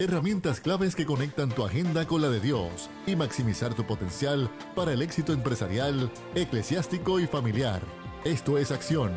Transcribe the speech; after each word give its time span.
Herramientas 0.00 0.60
claves 0.60 0.94
que 0.94 1.04
conectan 1.04 1.48
tu 1.48 1.64
agenda 1.64 2.06
con 2.06 2.22
la 2.22 2.28
de 2.28 2.38
Dios 2.38 2.88
y 3.04 3.16
maximizar 3.16 3.74
tu 3.74 3.84
potencial 3.84 4.48
para 4.76 4.92
el 4.92 5.02
éxito 5.02 5.32
empresarial, 5.32 6.12
eclesiástico 6.36 7.18
y 7.18 7.26
familiar. 7.26 7.82
Esto 8.24 8.58
es 8.58 8.70
acción. 8.70 9.10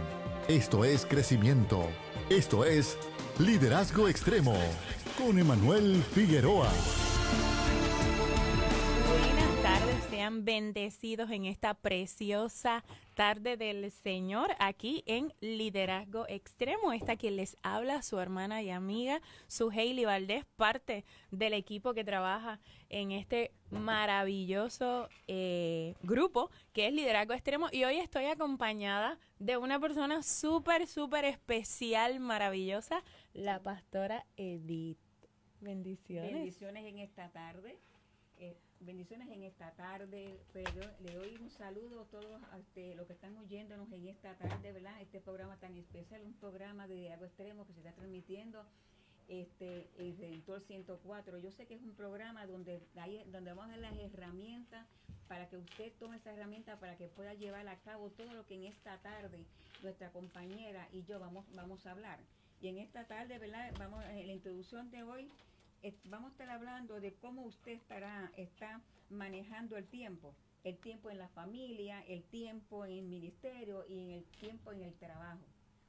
Esto 0.47 0.83
es 0.83 1.05
crecimiento. 1.05 1.87
Esto 2.31 2.65
es 2.65 2.97
liderazgo 3.37 4.07
extremo 4.07 4.55
con 5.19 5.37
Emanuel 5.37 6.01
Figueroa. 6.15 6.71
Bendecidos 10.31 11.29
en 11.31 11.45
esta 11.45 11.73
preciosa 11.73 12.83
tarde 13.13 13.57
del 13.57 13.91
Señor 13.91 14.55
aquí 14.59 15.03
en 15.05 15.33
Liderazgo 15.41 16.25
Extremo. 16.27 16.93
Esta 16.93 17.17
quien 17.17 17.35
les 17.35 17.55
habla, 17.61 18.01
su 18.01 18.19
hermana 18.19 18.61
y 18.61 18.69
amiga, 18.69 19.21
su 19.47 19.69
Hailey 19.69 20.05
Valdés, 20.05 20.45
parte 20.55 21.05
del 21.29 21.53
equipo 21.53 21.93
que 21.93 22.03
trabaja 22.03 22.59
en 22.89 23.11
este 23.11 23.51
maravilloso 23.69 25.09
eh, 25.27 25.95
grupo 26.01 26.49
que 26.73 26.87
es 26.87 26.93
Liderazgo 26.93 27.33
Extremo. 27.33 27.67
Y 27.71 27.83
hoy 27.83 27.97
estoy 27.97 28.25
acompañada 28.25 29.19
de 29.39 29.57
una 29.57 29.79
persona 29.79 30.23
súper, 30.23 30.87
súper 30.87 31.25
especial, 31.25 32.19
maravillosa, 32.19 33.03
la 33.33 33.61
pastora 33.61 34.25
Edith. 34.37 34.97
Bendiciones. 35.59 36.33
Bendiciones 36.33 36.85
en 36.85 36.99
esta 36.99 37.29
tarde. 37.29 37.77
Eh, 38.41 38.57
bendiciones 38.79 39.29
en 39.29 39.43
esta 39.43 39.69
tarde. 39.73 40.39
Pero 40.51 40.81
le 41.03 41.13
doy 41.13 41.37
un 41.39 41.51
saludo 41.51 42.01
a 42.01 42.05
todos 42.05 42.41
este, 42.59 42.95
los 42.95 43.05
que 43.05 43.13
están 43.13 43.37
oyéndonos 43.37 43.91
en 43.91 44.07
esta 44.07 44.35
tarde, 44.35 44.71
¿verdad? 44.71 44.99
Este 44.99 45.21
programa 45.21 45.57
tan 45.57 45.77
especial, 45.77 46.23
un 46.25 46.33
programa 46.33 46.87
de 46.87 47.13
algo 47.13 47.25
extremo 47.25 47.67
que 47.67 47.73
se 47.73 47.79
está 47.81 47.91
transmitiendo 47.93 48.65
este 49.27 49.87
el 49.99 50.17
Redentor 50.17 50.61
104. 50.61 51.37
Yo 51.37 51.51
sé 51.51 51.67
que 51.67 51.75
es 51.75 51.81
un 51.83 51.93
programa 51.93 52.47
donde, 52.47 52.81
donde 53.31 53.53
vamos 53.53 53.65
a 53.65 53.79
dar 53.79 53.79
las 53.79 53.97
herramientas 53.99 54.87
para 55.27 55.47
que 55.47 55.57
usted 55.57 55.93
tome 55.99 56.17
esa 56.17 56.33
herramienta 56.33 56.79
para 56.79 56.97
que 56.97 57.09
pueda 57.09 57.35
llevar 57.35 57.67
a 57.67 57.79
cabo 57.81 58.09
todo 58.09 58.33
lo 58.33 58.47
que 58.47 58.55
en 58.55 58.65
esta 58.65 58.97
tarde 59.03 59.45
nuestra 59.83 60.09
compañera 60.09 60.87
y 60.91 61.03
yo 61.03 61.19
vamos, 61.19 61.45
vamos 61.53 61.85
a 61.85 61.91
hablar. 61.91 62.19
Y 62.59 62.69
en 62.69 62.79
esta 62.79 63.05
tarde, 63.05 63.37
¿verdad? 63.37 63.71
Vamos, 63.77 64.03
en 64.05 64.25
la 64.25 64.33
introducción 64.33 64.89
de 64.89 65.03
hoy 65.03 65.29
vamos 66.05 66.29
a 66.29 66.31
estar 66.31 66.49
hablando 66.49 66.99
de 66.99 67.13
cómo 67.13 67.43
usted 67.43 67.73
estará, 67.73 68.31
está 68.37 68.81
manejando 69.09 69.77
el 69.77 69.87
tiempo. 69.87 70.35
El 70.63 70.77
tiempo 70.77 71.09
en 71.09 71.17
la 71.17 71.27
familia, 71.29 72.03
el 72.07 72.23
tiempo 72.23 72.85
en 72.85 72.91
el 72.91 73.05
ministerio 73.05 73.83
y 73.87 74.11
el 74.11 74.23
tiempo 74.39 74.71
en 74.71 74.81
el 74.81 74.93
trabajo. 74.93 75.41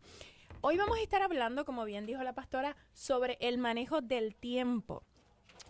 Hoy 0.61 0.77
vamos 0.77 0.97
a 0.97 1.01
estar 1.01 1.21
hablando, 1.21 1.65
como 1.65 1.85
bien 1.85 2.05
dijo 2.05 2.21
la 2.23 2.33
pastora, 2.33 2.75
sobre 2.93 3.37
el 3.41 3.57
manejo 3.57 4.01
del 4.01 4.35
tiempo 4.35 5.03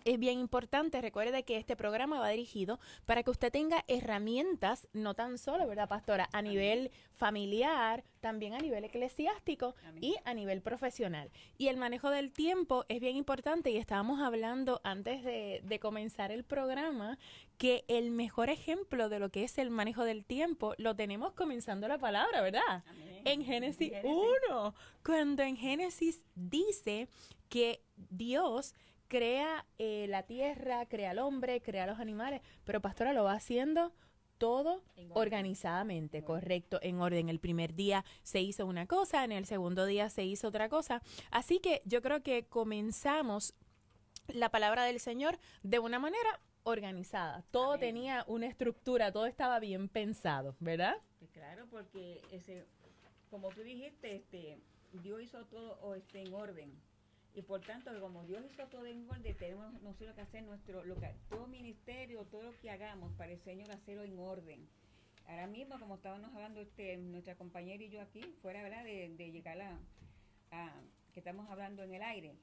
es 0.04 0.18
bien 0.18 0.38
importante. 0.38 1.00
Recuerde 1.00 1.44
que 1.44 1.56
este 1.56 1.76
programa 1.76 2.20
va 2.20 2.28
dirigido 2.28 2.78
para 3.06 3.22
que 3.22 3.30
usted 3.30 3.52
tenga 3.52 3.84
herramientas, 3.88 4.88
no 4.92 5.14
tan 5.14 5.38
solo, 5.38 5.66
¿verdad, 5.66 5.88
pastora? 5.88 6.28
A 6.32 6.42
nivel 6.42 6.90
familiar, 7.14 8.04
también 8.20 8.54
a 8.54 8.58
nivel 8.58 8.84
eclesiástico 8.84 9.74
y 10.00 10.16
a 10.24 10.32
nivel 10.32 10.62
profesional. 10.62 11.30
Y 11.58 11.68
el 11.68 11.76
manejo 11.76 12.08
del 12.10 12.32
tiempo 12.32 12.84
es 12.88 13.00
bien 13.00 13.16
importante 13.16 13.70
y 13.70 13.76
estábamos 13.76 14.20
hablando 14.20 14.80
antes 14.84 15.24
de, 15.24 15.78
comenzar 15.80 16.30
el 16.30 16.44
programa 16.44 17.18
que 17.58 17.84
el 17.88 18.10
mejor 18.10 18.50
ejemplo 18.50 19.08
de 19.08 19.18
lo 19.18 19.30
que 19.30 19.42
es 19.42 19.58
el 19.58 19.70
manejo 19.70 20.04
del 20.04 20.24
tiempo 20.24 20.74
lo 20.78 20.94
tenemos 20.94 21.32
comenzando 21.32 21.88
la 21.88 21.98
palabra, 21.98 22.40
¿verdad? 22.40 22.84
En 23.24 23.44
Génesis 23.44 23.92
1, 24.04 24.74
cuando 25.04 25.42
en 25.42 25.56
Génesis 25.56 26.22
dice 26.36 27.08
que 27.48 27.82
Dios 28.10 28.74
crea 29.12 29.66
eh, 29.76 30.06
la 30.08 30.22
tierra, 30.22 30.86
crea 30.86 31.10
al 31.10 31.18
hombre, 31.18 31.60
crea 31.60 31.84
los 31.84 32.00
animales, 32.00 32.40
pero 32.64 32.80
Pastora 32.80 33.12
lo 33.12 33.24
va 33.24 33.34
haciendo 33.34 33.92
todo 34.38 34.82
organizadamente, 35.10 36.24
correcto, 36.24 36.78
en 36.80 36.98
orden. 36.98 37.28
El 37.28 37.38
primer 37.38 37.74
día 37.74 38.06
se 38.22 38.40
hizo 38.40 38.64
una 38.64 38.86
cosa, 38.86 39.22
en 39.22 39.32
el 39.32 39.44
segundo 39.44 39.84
día 39.84 40.08
se 40.08 40.24
hizo 40.24 40.48
otra 40.48 40.70
cosa. 40.70 41.02
Así 41.30 41.60
que 41.60 41.82
yo 41.84 42.00
creo 42.00 42.22
que 42.22 42.46
comenzamos 42.46 43.52
la 44.28 44.48
palabra 44.48 44.84
del 44.84 44.98
Señor 44.98 45.38
de 45.62 45.78
una 45.78 45.98
manera 45.98 46.40
organizada. 46.62 47.44
Todo 47.50 47.76
tenía 47.76 48.24
una 48.28 48.46
estructura, 48.46 49.12
todo 49.12 49.26
estaba 49.26 49.60
bien 49.60 49.90
pensado, 49.90 50.56
¿verdad? 50.58 50.96
claro, 51.34 51.66
porque 51.70 52.22
ese, 52.30 52.64
como 53.28 53.50
tú 53.50 53.60
dijiste, 53.60 54.16
este, 54.16 54.58
Dios 55.02 55.20
hizo 55.20 55.44
todo 55.44 55.94
este, 55.96 56.22
en 56.22 56.32
orden 56.32 56.72
y 57.34 57.42
por 57.42 57.60
tanto, 57.62 57.98
como 58.00 58.24
Dios 58.24 58.42
hizo 58.44 58.66
todo 58.66 58.84
en 58.84 59.08
orden, 59.08 59.36
tenemos 59.36 59.72
nosotros 59.82 60.14
que 60.14 60.20
hacer 60.20 60.42
nuestro, 60.42 60.84
lo 60.84 60.96
que, 60.96 61.14
todo 61.30 61.46
ministerio, 61.46 62.24
todo 62.26 62.42
lo 62.42 62.58
que 62.58 62.70
hagamos 62.70 63.12
para 63.14 63.32
el 63.32 63.38
Señor 63.40 63.70
hacerlo 63.70 64.02
en 64.02 64.18
orden. 64.18 64.68
Ahora 65.26 65.46
mismo, 65.46 65.78
como 65.78 65.94
estábamos 65.94 66.34
hablando 66.34 66.60
este, 66.60 66.96
nuestra 66.98 67.34
compañera 67.36 67.82
y 67.82 67.88
yo 67.88 68.02
aquí, 68.02 68.22
fuera 68.42 68.62
¿verdad? 68.62 68.84
De, 68.84 69.14
de 69.16 69.30
llegar 69.30 69.60
a, 69.62 69.78
a, 70.50 70.72
que 71.14 71.20
estamos 71.20 71.48
hablando 71.48 71.82
en 71.82 71.94
el 71.94 72.02
aire, 72.02 72.34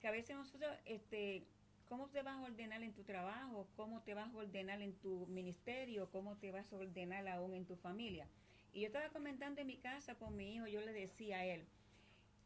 que 0.00 0.08
a 0.08 0.10
veces 0.10 0.34
nosotros, 0.34 0.72
este, 0.84 1.46
¿cómo 1.88 2.08
te 2.08 2.22
vas 2.22 2.36
a 2.36 2.42
ordenar 2.42 2.82
en 2.82 2.92
tu 2.92 3.04
trabajo? 3.04 3.68
¿Cómo 3.76 4.02
te 4.02 4.14
vas 4.14 4.34
a 4.34 4.36
ordenar 4.36 4.82
en 4.82 4.94
tu 4.94 5.26
ministerio? 5.28 6.10
¿Cómo 6.10 6.36
te 6.38 6.50
vas 6.50 6.72
a 6.72 6.76
ordenar 6.76 7.28
aún 7.28 7.54
en 7.54 7.66
tu 7.66 7.76
familia? 7.76 8.26
Y 8.72 8.80
yo 8.80 8.88
estaba 8.88 9.10
comentando 9.10 9.60
en 9.60 9.68
mi 9.68 9.76
casa 9.76 10.16
con 10.16 10.34
mi 10.34 10.56
hijo, 10.56 10.66
yo 10.66 10.80
le 10.80 10.92
decía 10.92 11.38
a 11.38 11.44
él, 11.44 11.64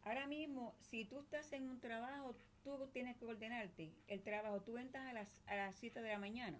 Ahora 0.04 0.26
mismo, 0.26 0.74
si 0.80 1.04
tú 1.04 1.18
estás 1.20 1.52
en 1.52 1.68
un 1.68 1.80
trabajo, 1.80 2.34
tú 2.64 2.88
tienes 2.92 3.16
que 3.16 3.26
ordenarte. 3.26 3.92
El 4.06 4.22
trabajo, 4.22 4.60
tú 4.62 4.78
entras 4.78 5.06
a 5.06 5.12
las, 5.12 5.28
a 5.46 5.56
las 5.56 5.76
7 5.76 6.00
de 6.00 6.08
la 6.08 6.18
mañana. 6.18 6.58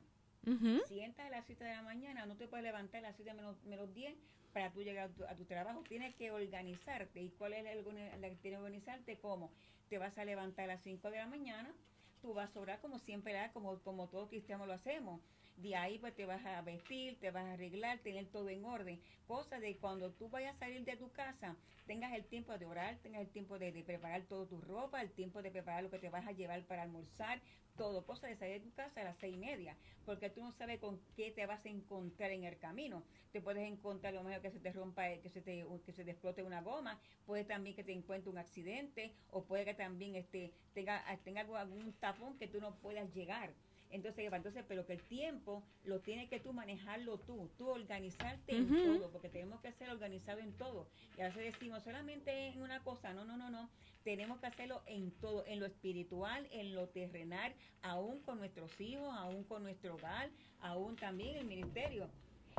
Si 0.87 1.01
entras 1.01 1.27
a 1.27 1.31
las 1.31 1.45
7 1.45 1.63
de 1.63 1.73
la 1.73 1.83
mañana, 1.83 2.25
no 2.25 2.37
te 2.37 2.49
puedes 2.49 2.65
levantar 2.65 3.05
a 3.05 3.09
las 3.09 3.17
7 3.17 3.35
menos, 3.35 3.63
menos 3.65 3.93
10 3.93 4.17
para 4.53 4.73
tú 4.73 4.83
llegar 4.83 5.11
a 5.29 5.35
tu, 5.35 5.45
trabajo. 5.45 5.83
Tienes 5.87 6.15
que 6.15 6.31
organizarte. 6.31 7.21
¿Y 7.21 7.31
cuál 7.31 7.53
es 7.53 7.65
la 7.65 7.73
que 7.73 8.37
tienes 8.37 8.41
que 8.41 8.57
organizarte? 8.57 9.19
¿Cómo? 9.19 9.53
Te 9.91 9.99
vas 9.99 10.17
a 10.17 10.25
levantar 10.25 10.65
a 10.65 10.75
las 10.75 10.83
5 10.83 11.11
de 11.11 11.19
la 11.19 11.27
mañana, 11.27 11.75
tú 12.23 12.35
vas 12.35 12.57
a 12.57 12.61
orar 12.61 12.81
como 12.81 12.99
siempre, 12.99 13.35
como, 13.53 13.79
como 13.81 14.09
todos 14.09 14.29
cristianos 14.29 14.67
lo 14.67 14.75
hacemos 14.75 15.21
de 15.63 15.75
ahí 15.75 15.99
pues 15.99 16.15
te 16.15 16.25
vas 16.25 16.45
a 16.45 16.63
vestir, 16.63 17.19
te 17.19 17.31
vas 17.31 17.45
a 17.45 17.53
arreglar, 17.53 17.99
tener 17.99 18.27
todo 18.27 18.49
en 18.49 18.65
orden. 18.65 19.01
Cosa 19.27 19.59
de 19.59 19.77
cuando 19.77 20.13
tú 20.13 20.29
vayas 20.29 20.55
a 20.57 20.59
salir 20.59 20.85
de 20.85 20.97
tu 20.97 21.11
casa, 21.13 21.57
tengas 21.87 22.13
el 22.13 22.25
tiempo 22.25 22.57
de 22.57 22.67
orar, 22.67 22.97
tengas 23.03 23.23
el 23.23 23.29
tiempo 23.29 23.59
de, 23.59 23.73
preparar 23.85 24.23
todo 24.23 24.47
tu 24.47 24.61
ropa, 24.61 25.03
el 25.03 25.11
tiempo 25.11 25.43
de 25.43 25.51
preparar 25.51 25.83
lo 25.83 25.91
que 25.91 25.99
te 25.99 26.11
vas 26.11 26.27
a 26.27 26.33
llevar 26.33 26.63
para 26.65 26.83
almorzar, 26.83 27.41
todo. 27.77 28.05
Cosa 28.05 28.27
de 28.27 28.37
salir 28.37 28.61
de 28.61 28.69
tu 28.69 28.75
casa 28.75 29.01
a 29.01 29.05
las 29.05 29.19
seis 29.19 29.35
y 29.35 29.39
media, 29.39 29.77
porque 30.05 30.31
tú 30.31 30.43
no 30.43 30.53
sabes 30.53 30.81
con 30.81 31.01
qué 31.17 31.31
te 31.31 31.47
vas 31.47 31.65
a 31.65 31.69
encontrar 31.69 32.31
en 32.31 32.45
el 32.45 32.59
camino. 32.59 33.03
Te 33.33 33.41
puedes 33.41 33.67
encontrar 33.71 34.15
lo 34.15 34.23
mejor 34.23 34.43
que 34.43 34.51
se 34.51 34.61
te 34.61 34.73
rompa, 34.73 35.09
que 35.23 35.31
se 35.31 35.41
te, 35.41 35.65
que 35.85 35.93
se 35.93 36.05
te 36.05 36.11
explote 36.13 36.43
una 36.43 36.63
goma, 36.63 37.01
puede 37.27 37.45
también 37.45 37.77
que 37.77 37.85
te 37.85 37.93
encuentre 37.93 38.31
un 38.31 38.39
accidente, 38.39 39.13
o 39.31 39.45
puede 39.45 39.65
que 39.65 39.75
también 39.75 40.17
este, 40.17 40.53
tenga, 40.73 41.05
tenga 41.25 41.41
algún 41.41 41.93
tapón 41.95 42.39
que 42.39 42.49
tú 42.49 42.61
no 42.61 42.77
puedas 42.77 43.13
llegar. 43.15 43.53
Entonces, 43.91 44.31
entonces, 44.31 44.65
pero 44.69 44.85
que 44.85 44.95
el 44.95 45.03
tiempo 45.03 45.63
lo 45.85 46.01
tienes 46.01 46.29
que 46.29 46.41
tú 46.41 46.53
manejarlo 46.53 47.19
tú, 47.19 47.51
tú 47.57 47.69
organizarte 47.69 48.57
en 48.57 48.69
todo, 48.69 49.11
porque 49.11 49.29
tenemos 49.29 49.61
que 49.61 49.73
ser 49.73 49.91
organizados 49.91 50.43
en 50.43 50.53
todo. 50.53 50.89
Y 51.17 51.23
a 51.23 51.29
veces 51.29 51.53
decimos 51.53 51.83
solamente 51.85 52.49
en 52.49 52.61
una 52.61 52.81
cosa, 52.85 53.15
no, 53.15 53.25
no, 53.25 53.37
no, 53.37 53.51
no. 53.51 53.71
Tenemos 54.05 54.41
que 54.41 54.47
hacerlo 54.47 54.83
en 54.87 55.11
todo, 55.13 55.45
en 55.47 55.61
lo 55.61 55.67
espiritual, 55.67 56.47
en 56.51 56.75
lo 56.75 56.89
terrenal, 56.89 57.55
aún 57.83 58.21
con 58.21 58.39
nuestros 58.39 58.79
hijos, 58.81 59.09
aún 59.17 59.45
con 59.45 59.63
nuestro 59.63 59.95
hogar, 59.95 60.31
aún 60.61 60.97
también 60.97 61.37
el 61.37 61.47
ministerio. 61.47 62.09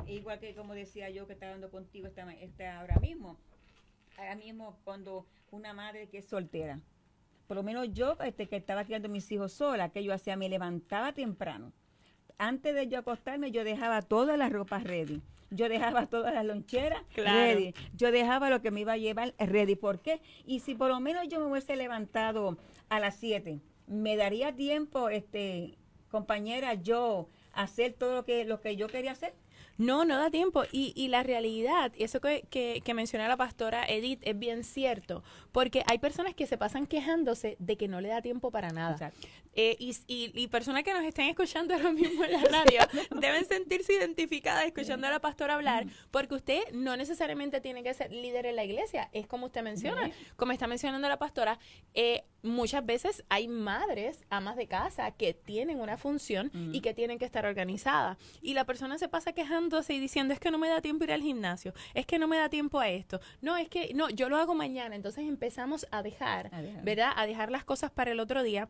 Igual 0.06 0.40
que 0.40 0.54
como 0.54 0.74
decía 0.74 1.10
yo 1.10 1.26
que 1.26 1.34
estaba 1.34 1.52
hablando 1.52 1.70
contigo 1.70 2.08
esta, 2.08 2.78
ahora 2.78 2.98
mismo. 2.98 3.38
Ahora 4.16 4.34
mismo 4.34 4.78
cuando 4.84 5.26
una 5.50 5.72
madre 5.72 6.08
que 6.08 6.18
es 6.18 6.28
soltera, 6.28 6.80
por 7.50 7.56
lo 7.56 7.64
menos 7.64 7.88
yo, 7.92 8.16
este, 8.24 8.46
que 8.46 8.54
estaba 8.54 8.84
criando 8.84 9.08
a 9.08 9.10
mis 9.10 9.32
hijos 9.32 9.52
sola, 9.52 9.88
que 9.88 10.04
yo 10.04 10.14
hacía, 10.14 10.36
me 10.36 10.48
levantaba 10.48 11.12
temprano. 11.14 11.72
Antes 12.38 12.76
de 12.76 12.86
yo 12.86 13.00
acostarme, 13.00 13.50
yo 13.50 13.64
dejaba 13.64 14.02
todas 14.02 14.38
las 14.38 14.52
ropas 14.52 14.84
ready. 14.84 15.20
Yo 15.50 15.68
dejaba 15.68 16.06
todas 16.06 16.32
las 16.32 16.44
loncheras 16.44 17.02
ready. 17.16 17.74
Yo 17.92 18.12
dejaba 18.12 18.50
lo 18.50 18.62
que 18.62 18.70
me 18.70 18.82
iba 18.82 18.92
a 18.92 18.98
llevar 18.98 19.34
ready. 19.36 19.74
¿Por 19.74 19.98
qué? 19.98 20.22
Y 20.46 20.60
si 20.60 20.76
por 20.76 20.90
lo 20.90 21.00
menos 21.00 21.26
yo 21.26 21.40
me 21.40 21.46
hubiese 21.46 21.74
levantado 21.74 22.56
a 22.88 23.00
las 23.00 23.16
7, 23.16 23.58
me 23.88 24.16
daría 24.16 24.54
tiempo, 24.54 25.08
este, 25.08 25.76
compañera, 26.08 26.74
yo 26.74 27.30
hacer 27.52 27.94
todo 27.94 28.14
lo 28.14 28.24
que, 28.24 28.44
lo 28.44 28.60
que 28.60 28.76
yo 28.76 28.86
quería 28.86 29.10
hacer. 29.10 29.34
No, 29.80 30.04
no 30.04 30.18
da 30.18 30.30
tiempo. 30.30 30.64
Y, 30.72 30.92
y 30.94 31.08
la 31.08 31.22
realidad, 31.22 31.90
eso 31.96 32.20
que, 32.20 32.44
que, 32.50 32.82
que 32.84 32.92
menciona 32.92 33.26
la 33.28 33.38
pastora 33.38 33.86
Edith, 33.88 34.20
es 34.22 34.38
bien 34.38 34.62
cierto, 34.62 35.22
porque 35.52 35.84
hay 35.86 35.98
personas 35.98 36.34
que 36.34 36.46
se 36.46 36.58
pasan 36.58 36.86
quejándose 36.86 37.56
de 37.58 37.76
que 37.76 37.88
no 37.88 38.02
le 38.02 38.10
da 38.10 38.20
tiempo 38.20 38.50
para 38.50 38.68
nada. 38.68 39.10
Eh, 39.54 39.76
y, 39.80 39.96
y, 40.06 40.46
personas 40.46 40.84
que 40.84 40.92
nos 40.92 41.02
estén 41.02 41.26
escuchando 41.26 41.74
ahora 41.76 41.90
mismo 41.90 42.24
en 42.24 42.32
la 42.32 42.42
radio 42.44 42.80
deben 43.20 43.44
sentirse 43.44 43.94
identificadas 43.94 44.64
escuchando 44.66 45.08
a 45.08 45.10
la 45.10 45.20
pastora 45.20 45.54
hablar, 45.54 45.86
porque 46.12 46.36
usted 46.36 46.62
no 46.72 46.96
necesariamente 46.96 47.60
tiene 47.60 47.82
que 47.82 47.92
ser 47.92 48.12
líder 48.12 48.46
en 48.46 48.56
la 48.56 48.64
iglesia, 48.64 49.10
es 49.12 49.26
como 49.26 49.46
usted 49.46 49.62
menciona, 49.62 50.10
como 50.36 50.52
está 50.52 50.68
mencionando 50.68 51.08
la 51.08 51.18
pastora, 51.18 51.58
eh, 51.94 52.22
muchas 52.42 52.86
veces 52.86 53.24
hay 53.28 53.48
madres, 53.48 54.24
amas 54.30 54.56
de 54.56 54.68
casa, 54.68 55.10
que 55.10 55.34
tienen 55.34 55.80
una 55.80 55.96
función 55.96 56.50
y 56.72 56.80
que 56.80 56.94
tienen 56.94 57.18
que 57.18 57.24
estar 57.24 57.44
organizadas. 57.44 58.18
Y 58.40 58.54
la 58.54 58.64
persona 58.64 58.98
se 58.98 59.08
pasa 59.08 59.32
quejándose 59.32 59.94
y 59.94 59.98
diciendo, 59.98 60.32
es 60.32 60.40
que 60.40 60.50
no 60.50 60.58
me 60.58 60.68
da 60.68 60.80
tiempo 60.80 61.04
ir 61.04 61.12
al 61.12 61.22
gimnasio, 61.22 61.74
es 61.94 62.06
que 62.06 62.18
no 62.18 62.28
me 62.28 62.38
da 62.38 62.48
tiempo 62.48 62.78
a 62.78 62.88
esto, 62.88 63.20
no, 63.40 63.56
es 63.56 63.68
que, 63.68 63.92
no, 63.94 64.10
yo 64.10 64.28
lo 64.28 64.36
hago 64.36 64.54
mañana. 64.54 64.94
Entonces 64.94 65.26
empezamos 65.26 65.86
a 65.90 66.02
dejar, 66.02 66.50
¿verdad? 66.82 67.12
A 67.16 67.26
dejar 67.26 67.50
las 67.50 67.64
cosas 67.64 67.90
para 67.90 68.12
el 68.12 68.20
otro 68.20 68.42
día. 68.42 68.68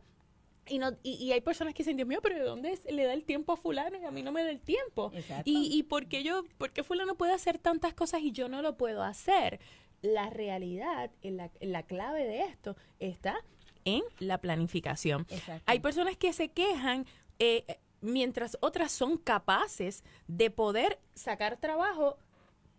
Y, 0.67 0.77
no, 0.77 0.95
y, 1.03 1.31
hay 1.31 1.41
personas 1.41 1.73
que 1.73 1.83
dicen, 1.83 1.97
Dios 1.97 2.07
mío, 2.07 2.19
pero 2.21 2.35
¿de 2.35 2.43
dónde 2.43 2.79
le 2.89 3.05
da 3.05 3.13
el 3.13 3.23
tiempo 3.23 3.53
a 3.53 3.57
fulano 3.57 3.97
y 3.97 4.05
a 4.05 4.11
mí 4.11 4.21
no 4.21 4.31
me 4.31 4.43
da 4.43 4.51
el 4.51 4.61
tiempo? 4.61 5.11
Y, 5.43 5.77
y 5.77 5.83
¿por 5.83 6.07
qué 6.07 6.23
yo, 6.23 6.43
por 6.57 6.71
qué 6.71 6.83
fulano 6.83 7.15
puede 7.15 7.33
hacer 7.33 7.57
tantas 7.57 7.93
cosas 7.93 8.21
y 8.21 8.31
yo 8.31 8.47
no 8.47 8.61
lo 8.61 8.77
puedo 8.77 9.03
hacer? 9.03 9.59
La 10.01 10.29
realidad, 10.29 11.11
en 11.23 11.37
la, 11.37 11.51
la 11.59 11.83
clave 11.83 12.25
de 12.25 12.43
esto 12.43 12.75
está 12.99 13.43
en 13.85 14.03
la 14.19 14.37
planificación. 14.37 15.25
Hay 15.65 15.79
personas 15.79 16.15
que 16.17 16.33
se 16.33 16.49
quejan 16.49 17.05
eh, 17.39 17.65
mientras 18.01 18.57
otras 18.61 18.91
son 18.91 19.17
capaces 19.17 20.03
de 20.27 20.49
poder 20.49 20.99
sacar 21.13 21.57
trabajo 21.57 22.17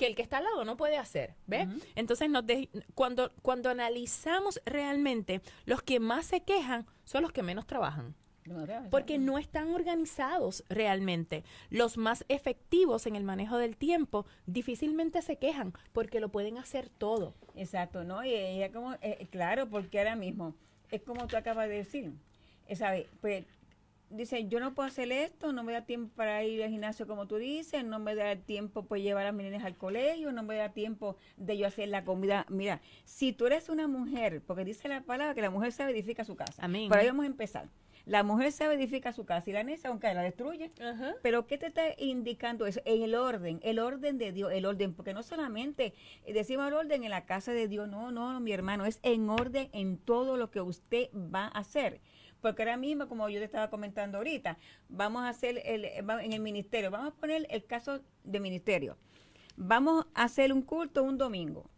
que 0.02 0.08
el 0.08 0.16
que 0.16 0.22
está 0.22 0.38
al 0.38 0.44
lado 0.44 0.64
no 0.64 0.76
puede 0.76 0.96
hacer, 0.96 1.36
¿ves? 1.46 1.68
Entonces, 1.94 2.28
cuando, 2.96 3.30
cuando 3.40 3.70
analizamos 3.70 4.60
realmente, 4.66 5.42
los 5.64 5.80
que 5.80 6.00
más 6.00 6.26
se 6.26 6.40
quejan 6.40 6.86
son 7.04 7.22
los 7.22 7.30
que 7.30 7.44
menos 7.44 7.68
trabajan. 7.68 8.16
Porque 8.90 9.18
no 9.18 9.38
están 9.38 9.72
organizados 9.72 10.64
realmente. 10.68 11.44
Los 11.70 11.98
más 11.98 12.24
efectivos 12.28 13.06
en 13.06 13.14
el 13.14 13.22
manejo 13.22 13.58
del 13.58 13.76
tiempo 13.76 14.26
difícilmente 14.46 15.22
se 15.22 15.36
quejan 15.36 15.72
porque 15.92 16.18
lo 16.18 16.30
pueden 16.30 16.58
hacer 16.58 16.88
todo. 16.88 17.36
Exacto, 17.54 18.02
¿no? 18.02 18.24
Y 18.24 18.34
ella 18.34 18.72
como, 18.72 18.94
eh, 19.02 19.28
claro, 19.30 19.68
porque 19.68 20.00
ahora 20.00 20.16
mismo 20.16 20.56
es 20.90 21.02
como 21.02 21.28
tú 21.28 21.36
acabas 21.36 21.68
de 21.68 21.76
decir. 21.76 22.12
Eh, 22.66 22.74
¿Sabes? 22.74 23.06
Pues 23.20 23.44
dice, 24.12 24.46
yo 24.48 24.60
no 24.60 24.74
puedo 24.74 24.86
hacer 24.86 25.10
esto, 25.12 25.52
no 25.52 25.62
me 25.62 25.72
da 25.72 25.84
tiempo 25.84 26.14
para 26.14 26.44
ir 26.44 26.62
al 26.62 26.70
gimnasio 26.70 27.06
como 27.06 27.26
tú 27.26 27.36
dices, 27.36 27.84
no 27.84 27.98
me 27.98 28.14
da 28.14 28.36
tiempo 28.36 28.84
para 28.84 29.00
llevar 29.00 29.26
a 29.26 29.32
mis 29.32 29.46
niñas 29.46 29.64
al 29.64 29.76
colegio, 29.76 30.32
no 30.32 30.42
me 30.42 30.56
da 30.56 30.72
tiempo 30.72 31.16
de 31.36 31.56
yo 31.56 31.66
hacer 31.66 31.88
la 31.88 32.04
comida. 32.04 32.46
Mira, 32.48 32.80
si 33.04 33.32
tú 33.32 33.46
eres 33.46 33.68
una 33.68 33.88
mujer, 33.88 34.42
porque 34.46 34.64
dice 34.64 34.88
la 34.88 35.02
palabra 35.02 35.34
que 35.34 35.42
la 35.42 35.50
mujer 35.50 35.72
se 35.72 35.82
edifica 35.84 36.24
su 36.24 36.36
casa. 36.36 36.62
Amén. 36.64 36.88
Por 36.88 36.98
ahí 36.98 37.06
vamos 37.06 37.24
a 37.24 37.28
empezar. 37.28 37.68
La 38.04 38.24
mujer 38.24 38.50
se 38.50 38.64
edifica 38.64 39.12
su 39.12 39.24
casa 39.24 39.48
y 39.50 39.52
la 39.52 39.62
nesa, 39.62 39.88
aunque 39.88 40.12
la 40.12 40.22
destruye. 40.22 40.72
Pero 41.22 41.46
¿qué 41.46 41.56
te 41.56 41.66
está 41.66 41.82
indicando 41.98 42.66
eso? 42.66 42.80
El 42.84 43.14
orden, 43.14 43.60
el 43.62 43.78
orden 43.78 44.18
de 44.18 44.32
Dios, 44.32 44.52
el 44.52 44.66
orden, 44.66 44.94
porque 44.94 45.14
no 45.14 45.22
solamente 45.22 45.94
decimos 46.26 46.66
el 46.66 46.74
orden 46.74 47.04
en 47.04 47.10
la 47.10 47.26
casa 47.26 47.52
de 47.52 47.68
Dios, 47.68 47.88
no, 47.88 48.10
no, 48.10 48.40
mi 48.40 48.52
hermano, 48.52 48.86
es 48.86 48.98
en 49.02 49.30
orden 49.30 49.68
en 49.72 49.98
todo 49.98 50.36
lo 50.36 50.50
que 50.50 50.60
usted 50.60 51.10
va 51.12 51.44
a 51.44 51.60
hacer. 51.60 52.00
Porque 52.42 52.62
ahora 52.62 52.76
mismo, 52.76 53.08
como 53.08 53.28
yo 53.28 53.38
te 53.38 53.44
estaba 53.44 53.70
comentando 53.70 54.18
ahorita, 54.18 54.58
vamos 54.88 55.22
a 55.22 55.28
hacer 55.28 55.62
el, 55.64 55.84
en 55.84 56.32
el 56.32 56.40
ministerio, 56.40 56.90
vamos 56.90 57.12
a 57.12 57.16
poner 57.16 57.46
el 57.48 57.64
caso 57.64 58.00
de 58.24 58.40
ministerio. 58.40 58.98
Vamos 59.56 60.06
a 60.12 60.24
hacer 60.24 60.52
un 60.52 60.62
culto 60.62 61.04
un 61.04 61.16
domingo. 61.16 61.70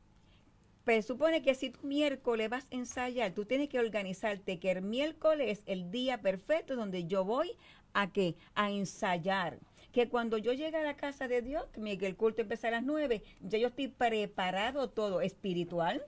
Pero 0.85 1.03
supone 1.03 1.43
que 1.43 1.55
si 1.55 1.71
tú 1.71 1.87
miércoles 1.87 2.49
vas 2.49 2.65
a 2.65 2.77
ensayar, 2.77 3.33
tú 3.33 3.45
tienes 3.45 3.69
que 3.69 3.79
organizarte 3.79 4.59
que 4.59 4.71
el 4.71 4.83
miércoles 4.83 5.59
es 5.59 5.65
el 5.67 5.91
día 5.91 6.21
perfecto 6.23 6.77
donde 6.77 7.07
yo 7.07 7.25
voy 7.25 7.57
a 7.93 8.11
qué? 8.11 8.35
A 8.55 8.71
ensayar. 8.71 9.59
Que 9.93 10.09
cuando 10.09 10.39
yo 10.39 10.55
llegue 10.55 10.79
a 10.79 10.83
la 10.83 10.97
casa 10.97 11.29
de 11.29 11.43
Dios, 11.43 11.65
que 11.73 12.07
el 12.07 12.17
culto 12.17 12.41
empieza 12.41 12.69
a 12.69 12.73
las 12.73 12.83
nueve, 12.83 13.23
ya 13.41 13.59
yo 13.59 13.69
estoy 13.69 13.89
preparado 13.89 14.89
todo 14.91 15.21
espiritual, 15.21 16.05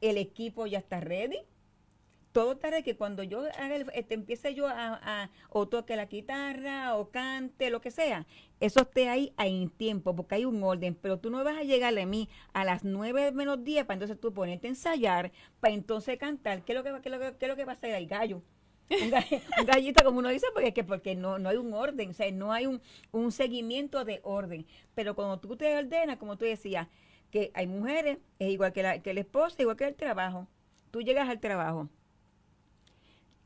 el 0.00 0.16
equipo 0.16 0.66
ya 0.66 0.78
está 0.78 1.00
ready, 1.00 1.40
todo 2.38 2.56
tarde 2.56 2.84
que 2.84 2.94
cuando 2.94 3.24
yo 3.24 3.40
haga 3.58 3.74
este, 3.94 4.14
empiece 4.14 4.54
yo 4.54 4.68
a, 4.68 5.28
o 5.50 5.66
toque 5.66 5.96
la 5.96 6.04
guitarra 6.04 6.94
o 6.94 7.10
cante, 7.10 7.68
lo 7.68 7.80
que 7.80 7.90
sea, 7.90 8.28
eso 8.60 8.82
esté 8.82 9.08
ahí 9.08 9.32
en 9.40 9.70
tiempo, 9.70 10.14
porque 10.14 10.36
hay 10.36 10.44
un 10.44 10.62
orden, 10.62 10.94
pero 10.94 11.18
tú 11.18 11.30
no 11.30 11.42
vas 11.42 11.56
a 11.56 11.64
llegarle 11.64 12.02
a 12.02 12.06
mí 12.06 12.28
a 12.52 12.64
las 12.64 12.84
nueve 12.84 13.32
menos 13.32 13.64
10 13.64 13.86
para 13.86 13.94
entonces 13.94 14.20
tú 14.20 14.32
ponerte 14.32 14.68
a 14.68 14.70
ensayar, 14.70 15.32
para 15.58 15.74
entonces 15.74 16.16
cantar, 16.16 16.62
¿qué 16.62 16.74
es 16.74 16.78
lo 16.78 16.84
que, 16.84 16.92
qué 17.02 17.08
es 17.08 17.18
lo 17.18 17.38
qué 17.38 17.44
es 17.44 17.48
lo 17.48 17.56
que 17.56 17.64
va 17.64 17.72
a 17.72 17.76
ser 17.76 17.92
ahí? 17.92 18.06
Gallo. 18.06 18.40
Un, 18.90 19.66
gallito, 19.66 20.04
como 20.04 20.20
uno 20.20 20.28
dice, 20.28 20.46
porque, 20.54 20.72
que, 20.72 20.84
porque 20.84 21.16
no, 21.16 21.40
no 21.40 21.48
hay 21.48 21.56
un 21.56 21.74
orden, 21.74 22.10
o 22.10 22.14
sea, 22.14 22.30
no 22.30 22.52
hay 22.52 22.66
un, 22.66 22.80
un 23.10 23.32
seguimiento 23.32 24.04
de 24.04 24.20
orden. 24.22 24.64
Pero 24.94 25.16
cuando 25.16 25.40
tú 25.40 25.56
te 25.56 25.76
ordenas, 25.76 26.18
como 26.18 26.38
tú 26.38 26.44
decías, 26.44 26.86
que 27.32 27.50
hay 27.54 27.66
mujeres, 27.66 28.18
es 28.38 28.50
igual 28.50 28.72
que 28.72 28.84
la, 28.84 29.02
que 29.02 29.12
la 29.12 29.20
esposa, 29.20 29.60
igual 29.60 29.76
que 29.76 29.88
el 29.88 29.96
trabajo. 29.96 30.46
Tú 30.92 31.02
llegas 31.02 31.28
al 31.28 31.40
trabajo, 31.40 31.90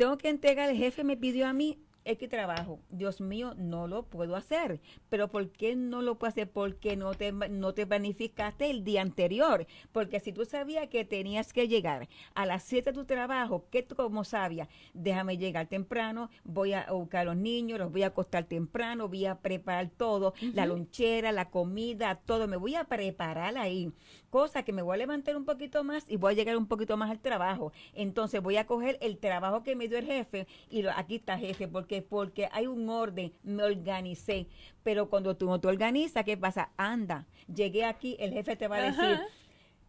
tengo 0.03 0.19
que 0.19 0.31
entregar, 0.31 0.69
el 0.69 0.77
jefe 0.77 1.05
me 1.05 1.17
pidió 1.17 1.47
a 1.47 1.53
mí 1.53 1.79
X 2.05 2.29
trabajo. 2.29 2.81
Dios 2.91 3.21
mío, 3.21 3.55
no 3.57 3.87
lo 3.87 4.05
puedo 4.05 4.37
hacer. 4.37 4.81
Pero 5.09 5.29
¿por 5.29 5.51
qué 5.51 5.77
no 5.77 6.03
lo 6.03 6.19
puedo 6.19 6.31
hacer? 6.31 6.51
Porque 6.51 6.97
no 6.97 7.15
te, 7.15 7.33
no 7.33 7.75
te 7.75 7.87
planificaste 7.87 8.71
el 8.71 8.85
día 8.85 9.03
anterior. 9.03 9.67
Porque 9.93 10.21
si 10.21 10.33
tú 10.33 10.45
sabías 10.45 10.89
que 10.89 11.05
tenías 11.05 11.53
que 11.53 11.69
llegar 11.69 12.09
a 12.35 12.47
las 12.47 12.63
7 12.65 12.91
de 12.91 12.99
tu 12.99 13.05
trabajo, 13.05 13.67
que 13.71 13.83
tú 13.83 13.95
como 13.95 14.25
sabías, 14.25 14.69
déjame 14.95 15.39
llegar 15.39 15.67
temprano, 15.67 16.31
voy 16.45 16.73
a 16.73 16.87
buscar 16.91 17.23
a 17.23 17.25
los 17.25 17.37
niños, 17.37 17.79
los 17.79 17.93
voy 17.93 18.03
a 18.03 18.09
acostar 18.09 18.45
temprano, 18.45 19.09
voy 19.09 19.27
a 19.27 19.39
preparar 19.39 19.91
todo, 19.91 20.35
la 20.55 20.67
lonchera, 20.67 21.33
la 21.33 21.51
comida, 21.51 22.17
todo, 22.17 22.49
me 22.49 22.57
voy 22.57 22.75
a 22.75 22.85
preparar 22.85 23.57
ahí 23.59 23.93
cosa 24.33 24.63
que 24.63 24.73
me 24.73 24.81
voy 24.81 24.95
a 24.95 24.97
levantar 24.97 25.37
un 25.37 25.45
poquito 25.45 25.85
más 25.85 26.09
y 26.09 26.17
voy 26.17 26.33
a 26.33 26.37
llegar 26.37 26.57
un 26.57 26.67
poquito 26.67 26.97
más 26.97 27.11
al 27.11 27.21
trabajo. 27.21 27.71
Entonces 27.93 28.43
voy 28.43 28.57
a 28.57 28.67
coger 28.67 28.97
el 29.03 29.19
trabajo 29.19 29.63
que 29.63 29.77
me 29.77 29.89
dio 29.89 29.99
el 29.99 30.07
jefe 30.07 30.47
y 30.71 30.81
lo, 30.81 30.91
aquí 30.93 31.17
está 31.17 31.37
jefe, 31.39 31.69
porque 31.69 31.92
porque 32.01 32.49
hay 32.53 32.67
un 32.67 32.89
orden, 32.89 33.35
me 33.43 33.65
organicé. 33.65 34.47
Pero 34.83 35.11
cuando 35.11 35.37
tú 35.37 35.47
no 35.47 35.61
te 35.61 35.69
organizas, 35.69 36.25
¿qué 36.25 36.37
pasa? 36.39 36.71
Anda, 36.79 37.27
llegué 37.53 37.85
aquí, 37.85 38.17
el 38.19 38.33
jefe 38.33 38.57
te 38.57 38.69
va 38.69 38.77
a 38.77 38.83
decir, 38.85 39.21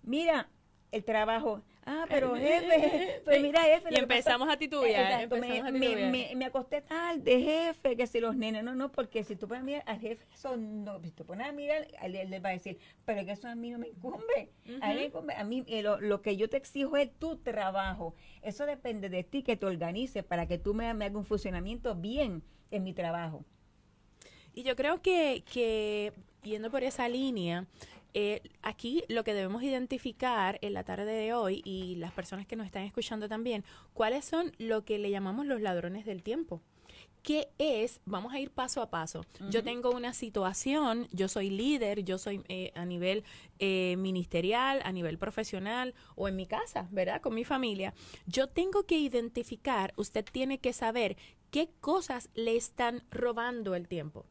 mira, 0.01 0.49
el 0.91 1.05
trabajo, 1.05 1.61
Ah, 1.85 2.05
pero 2.07 2.35
jefe, 2.37 3.21
pues 3.25 3.41
mira, 3.41 3.61
jefe. 3.63 3.89
Y 3.91 3.95
empezamos 3.95 4.49
a 4.49 4.57
titubear. 4.57 5.27
me, 5.71 6.35
me, 6.35 6.45
acosté 6.45 6.81
tarde, 6.81 7.41
jefe, 7.41 7.95
que 7.97 8.07
si 8.07 8.19
los 8.19 8.35
nenes, 8.35 8.63
no, 8.63 8.73
no, 8.75 8.91
porque 8.91 9.23
si 9.23 9.35
tú 9.35 9.47
pones 9.47 9.61
a 9.61 9.65
mirar 9.65 9.83
al 9.85 9.99
jefe, 9.99 10.25
eso 10.33 10.55
no, 10.55 11.01
si 11.01 11.11
tú 11.11 11.25
pones 11.25 11.47
a 11.47 11.51
mirar, 11.51 11.87
él, 12.01 12.29
le 12.29 12.39
va 12.39 12.49
a 12.49 12.53
decir, 12.53 12.77
pero 13.05 13.25
que 13.25 13.31
eso 13.31 13.47
a 13.47 13.55
mí 13.55 13.69
no 13.71 13.79
me 13.79 13.89
incumbe. 13.89 14.51
A 14.81 14.93
mí, 14.93 15.11
a 15.35 15.43
mí 15.43 15.63
eh, 15.67 15.83
lo, 15.83 16.21
que 16.21 16.37
yo 16.37 16.49
te 16.49 16.57
exijo 16.57 16.95
es 16.95 17.11
tu 17.19 17.37
trabajo. 17.37 18.15
Eso 18.41 18.65
depende 18.65 19.09
de 19.09 19.23
ti, 19.23 19.43
que 19.43 19.57
te 19.57 19.65
organices 19.65 20.23
para 20.23 20.47
que 20.47 20.57
tú 20.57 20.73
me, 20.73 20.93
me 20.93 21.05
hagas 21.05 21.17
un 21.17 21.25
funcionamiento 21.25 21.95
bien 21.95 22.43
en 22.71 22.83
mi 22.83 22.93
trabajo. 22.93 23.43
Y 24.53 24.63
yo 24.63 24.75
creo 24.75 25.01
que, 25.01 25.43
que 25.51 26.13
yendo 26.43 26.69
por 26.69 26.83
esa 26.83 27.09
línea, 27.09 27.65
eh, 28.13 28.41
aquí 28.61 29.03
lo 29.07 29.23
que 29.23 29.33
debemos 29.33 29.63
identificar 29.63 30.59
en 30.61 30.73
la 30.73 30.83
tarde 30.83 31.11
de 31.11 31.33
hoy 31.33 31.61
y 31.65 31.95
las 31.95 32.11
personas 32.11 32.45
que 32.45 32.55
nos 32.55 32.65
están 32.65 32.83
escuchando 32.83 33.27
también, 33.27 33.63
cuáles 33.93 34.25
son 34.25 34.51
lo 34.57 34.85
que 34.85 34.99
le 34.99 35.09
llamamos 35.09 35.45
los 35.45 35.61
ladrones 35.61 36.05
del 36.05 36.23
tiempo. 36.23 36.61
¿Qué 37.23 37.47
es? 37.57 38.01
Vamos 38.05 38.33
a 38.33 38.39
ir 38.39 38.51
paso 38.51 38.81
a 38.81 38.89
paso. 38.89 39.25
Yo 39.49 39.63
tengo 39.63 39.91
una 39.91 40.13
situación, 40.13 41.07
yo 41.13 41.29
soy 41.29 41.49
líder, 41.49 42.03
yo 42.03 42.17
soy 42.17 42.43
eh, 42.49 42.73
a 42.75 42.83
nivel 42.83 43.23
eh, 43.59 43.95
ministerial, 43.97 44.81
a 44.83 44.91
nivel 44.91 45.17
profesional 45.17 45.93
o 46.15 46.27
en 46.27 46.35
mi 46.35 46.45
casa, 46.45 46.89
¿verdad? 46.91 47.21
Con 47.21 47.33
mi 47.33 47.45
familia. 47.45 47.93
Yo 48.25 48.49
tengo 48.49 48.83
que 48.83 48.97
identificar, 48.97 49.93
usted 49.95 50.25
tiene 50.29 50.59
que 50.59 50.73
saber 50.73 51.15
qué 51.49 51.69
cosas 51.79 52.29
le 52.35 52.57
están 52.57 53.03
robando 53.09 53.73
el 53.73 53.87
tiempo 53.87 54.25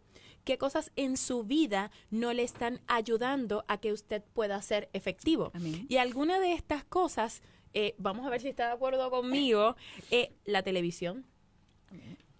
qué 0.44 0.58
cosas 0.58 0.92
en 0.96 1.16
su 1.16 1.44
vida 1.44 1.90
no 2.10 2.32
le 2.32 2.42
están 2.42 2.80
ayudando 2.86 3.64
a 3.68 3.78
que 3.78 3.92
usted 3.92 4.22
pueda 4.32 4.60
ser 4.62 4.88
efectivo. 4.92 5.52
Y 5.88 5.96
alguna 5.96 6.40
de 6.40 6.52
estas 6.52 6.84
cosas 6.84 7.42
eh, 7.74 7.94
vamos 7.98 8.26
a 8.26 8.30
ver 8.30 8.40
si 8.40 8.48
está 8.48 8.66
de 8.66 8.72
acuerdo 8.72 9.10
conmigo, 9.10 9.76
eh, 10.10 10.32
la 10.44 10.62
televisión 10.62 11.26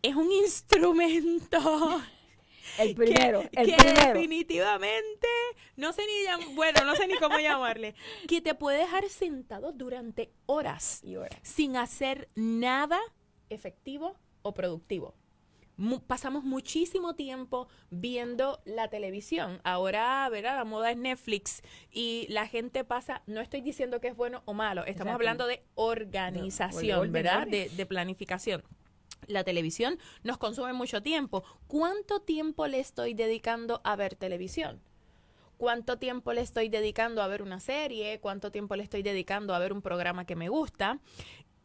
es 0.03 0.15
un 0.15 0.31
instrumento 0.31 2.03
el 2.79 2.95
primero, 2.95 3.41
que, 3.51 3.61
el 3.61 3.67
que 3.67 3.77
primero. 3.77 4.15
definitivamente, 4.15 5.29
no 5.77 5.93
sé 5.93 6.03
ni 6.07 6.55
bueno, 6.55 6.85
no 6.85 6.97
sé 6.97 7.07
ni 7.07 7.17
cómo 7.17 7.39
llamarle, 7.39 7.95
que 8.29 8.41
te 8.41 8.55
puede 8.55 8.79
dejar 8.79 9.09
sentado 9.09 9.73
durante 9.73 10.33
horas 10.47 11.01
Y 11.03 11.15
ahora, 11.15 11.39
sin 11.43 11.77
hacer 11.77 12.29
nada 12.35 13.01
efectivo 13.49 14.19
o 14.43 14.53
productivo. 14.55 15.15
Mu- 15.83 16.01
pasamos 16.01 16.45
muchísimo 16.45 17.17
tiempo 17.17 17.67
viendo 17.91 18.61
la 18.65 18.87
televisión. 18.89 19.61
Ahora, 19.65 20.29
¿verdad? 20.31 20.57
La 20.57 20.65
moda 20.65 20.93
es 20.93 20.97
Netflix 20.97 21.61
y 21.91 22.27
la 22.29 22.47
gente 22.47 22.85
pasa, 22.85 23.23
no 23.27 23.41
estoy 23.41 23.63
diciendo 23.63 24.01
que 24.01 24.07
es 24.07 24.17
bueno 24.17 24.43
o 24.45 24.55
malo, 24.55 24.83
estamos 24.83 25.11
Exacto. 25.11 25.15
hablando 25.15 25.47
de 25.49 25.65
organización, 25.75 27.11
¿verdad? 27.11 27.49
de 27.49 27.87
planificación. 27.87 28.63
La 29.27 29.43
televisión 29.43 29.99
nos 30.23 30.39
consume 30.39 30.73
mucho 30.73 31.03
tiempo. 31.03 31.43
¿Cuánto 31.67 32.21
tiempo 32.21 32.69
le 32.69 32.79
estoy 32.79 33.15
dedicando 33.15 33.81
a 33.85 33.97
ver 33.97 34.15
televisión? 34.15 34.81
cuánto 35.59 35.97
tiempo 35.97 36.33
le 36.33 36.41
estoy 36.41 36.69
dedicando 36.69 37.23
a 37.23 37.29
ver 37.29 37.41
una 37.41 37.61
serie, 37.61 38.19
cuánto 38.19 38.51
tiempo 38.51 38.75
le 38.75 38.83
estoy 38.83 39.05
dedicando 39.05 39.55
a 39.55 39.61
ver 39.61 39.73
un 39.73 39.81
programa 39.81 40.25
que 40.25 40.35
me 40.35 40.49
gusta, 40.49 40.99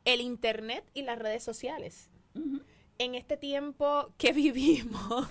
el 0.06 0.22
internet 0.22 0.84
y 0.94 1.02
las 1.02 1.18
redes 1.18 1.44
sociales. 1.44 2.12
En 2.98 3.16
este 3.16 3.38
tiempo 3.38 4.14
que 4.18 4.32
vivimos, 4.34 5.28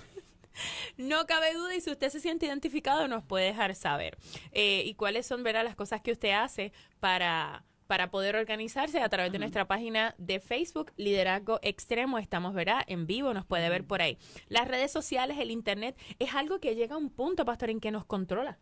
no 0.97 1.25
cabe 1.25 1.53
duda 1.53 1.75
y 1.75 1.81
si 1.81 1.91
usted 1.91 2.09
se 2.09 2.19
siente 2.19 2.45
identificado 2.45 3.07
nos 3.07 3.23
puede 3.23 3.45
dejar 3.45 3.75
saber. 3.75 4.17
Eh, 4.51 4.83
y 4.85 4.95
cuáles 4.95 5.25
son, 5.25 5.43
verá, 5.43 5.63
las 5.63 5.75
cosas 5.75 6.01
que 6.01 6.11
usted 6.11 6.31
hace 6.31 6.71
para 6.99 7.63
para 7.87 8.11
poder 8.11 8.35
organizarse 8.35 8.99
a 8.99 9.09
través 9.09 9.31
de 9.31 9.39
nuestra 9.39 9.65
página 9.65 10.13
de 10.17 10.39
Facebook, 10.39 10.91
Liderazgo 10.97 11.59
Extremo. 11.61 12.19
Estamos, 12.19 12.53
verá, 12.53 12.83
en 12.85 13.07
vivo, 13.07 13.33
nos 13.33 13.45
puede 13.45 13.69
ver 13.69 13.85
por 13.85 14.01
ahí. 14.01 14.17
Las 14.49 14.67
redes 14.67 14.91
sociales, 14.91 15.39
el 15.39 15.51
Internet, 15.51 15.97
es 16.19 16.35
algo 16.35 16.59
que 16.59 16.75
llega 16.75 16.95
a 16.95 16.99
un 16.99 17.09
punto, 17.09 17.45
pastor, 17.45 17.69
en 17.69 17.79
que 17.79 17.91
nos 17.91 18.05
controla. 18.05 18.59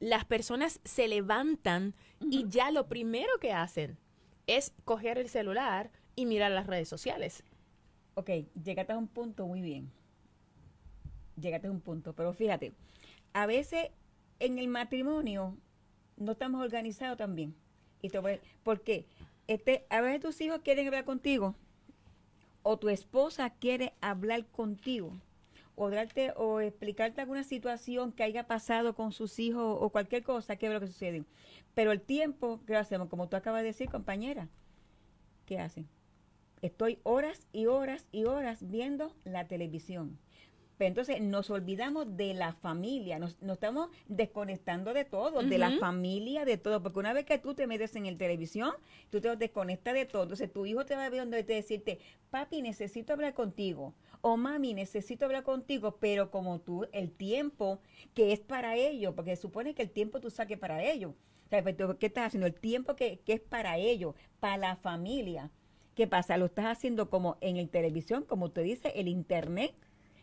Las 0.00 0.24
personas 0.24 0.80
se 0.84 1.06
levantan 1.06 1.94
y 2.20 2.48
ya 2.48 2.70
lo 2.70 2.88
primero 2.88 3.38
que 3.38 3.52
hacen 3.52 3.98
es 4.46 4.72
coger 4.84 5.18
el 5.18 5.28
celular 5.28 5.92
y 6.16 6.26
mirar 6.26 6.50
las 6.50 6.66
redes 6.66 6.88
sociales. 6.88 7.44
Ok, 8.16 8.30
llegaste 8.64 8.92
a 8.94 8.98
un 8.98 9.08
punto 9.08 9.46
muy 9.46 9.60
bien. 9.60 9.90
Llegaste 11.40 11.68
a 11.68 11.70
un 11.70 11.80
punto, 11.80 12.14
pero 12.14 12.32
fíjate, 12.32 12.72
a 13.34 13.44
veces 13.46 13.90
en 14.40 14.58
el 14.58 14.68
matrimonio 14.68 15.56
no 16.16 16.32
estamos 16.32 16.62
organizados 16.64 17.18
también. 17.18 17.54
Y 18.00 18.08
te 18.08 18.18
voy- 18.18 18.40
¿Por 18.62 18.80
qué? 18.80 19.06
Este, 19.46 19.86
a 19.90 20.00
veces 20.00 20.20
tus 20.20 20.40
hijos 20.40 20.60
quieren 20.64 20.86
hablar 20.86 21.04
contigo 21.04 21.54
o 22.62 22.78
tu 22.78 22.88
esposa 22.88 23.50
quiere 23.50 23.92
hablar 24.00 24.46
contigo 24.46 25.12
o 25.76 25.90
darte 25.90 26.32
o 26.36 26.60
explicarte 26.60 27.20
alguna 27.20 27.44
situación 27.44 28.12
que 28.12 28.22
haya 28.22 28.46
pasado 28.46 28.94
con 28.94 29.12
sus 29.12 29.38
hijos 29.38 29.76
o 29.80 29.90
cualquier 29.90 30.22
cosa 30.22 30.56
que 30.56 30.66
es 30.66 30.72
lo 30.72 30.80
que 30.80 30.86
sucede. 30.86 31.24
Pero 31.74 31.92
el 31.92 32.00
tiempo, 32.00 32.60
¿qué 32.66 32.76
hacemos? 32.76 33.08
Como 33.08 33.28
tú 33.28 33.36
acabas 33.36 33.60
de 33.60 33.68
decir, 33.68 33.90
compañera, 33.90 34.48
¿qué 35.44 35.58
hacen? 35.58 35.86
Estoy 36.62 36.98
horas 37.02 37.46
y 37.52 37.66
horas 37.66 38.06
y 38.12 38.24
horas 38.24 38.68
viendo 38.68 39.14
la 39.24 39.46
televisión. 39.46 40.18
Pero 40.78 40.88
entonces 40.88 41.20
nos 41.22 41.48
olvidamos 41.50 42.16
de 42.16 42.34
la 42.34 42.52
familia, 42.52 43.18
nos, 43.18 43.40
nos 43.40 43.54
estamos 43.54 43.88
desconectando 44.08 44.92
de 44.92 45.04
todo, 45.04 45.42
de 45.42 45.58
la 45.58 45.70
familia, 45.78 46.44
de 46.44 46.58
todo, 46.58 46.82
porque 46.82 46.98
una 46.98 47.14
vez 47.14 47.24
que 47.24 47.38
tú 47.38 47.54
te 47.54 47.66
metes 47.66 47.96
en 47.96 48.04
el 48.04 48.18
televisión, 48.18 48.72
tú 49.10 49.20
te 49.20 49.34
desconectas 49.36 49.94
de 49.94 50.04
todo. 50.04 50.24
Entonces 50.24 50.52
tu 50.52 50.66
hijo 50.66 50.84
te 50.84 50.94
va 50.94 51.06
a 51.06 51.10
ver 51.10 51.20
donde 51.20 51.44
te 51.44 51.54
decirte, 51.54 51.98
papi, 52.30 52.60
necesito 52.60 53.14
hablar 53.14 53.32
contigo, 53.32 53.94
o 54.20 54.36
mami, 54.36 54.74
necesito 54.74 55.24
hablar 55.24 55.44
contigo, 55.44 55.96
pero 55.98 56.30
como 56.30 56.60
tú, 56.60 56.86
el 56.92 57.10
tiempo 57.10 57.80
que 58.12 58.32
es 58.32 58.40
para 58.40 58.76
ellos, 58.76 59.14
porque 59.14 59.36
supone 59.36 59.74
que 59.74 59.82
el 59.82 59.90
tiempo 59.90 60.20
tú 60.20 60.30
saques 60.30 60.58
para 60.58 60.82
ellos. 60.82 61.12
O 61.46 61.48
sea, 61.48 61.62
pues, 61.62 61.76
¿Qué 61.98 62.06
estás 62.06 62.26
haciendo? 62.26 62.46
El 62.46 62.54
tiempo 62.54 62.96
que, 62.96 63.20
que 63.20 63.34
es 63.34 63.40
para 63.40 63.78
ellos, 63.78 64.14
para 64.40 64.56
la 64.56 64.76
familia. 64.76 65.50
¿Qué 65.96 66.06
pasa? 66.06 66.36
Lo 66.36 66.44
estás 66.44 66.66
haciendo 66.66 67.08
como 67.08 67.38
en 67.40 67.56
el 67.56 67.70
televisión, 67.70 68.22
como 68.22 68.44
usted 68.44 68.62
dice, 68.62 68.92
el 68.96 69.08
internet. 69.08 69.74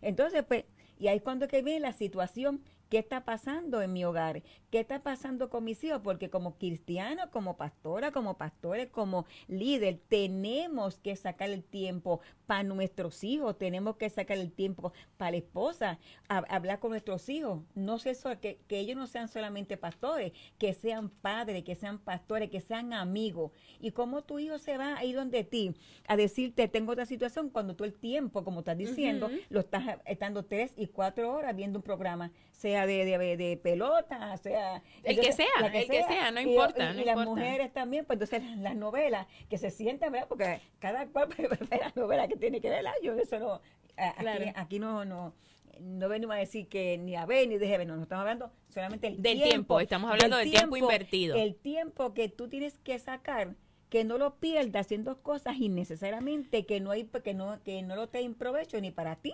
Entonces, 0.01 0.43
pues, 0.47 0.65
y 0.99 1.07
ahí 1.07 1.17
es 1.17 1.23
cuando 1.23 1.47
que 1.47 1.63
viene 1.63 1.79
la 1.79 1.93
situación, 1.93 2.61
¿qué 2.93 2.99
está 2.99 3.25
pasando 3.25 3.81
en 3.81 3.91
mi 3.91 4.05
hogar? 4.05 4.43
¿Qué 4.69 4.79
está 4.79 5.01
pasando 5.01 5.49
con 5.49 5.63
mis 5.63 5.83
hijos? 5.83 6.01
Porque 6.03 6.29
como 6.29 6.59
cristianos, 6.59 7.25
como 7.31 7.57
pastora, 7.57 8.11
como 8.11 8.37
pastores, 8.37 8.89
como 8.91 9.25
líder, 9.47 9.99
tenemos 10.09 10.99
que 10.99 11.15
sacar 11.15 11.49
el 11.49 11.63
tiempo 11.63 12.19
para 12.45 12.61
nuestros 12.61 13.23
hijos, 13.23 13.57
tenemos 13.57 13.95
que 13.95 14.11
sacar 14.11 14.37
el 14.37 14.51
tiempo 14.51 14.93
para 15.17 15.31
la 15.31 15.37
esposa, 15.37 15.97
a- 16.29 16.45
hablar 16.55 16.79
con 16.79 16.91
nuestros 16.91 17.27
hijos. 17.29 17.63
No 17.73 17.97
sé 17.97 18.15
que, 18.39 18.59
que 18.67 18.77
ellos 18.79 18.95
no 18.95 19.07
sean 19.07 19.27
solamente 19.27 19.75
pastores, 19.75 20.31
que 20.59 20.73
sean 20.73 21.09
padres, 21.09 21.63
que 21.63 21.73
sean 21.73 21.97
pastores, 21.97 22.51
que 22.51 22.61
sean 22.61 22.93
amigos. 22.93 23.53
Y 23.79 23.89
cómo 23.89 24.21
tu 24.23 24.37
hijo 24.37 24.59
se 24.59 24.77
va 24.77 24.97
a 24.97 25.03
ir 25.03 25.15
donde 25.15 25.43
ti 25.43 25.73
a 26.07 26.15
decirte, 26.15 26.67
tengo 26.67 26.91
otra 26.91 27.07
situación, 27.07 27.49
cuando 27.49 27.75
tú 27.75 27.85
el 27.85 27.95
tiempo, 27.95 28.43
como 28.43 28.59
estás 28.59 28.77
diciendo, 28.77 29.31
lo 29.49 29.61
estás 29.61 29.97
estando 30.05 30.45
tres 30.45 30.73
y 30.77 30.85
cuatro 30.85 31.33
horas 31.33 31.55
viendo 31.55 31.79
un 31.79 31.83
programa, 31.83 32.31
sea 32.51 32.82
de, 32.85 33.05
de, 33.05 33.37
de 33.37 33.57
pelota, 33.57 34.35
sea... 34.37 34.81
El 35.03 35.19
que 35.19 35.31
sea, 35.31 35.47
el 35.73 35.87
que 35.87 36.03
sea, 36.03 36.31
no 36.31 36.41
Y- 36.41 36.49
importa, 36.51 36.91
Y, 36.91 36.95
no 36.95 37.01
y 37.01 37.05
las 37.05 37.17
mujeres 37.25 37.71
también, 37.73 38.05
pues 38.05 38.15
entonces 38.17 38.43
las, 38.43 38.57
las 38.59 38.75
novelas, 38.75 39.27
que 39.49 39.57
se 39.57 39.69
sientan, 39.71 40.11
¿verdad? 40.11 40.27
Porque 40.27 40.61
cada 40.79 41.07
cual 41.07 41.27
puede 41.35 41.47
ver 41.47 41.67
la 41.69 41.91
novela 41.95 42.27
que 42.27 42.35
tiene 42.35 42.61
que 42.61 42.69
ver, 42.69 42.83
¿verdad? 42.83 42.97
Yo 43.03 43.13
eso 43.13 43.39
no... 43.39 43.61
Aquí, 43.97 44.19
Claro. 44.21 44.45
aquí 44.55 44.79
no... 44.79 45.05
no 45.05 45.33
no 45.79 46.07
venimos 46.07 46.35
a 46.35 46.39
decir 46.39 46.67
que 46.67 46.97
ni 46.97 47.15
a 47.15 47.25
ver 47.25 47.47
ni 47.47 47.57
deje 47.57 47.77
ver, 47.79 47.87
no, 47.87 47.95
no 47.95 48.03
estamos 48.03 48.21
hablando 48.21 48.51
solamente 48.69 49.15
del 49.17 49.41
tiempo, 49.41 49.79
estamos 49.79 50.11
hablando 50.11 50.37
del 50.37 50.51
tiempo 50.51 50.77
invertido. 50.77 51.35
El 51.35 51.55
tiempo 51.55 52.13
que 52.13 52.29
tú 52.29 52.47
tienes 52.47 52.77
que 52.77 52.99
sacar, 52.99 53.55
que 53.89 54.03
no 54.03 54.17
lo 54.17 54.35
pierdas 54.35 54.85
haciendo 54.85 55.21
cosas 55.21 55.57
innecesariamente, 55.57 56.65
que 56.65 56.79
no 56.79 56.91
hay, 56.91 57.05
que 57.05 57.33
no, 57.33 57.61
que 57.63 57.81
no 57.81 57.95
lo 57.95 58.07
te 58.07 58.27
provecho 58.31 58.79
ni 58.81 58.91
para 58.91 59.15
ti 59.15 59.33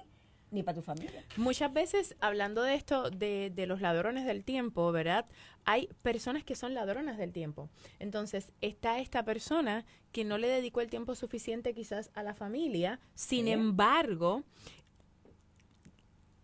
ni 0.52 0.64
para 0.64 0.76
tu 0.76 0.82
familia. 0.82 1.24
Muchas 1.38 1.72
veces, 1.72 2.16
hablando 2.20 2.64
de 2.64 2.76
esto, 2.76 3.10
de, 3.10 3.52
de 3.54 3.68
los 3.68 3.82
ladrones 3.82 4.26
del 4.26 4.44
tiempo, 4.44 4.92
¿verdad? 4.92 5.26
Hay 5.66 5.90
personas 6.02 6.44
que 6.44 6.56
son 6.56 6.74
ladronas 6.74 7.18
del 7.18 7.32
tiempo. 7.32 7.70
Entonces, 8.00 8.52
está 8.62 9.00
esta 9.00 9.24
persona 9.24 9.86
que 10.12 10.26
no 10.26 10.38
le 10.38 10.48
dedicó 10.48 10.82
el 10.82 10.90
tiempo 10.90 11.16
suficiente 11.16 11.74
quizás 11.74 12.10
a 12.14 12.24
la 12.24 12.34
familia, 12.34 13.00
sin 13.14 13.48
embargo, 13.48 14.44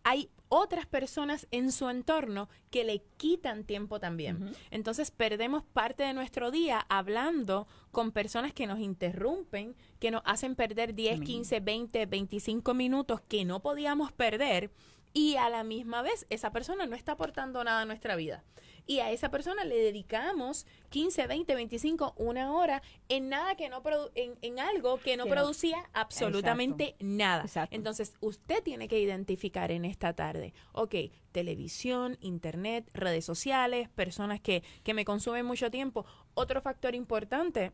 hay 0.04 0.30
otras 0.50 0.86
personas 0.86 1.48
en 1.52 1.72
su 1.72 1.90
entorno 1.90 2.50
que 2.70 2.84
le 2.84 3.04
quitan 3.18 3.64
tiempo 3.64 4.00
también. 4.00 4.54
Entonces 4.72 5.12
perdemos 5.12 5.64
parte 5.64 6.04
de 6.04 6.14
nuestro 6.14 6.52
día 6.52 6.86
hablando 6.90 7.68
con 7.92 8.12
personas 8.12 8.54
que 8.54 8.68
nos 8.68 8.80
interrumpen, 8.80 9.76
que 10.00 10.12
nos 10.12 10.22
hacen 10.26 10.56
perder 10.56 10.94
10, 10.94 11.16
Amén. 11.16 11.26
15, 11.26 11.60
20, 11.60 12.06
25 12.06 12.74
minutos 12.74 13.22
que 13.22 13.46
no 13.46 13.62
podíamos 13.62 14.12
perder 14.12 14.72
y 15.14 15.38
a 15.38 15.50
la 15.50 15.64
misma 15.64 16.02
vez 16.02 16.28
esa 16.30 16.52
persona 16.52 16.86
no 16.86 16.96
está 16.96 17.14
aportando 17.14 17.64
nada 17.64 17.82
a 17.82 17.86
nuestra 17.86 18.16
vida. 18.16 18.44
Y 18.88 19.00
a 19.00 19.10
esa 19.12 19.32
persona 19.32 19.64
le 19.66 19.76
dedicamos 19.78 20.68
15, 20.90 21.26
20, 21.26 21.56
25, 21.56 22.14
una 22.18 22.52
hora 22.54 22.84
en 23.10 23.30
nada 23.30 23.56
que 23.56 23.68
no 23.68 23.82
produ- 23.82 24.12
en, 24.14 24.36
en 24.44 24.60
algo 24.60 24.98
que 25.00 25.18
no 25.18 25.24
Que 25.24 25.30
no- 25.32 25.36
producía 25.36 25.90
absolutamente 25.94 26.96
nada. 27.00 27.42
Exacto. 27.44 27.76
Entonces, 27.76 28.14
usted 28.20 28.62
tiene 28.64 28.88
que 28.88 29.00
identificar 29.00 29.72
en 29.72 29.86
esta 29.86 30.14
tarde, 30.14 30.54
ok, 30.74 30.94
televisión, 31.32 32.18
internet, 32.22 32.90
redes 32.94 33.26
sociales, 33.26 33.90
personas 33.90 34.40
que, 34.42 34.64
que 34.84 34.94
me 34.94 35.06
consumen 35.06 35.46
mucho 35.46 35.72
tiempo. 35.72 36.06
Otro 36.34 36.62
factor 36.62 36.96
importante, 36.96 37.72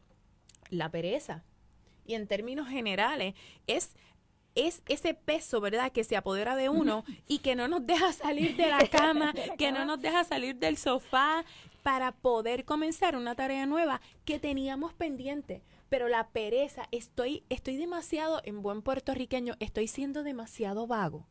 la 0.69 0.89
pereza. 0.91 1.43
Y 2.05 2.15
en 2.15 2.27
términos 2.27 2.67
generales, 2.67 3.35
es 3.67 3.95
es 4.55 4.83
ese 4.87 5.13
peso, 5.13 5.61
¿verdad?, 5.61 5.91
que 5.91 6.03
se 6.03 6.15
apodera 6.15 6.55
de 6.55 6.69
uno 6.69 7.03
y 7.27 7.39
que 7.39 7.55
no 7.55 7.67
nos 7.67 7.85
deja 7.85 8.11
salir 8.13 8.55
de 8.55 8.67
la 8.67 8.87
cama, 8.91 9.33
que 9.57 9.71
no 9.71 9.85
nos 9.85 10.01
deja 10.01 10.23
salir 10.23 10.55
del 10.55 10.77
sofá 10.77 11.45
para 11.83 12.11
poder 12.11 12.65
comenzar 12.65 13.15
una 13.15 13.35
tarea 13.35 13.65
nueva 13.65 14.01
que 14.25 14.39
teníamos 14.39 14.93
pendiente. 14.93 15.63
Pero 15.89 16.07
la 16.07 16.29
pereza, 16.29 16.87
estoy, 16.91 17.43
estoy 17.49 17.77
demasiado, 17.77 18.41
en 18.45 18.61
buen 18.61 18.81
puertorriqueño, 18.81 19.55
estoy 19.59 19.87
siendo 19.87 20.23
demasiado 20.23 20.87
vago. 20.87 21.27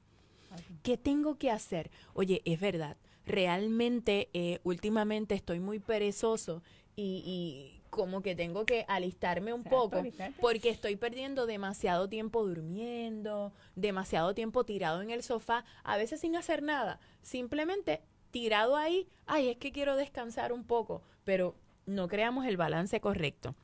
¿Qué 0.82 0.96
tengo 0.96 1.38
que 1.38 1.50
hacer? 1.50 1.90
Oye, 2.12 2.42
es 2.44 2.60
verdad, 2.60 2.96
realmente 3.24 4.28
eh, 4.32 4.58
últimamente 4.64 5.34
estoy 5.34 5.60
muy 5.60 5.78
perezoso 5.78 6.62
y, 6.96 7.22
y 7.24 7.79
como 7.90 8.22
que 8.22 8.34
tengo 8.34 8.64
que 8.64 8.84
alistarme 8.88 9.52
un 9.52 9.60
Exacto, 9.60 9.76
poco 9.82 9.96
alistarte. 9.98 10.40
porque 10.40 10.70
estoy 10.70 10.96
perdiendo 10.96 11.46
demasiado 11.46 12.08
tiempo 12.08 12.46
durmiendo, 12.46 13.52
demasiado 13.74 14.34
tiempo 14.34 14.64
tirado 14.64 15.02
en 15.02 15.10
el 15.10 15.22
sofá, 15.22 15.64
a 15.84 15.96
veces 15.96 16.20
sin 16.20 16.36
hacer 16.36 16.62
nada, 16.62 17.00
simplemente 17.22 18.00
tirado 18.30 18.76
ahí, 18.76 19.08
ay, 19.26 19.48
es 19.50 19.56
que 19.56 19.72
quiero 19.72 19.96
descansar 19.96 20.52
un 20.52 20.64
poco, 20.64 21.02
pero 21.24 21.56
no 21.86 22.08
creamos 22.08 22.46
el 22.46 22.56
balance 22.56 23.00
correcto. 23.00 23.54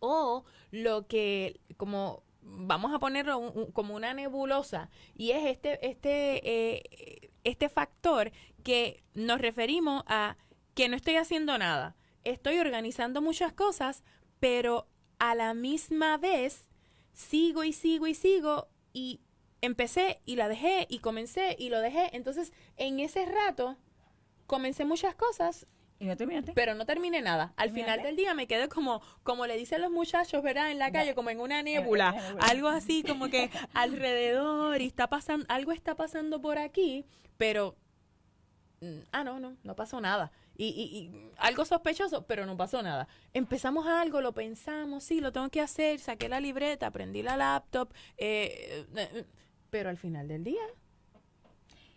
O 0.00 0.44
lo 0.70 1.06
que, 1.06 1.60
como 1.76 2.22
vamos 2.42 2.94
a 2.94 2.98
ponerlo 2.98 3.70
como 3.74 3.94
una 3.94 4.14
nebulosa, 4.14 4.88
y 5.14 5.32
es 5.32 5.44
este, 5.44 5.86
este, 5.86 6.40
eh, 6.48 7.30
este 7.44 7.68
factor 7.68 8.32
que 8.64 9.02
nos 9.14 9.40
referimos 9.40 10.02
a 10.06 10.36
que 10.74 10.88
no 10.88 10.96
estoy 10.96 11.16
haciendo 11.16 11.58
nada. 11.58 11.96
Estoy 12.24 12.58
organizando 12.58 13.22
muchas 13.22 13.52
cosas, 13.52 14.02
pero 14.38 14.86
a 15.18 15.34
la 15.34 15.54
misma 15.54 16.16
vez 16.16 16.68
sigo 17.12 17.64
y 17.64 17.72
sigo 17.72 18.06
y 18.06 18.14
sigo 18.14 18.68
y 18.92 19.20
empecé 19.60 20.20
y 20.24 20.36
la 20.36 20.48
dejé 20.48 20.86
y 20.88 20.98
comencé 20.98 21.56
y 21.58 21.68
lo 21.68 21.80
dejé. 21.80 22.14
Entonces, 22.16 22.52
en 22.76 23.00
ese 23.00 23.26
rato, 23.26 23.76
comencé 24.46 24.84
muchas 24.84 25.14
cosas. 25.14 25.66
Y 25.98 26.06
no 26.06 26.16
terminaste. 26.16 26.52
Pero 26.54 26.74
no 26.74 26.86
terminé 26.86 27.20
nada. 27.20 27.52
Al 27.56 27.70
final 27.70 28.02
del 28.02 28.16
día 28.16 28.32
me 28.32 28.46
quedé 28.46 28.68
como, 28.70 29.02
como 29.22 29.46
le 29.46 29.58
dicen 29.58 29.82
los 29.82 29.90
muchachos, 29.90 30.42
¿verdad? 30.42 30.70
En 30.70 30.78
la 30.78 30.90
calle, 30.90 31.14
como 31.14 31.28
en 31.28 31.40
una 31.40 31.62
nébula. 31.62 32.14
Algo 32.40 32.68
así 32.68 33.02
como 33.02 33.28
que 33.28 33.50
alrededor 33.74 34.80
y 34.80 34.86
está 34.86 35.08
pasando, 35.08 35.44
algo 35.50 35.72
está 35.72 35.94
pasando 35.96 36.40
por 36.40 36.58
aquí, 36.58 37.04
pero, 37.36 37.76
mm, 38.80 39.00
ah, 39.12 39.24
no, 39.24 39.40
no, 39.40 39.58
no 39.62 39.76
pasó 39.76 40.00
nada. 40.00 40.32
Y, 40.62 40.68
y, 40.68 41.30
algo 41.38 41.64
sospechoso, 41.64 42.26
pero 42.26 42.44
no 42.44 42.54
pasó 42.54 42.82
nada. 42.82 43.08
Empezamos 43.32 43.86
algo, 43.86 44.20
lo 44.20 44.34
pensamos, 44.34 45.04
sí, 45.04 45.22
lo 45.22 45.32
tengo 45.32 45.48
que 45.48 45.62
hacer, 45.62 46.00
saqué 46.00 46.28
la 46.28 46.38
libreta, 46.38 46.90
prendí 46.90 47.22
la 47.22 47.38
laptop, 47.38 47.94
eh, 48.18 48.84
eh, 48.94 49.08
eh 49.14 49.24
pero 49.70 49.88
al 49.88 49.96
final 49.96 50.28
del 50.28 50.44
día, 50.44 50.60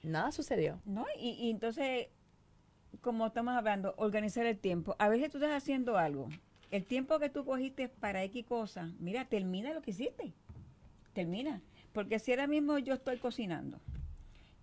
nada 0.02 0.32
sucedió. 0.32 0.80
No, 0.86 1.06
y, 1.20 1.50
entonces, 1.50 2.08
como 3.02 3.28
estamos 3.28 3.54
hablando, 3.54 3.96
organizar 3.98 4.46
el 4.46 4.58
tiempo. 4.58 4.96
A 4.98 5.10
veces 5.10 5.30
tú 5.30 5.40
estás 5.40 5.52
haciendo 5.52 5.98
algo. 5.98 6.30
El 6.72 6.86
tiempo 6.86 7.20
que 7.20 7.30
tú 7.30 7.44
cogiste 7.44 7.90
para 7.90 8.24
X 8.24 8.46
cosa, 8.46 8.94
mira, 8.98 9.26
termina 9.26 9.74
lo 9.74 9.82
que 9.82 9.92
hiciste. 9.92 10.32
Termina. 11.12 11.62
Porque 11.92 12.18
si 12.18 12.32
ahora 12.32 12.48
mismo 12.48 12.78
yo 12.78 12.94
estoy 12.94 13.18
cocinando 13.18 13.82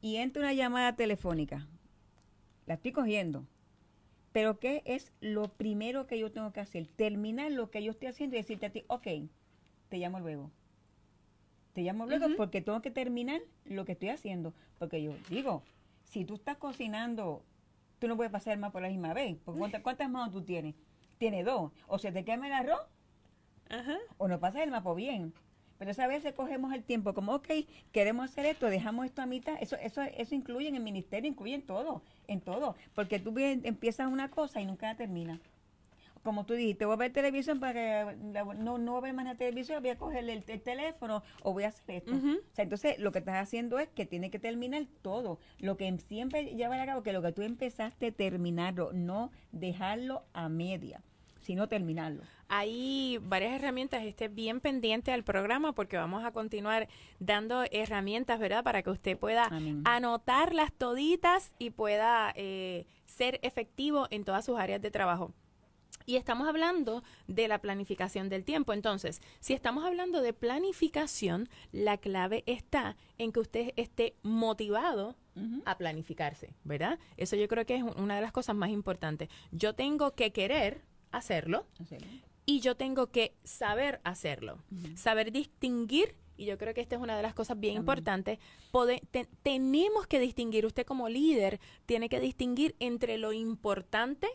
y 0.01 0.17
entra 0.17 0.41
una 0.41 0.55
llamada 0.55 0.97
telefónica, 0.97 1.67
la 2.65 2.75
estoy 2.75 2.93
cogiendo. 2.93 3.45
Pero 4.33 4.59
¿qué 4.59 4.83
es 4.85 5.13
lo 5.21 5.49
primero 5.49 6.07
que 6.07 6.19
yo 6.19 6.31
tengo 6.31 6.53
que 6.53 6.61
hacer? 6.61 6.87
Terminar 6.87 7.51
lo 7.53 7.71
que 7.71 7.83
yo 7.83 7.91
estoy 7.91 8.09
haciendo 8.09 8.37
y 8.37 8.41
decirte 8.41 8.67
a 8.67 8.71
ti, 8.71 8.85
ok, 8.89 9.07
te 9.89 9.99
llamo 9.99 10.21
luego 10.21 10.51
te 11.73 11.83
llamo 11.83 12.07
luego 12.07 12.27
porque 12.37 12.61
tengo 12.61 12.83
que 12.83 12.91
terminar 12.91 13.41
lo 13.65 13.85
que 13.85 13.93
estoy 13.93 14.09
haciendo. 14.09 14.55
Porque 14.79 15.03
yo 15.03 15.13
digo, 15.29 15.63
si 16.05 16.25
tú 16.25 16.35
estás 16.35 16.57
cocinando, 16.57 17.43
tú 17.99 18.09
no 18.09 18.17
puedes 18.17 18.33
pasar 18.33 18.59
más 18.59 18.73
por 18.73 18.83
la 18.83 18.89
misma 18.89 19.15
vez. 19.15 19.37
Porque 19.45 19.81
¿cuántas, 19.83 20.11
manos 20.11 20.33
tú 20.33 20.43
tienes? 20.43 20.75
Tienes 21.19 21.45
dos. 21.45 21.73
O 21.87 21.99
se 21.99 22.13
te 22.13 22.25
quema 22.25 22.47
el 22.47 22.53
arroz, 22.53 22.87
o 24.19 24.29
no 24.29 24.41
pasas 24.41 24.63
el 24.63 24.71
mapa 24.71 24.93
bien. 24.95 25.33
Pero 25.81 25.93
esa 25.93 26.07
vez 26.07 26.23
cogemos 26.35 26.75
el 26.75 26.85
tiempo 26.85 27.15
como, 27.15 27.37
ok, 27.37 27.49
queremos 27.91 28.27
hacer 28.27 28.45
esto, 28.45 28.67
dejamos 28.67 29.07
esto 29.07 29.23
a 29.23 29.27
mitad. 29.27 29.55
Eso, 29.63 29.77
eso, 29.77 30.03
eso 30.03 30.35
incluye 30.35 30.69
en 30.69 30.75
el 30.75 30.83
ministerio, 30.83 31.31
incluye 31.31 31.55
en 31.55 31.63
todo, 31.63 32.03
en 32.29 32.43
todo. 32.43 32.77
Porque 32.95 33.19
tú 33.19 33.33
empiezas 33.39 34.13
una 34.13 34.31
cosa 34.31 34.61
y 34.61 34.67
nunca 34.67 34.89
la 34.89 34.97
terminas 34.97 35.41
como 36.23 36.45
tú 36.45 36.53
dijiste, 36.53 36.85
voy 36.85 36.95
a 36.95 36.97
ver 36.99 37.15
televisión 37.15 37.61
para 37.61 37.73
que 37.73 38.17
no, 38.59 38.77
no 38.77 38.93
voy 38.93 38.99
a 38.99 39.03
ver 39.05 39.15
más 39.15 39.25
la 39.25 39.37
televisión, 39.37 39.83
voy 39.83 39.91
a 39.91 39.97
coger 39.97 40.29
el, 40.29 40.45
teléfono 40.45 41.23
o 41.43 41.55
voy 41.55 41.65
a 41.65 41.69
hacer 41.69 41.97
esto. 41.97 42.13
O 42.13 42.55
sea, 42.55 42.63
entonces 42.63 42.99
lo 42.99 43.11
que 43.11 43.21
estás 43.21 43.37
haciendo 43.37 43.79
es 43.79 43.89
que 43.89 44.05
tiene 44.05 44.31
que 44.31 44.39
terminar 44.39 44.85
todo. 45.01 45.39
Lo 45.61 45.79
que 45.79 45.97
siempre 45.99 46.55
lleva 46.55 46.81
a 46.81 46.85
cabo, 46.85 47.03
que 47.03 47.15
lo 47.15 47.23
que 47.23 47.33
tú 47.33 47.41
empezaste, 47.41 48.13
terminarlo, 48.13 48.93
no 48.93 49.31
dejarlo 49.51 50.25
a 50.35 50.51
media, 50.51 51.03
sino 51.51 51.67
terminarlo. 51.67 52.23
Hay 52.47 53.19
varias 53.23 53.55
herramientas, 53.55 54.05
esté 54.05 54.29
bien 54.29 54.61
pendiente 54.61 55.11
al 55.11 55.25
programa 55.25 55.73
porque 55.73 55.97
vamos 55.97 56.25
a 56.25 56.31
continuar 56.31 56.87
dando 57.19 57.65
herramientas, 57.73 58.39
¿verdad? 58.39 58.63
Para 58.63 58.85
que 58.85 58.91
usted 58.91 59.19
pueda 59.19 59.51
anotarlas 59.85 60.73
toditas 60.73 61.51
y 61.59 61.71
pueda 61.71 62.33
eh, 62.37 62.87
ser 63.05 63.41
efectivo 63.43 64.07
en 64.11 64.23
todas 64.23 64.45
sus 64.45 64.61
áreas 64.61 64.81
de 64.81 64.93
trabajo. 64.93 65.35
Y 66.07 66.15
estamos 66.15 66.47
hablando 66.47 67.03
de 67.27 67.49
la 67.49 67.61
planificación 67.61 68.29
del 68.29 68.45
tiempo. 68.45 68.73
Entonces, 68.73 69.21
si 69.41 69.53
estamos 69.53 69.85
hablando 69.85 70.23
de 70.23 70.33
planificación, 70.33 71.49
la 71.73 71.99
clave 71.99 72.45
está 72.47 72.97
en 73.19 73.33
que 73.33 73.41
usted 73.41 73.73
esté 73.75 74.15
motivado 74.23 75.17
a 75.65 75.79
planificarse, 75.79 76.53
¿verdad? 76.65 76.99
Eso 77.17 77.35
yo 77.35 77.49
creo 77.49 77.65
que 77.65 77.77
es 77.77 77.83
una 77.83 78.17
de 78.17 78.21
las 78.21 78.33
cosas 78.33 78.55
más 78.55 78.71
importantes. 78.71 79.29
Yo 79.51 79.75
tengo 79.75 80.13
que 80.15 80.33
querer 80.33 80.83
hacerlo, 81.13 81.67
y 82.47 82.61
yo 82.61 82.77
tengo 82.77 83.09
que 83.09 83.35
saber 83.45 84.01
hacerlo, 84.05 84.63
saber 84.97 85.33
distinguir 85.33 86.15
y 86.37 86.47
yo 86.47 86.57
creo 86.57 86.73
que 86.73 86.81
esta 86.81 86.97
es 86.97 87.03
una 87.03 87.17
de 87.17 87.23
las 87.23 87.35
cosas 87.35 87.61
bien 87.61 87.77
importantes, 87.77 88.39
tenemos 89.43 90.07
que 90.07 90.19
distinguir, 90.21 90.65
usted 90.65 90.87
como 90.87 91.09
líder 91.09 91.61
tiene 91.85 92.09
que 92.09 92.19
distinguir 92.19 92.77
entre 92.79 93.19
lo 93.19 93.33
importante 93.33 94.29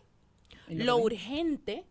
lo 0.67 0.97
urgente, 0.97 1.85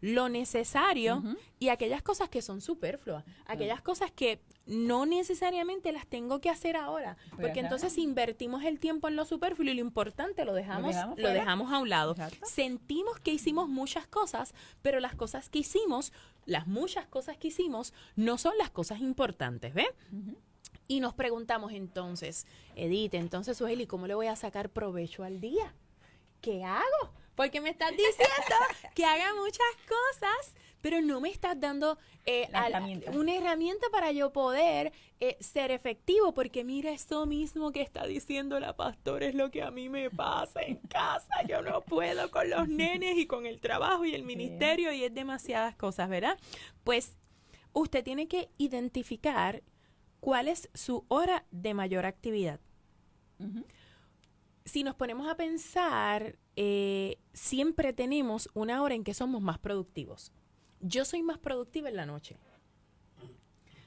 lo 0.00 0.28
necesario 0.28 1.22
y 1.58 1.68
aquellas 1.68 2.02
cosas 2.02 2.28
que 2.28 2.42
son 2.42 2.60
superfluas, 2.60 3.24
aquellas 3.46 3.80
cosas 3.80 4.10
que 4.10 4.40
no 4.66 5.06
necesariamente 5.06 5.92
las 5.92 6.06
tengo 6.06 6.40
que 6.40 6.50
hacer 6.50 6.76
ahora, 6.76 7.16
porque 7.40 7.60
entonces 7.60 7.96
invertimos 7.98 8.64
el 8.64 8.80
tiempo 8.80 9.08
en 9.08 9.16
lo 9.16 9.24
superfluo 9.24 9.70
y 9.70 9.74
lo 9.74 9.80
importante 9.80 10.44
lo 10.44 10.54
dejamos 10.54 10.94
lo 11.16 11.30
dejamos, 11.30 11.72
a 11.72 11.78
un 11.78 11.88
lado. 11.88 12.14
Sentimos 12.44 13.18
que 13.20 13.32
hicimos 13.32 13.68
muchas 13.68 14.06
cosas, 14.06 14.54
pero 14.82 15.00
las 15.00 15.14
cosas 15.14 15.48
que 15.48 15.60
hicimos, 15.60 16.12
las 16.44 16.66
muchas 16.66 17.06
cosas 17.06 17.36
que 17.36 17.48
hicimos 17.48 17.92
no 18.16 18.38
son 18.38 18.56
las 18.58 18.70
cosas 18.70 19.00
importantes, 19.00 19.74
¿ve? 19.74 19.86
Y 20.88 21.00
nos 21.00 21.14
preguntamos 21.14 21.72
entonces, 21.72 22.46
Edith, 22.76 23.14
entonces, 23.14 23.56
Sueli, 23.56 23.86
¿cómo 23.86 24.06
le 24.06 24.14
voy 24.14 24.28
a 24.28 24.36
sacar 24.36 24.70
provecho 24.70 25.24
al 25.24 25.40
día? 25.40 25.74
¿Qué 26.40 26.62
hago? 26.62 27.12
Porque 27.36 27.60
me 27.60 27.70
estás 27.70 27.90
diciendo 27.90 28.56
que 28.94 29.04
haga 29.04 29.34
muchas 29.34 29.66
cosas, 29.86 30.54
pero 30.80 31.00
no 31.02 31.20
me 31.20 31.28
estás 31.28 31.60
dando 31.60 31.98
eh, 32.24 32.48
una 33.12 33.36
herramienta 33.36 33.86
para 33.92 34.10
yo 34.10 34.32
poder 34.32 34.92
eh, 35.20 35.36
ser 35.40 35.70
efectivo. 35.70 36.32
Porque 36.32 36.64
mira, 36.64 36.90
esto 36.90 37.26
mismo 37.26 37.72
que 37.72 37.82
está 37.82 38.06
diciendo 38.06 38.58
la 38.58 38.74
pastora 38.74 39.26
es 39.26 39.34
lo 39.34 39.50
que 39.50 39.62
a 39.62 39.70
mí 39.70 39.88
me 39.88 40.10
pasa 40.10 40.62
en 40.62 40.76
casa. 40.76 41.42
Yo 41.46 41.60
no 41.60 41.82
puedo 41.82 42.30
con 42.30 42.48
los 42.48 42.68
nenes 42.68 43.18
y 43.18 43.26
con 43.26 43.46
el 43.46 43.60
trabajo 43.60 44.04
y 44.04 44.14
el 44.14 44.24
ministerio 44.24 44.90
y 44.92 45.04
es 45.04 45.14
demasiadas 45.14 45.76
cosas, 45.76 46.08
¿verdad? 46.08 46.38
Pues 46.84 47.16
usted 47.74 48.02
tiene 48.02 48.28
que 48.28 48.48
identificar 48.56 49.62
cuál 50.20 50.48
es 50.48 50.70
su 50.72 51.04
hora 51.08 51.44
de 51.50 51.74
mayor 51.74 52.06
actividad. 52.06 52.60
Si 54.66 54.84
nos 54.84 54.94
ponemos 54.94 55.26
a 55.28 55.36
pensar 55.36 56.36
eh, 56.56 57.18
siempre 57.34 57.92
tenemos 57.92 58.48
una 58.54 58.82
hora 58.82 58.94
en 58.94 59.04
que 59.04 59.14
somos 59.14 59.42
más 59.42 59.58
productivos. 59.58 60.32
Yo 60.80 61.04
soy 61.04 61.22
más 61.22 61.38
productiva 61.38 61.88
en 61.88 61.96
la 61.96 62.06
noche. 62.06 62.36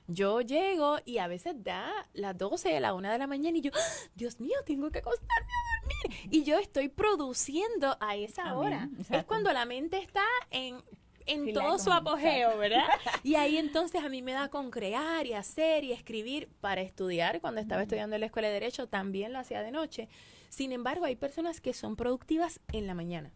Yo 0.07 0.41
llego 0.41 0.97
y 1.05 1.19
a 1.19 1.27
veces 1.27 1.63
da 1.63 1.91
las 2.13 2.35
12, 2.35 2.79
la 2.79 2.95
1 2.95 3.11
de 3.11 3.17
la 3.19 3.27
mañana 3.27 3.57
y 3.57 3.61
yo, 3.61 3.71
¡Ah! 3.75 4.09
Dios 4.15 4.39
mío, 4.39 4.55
tengo 4.65 4.89
que 4.89 4.99
acostarme 4.99 5.51
a 5.51 5.81
dormir. 5.81 6.29
Y 6.31 6.43
yo 6.43 6.57
estoy 6.57 6.89
produciendo 6.89 7.95
a 7.99 8.15
esa 8.15 8.57
hora. 8.57 8.89
Es 9.11 9.23
cuando 9.25 9.51
la 9.53 9.65
mente 9.65 9.99
está 9.99 10.23
en 10.49 10.81
en 11.25 11.53
todo 11.53 11.77
su 11.77 11.91
apogeo, 11.91 12.57
¿verdad? 12.57 12.85
Y 13.23 13.35
ahí 13.35 13.57
entonces 13.57 14.03
a 14.03 14.09
mí 14.09 14.23
me 14.23 14.31
da 14.31 14.49
con 14.49 14.71
crear 14.71 15.27
y 15.27 15.33
hacer 15.33 15.83
y 15.83 15.91
escribir 15.91 16.49
para 16.59 16.81
estudiar. 16.81 17.39
Cuando 17.39 17.61
estaba 17.61 17.83
estudiando 17.83 18.15
en 18.15 18.21
la 18.21 18.25
escuela 18.25 18.47
de 18.47 18.55
Derecho 18.55 18.87
también 18.87 19.31
lo 19.31 19.37
hacía 19.37 19.61
de 19.61 19.71
noche. 19.71 20.09
Sin 20.49 20.71
embargo, 20.71 21.05
hay 21.05 21.15
personas 21.15 21.61
que 21.61 21.73
son 21.73 21.95
productivas 21.95 22.59
en 22.73 22.87
la 22.87 22.95
mañana. 22.95 23.31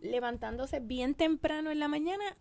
Levantándose 0.00 0.80
bien 0.80 1.14
temprano 1.14 1.70
en 1.70 1.78
la 1.78 1.88
mañana, 1.88 2.36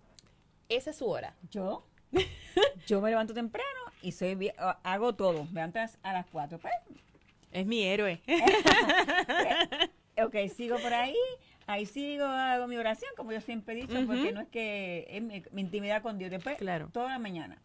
esa 0.70 0.92
es 0.92 0.98
su 0.98 1.08
hora. 1.08 1.36
¿Yo? 1.52 1.86
Yo 2.88 3.02
me 3.02 3.10
levanto 3.10 3.34
temprano 3.34 3.80
y 4.02 4.14
soy 4.14 4.52
hago 4.58 5.14
todo. 5.14 5.44
Me 5.46 5.62
levanto 5.62 5.80
a 6.02 6.14
las 6.14 6.26
4. 6.28 6.58
Pues. 6.58 6.74
es 7.52 7.66
mi 7.66 7.84
héroe. 7.84 8.22
ok, 10.24 10.36
sigo 10.56 10.78
por 10.80 10.94
ahí. 10.94 11.16
Ahí 11.68 11.86
sigo, 11.86 12.26
hago 12.26 12.66
mi 12.66 12.78
oración, 12.78 13.12
como 13.16 13.32
yo 13.32 13.42
siempre 13.42 13.76
he 13.76 13.82
dicho, 13.86 14.08
porque 14.08 14.32
no 14.32 14.42
es 14.42 14.48
que 14.48 15.06
es 15.08 15.22
mi, 15.22 15.62
intimidad 15.62 16.02
con 16.02 16.18
Dios. 16.18 16.32
Después, 16.32 16.58
claro. 16.58 16.90
toda 16.92 17.10
la 17.10 17.20
mañana 17.20 17.62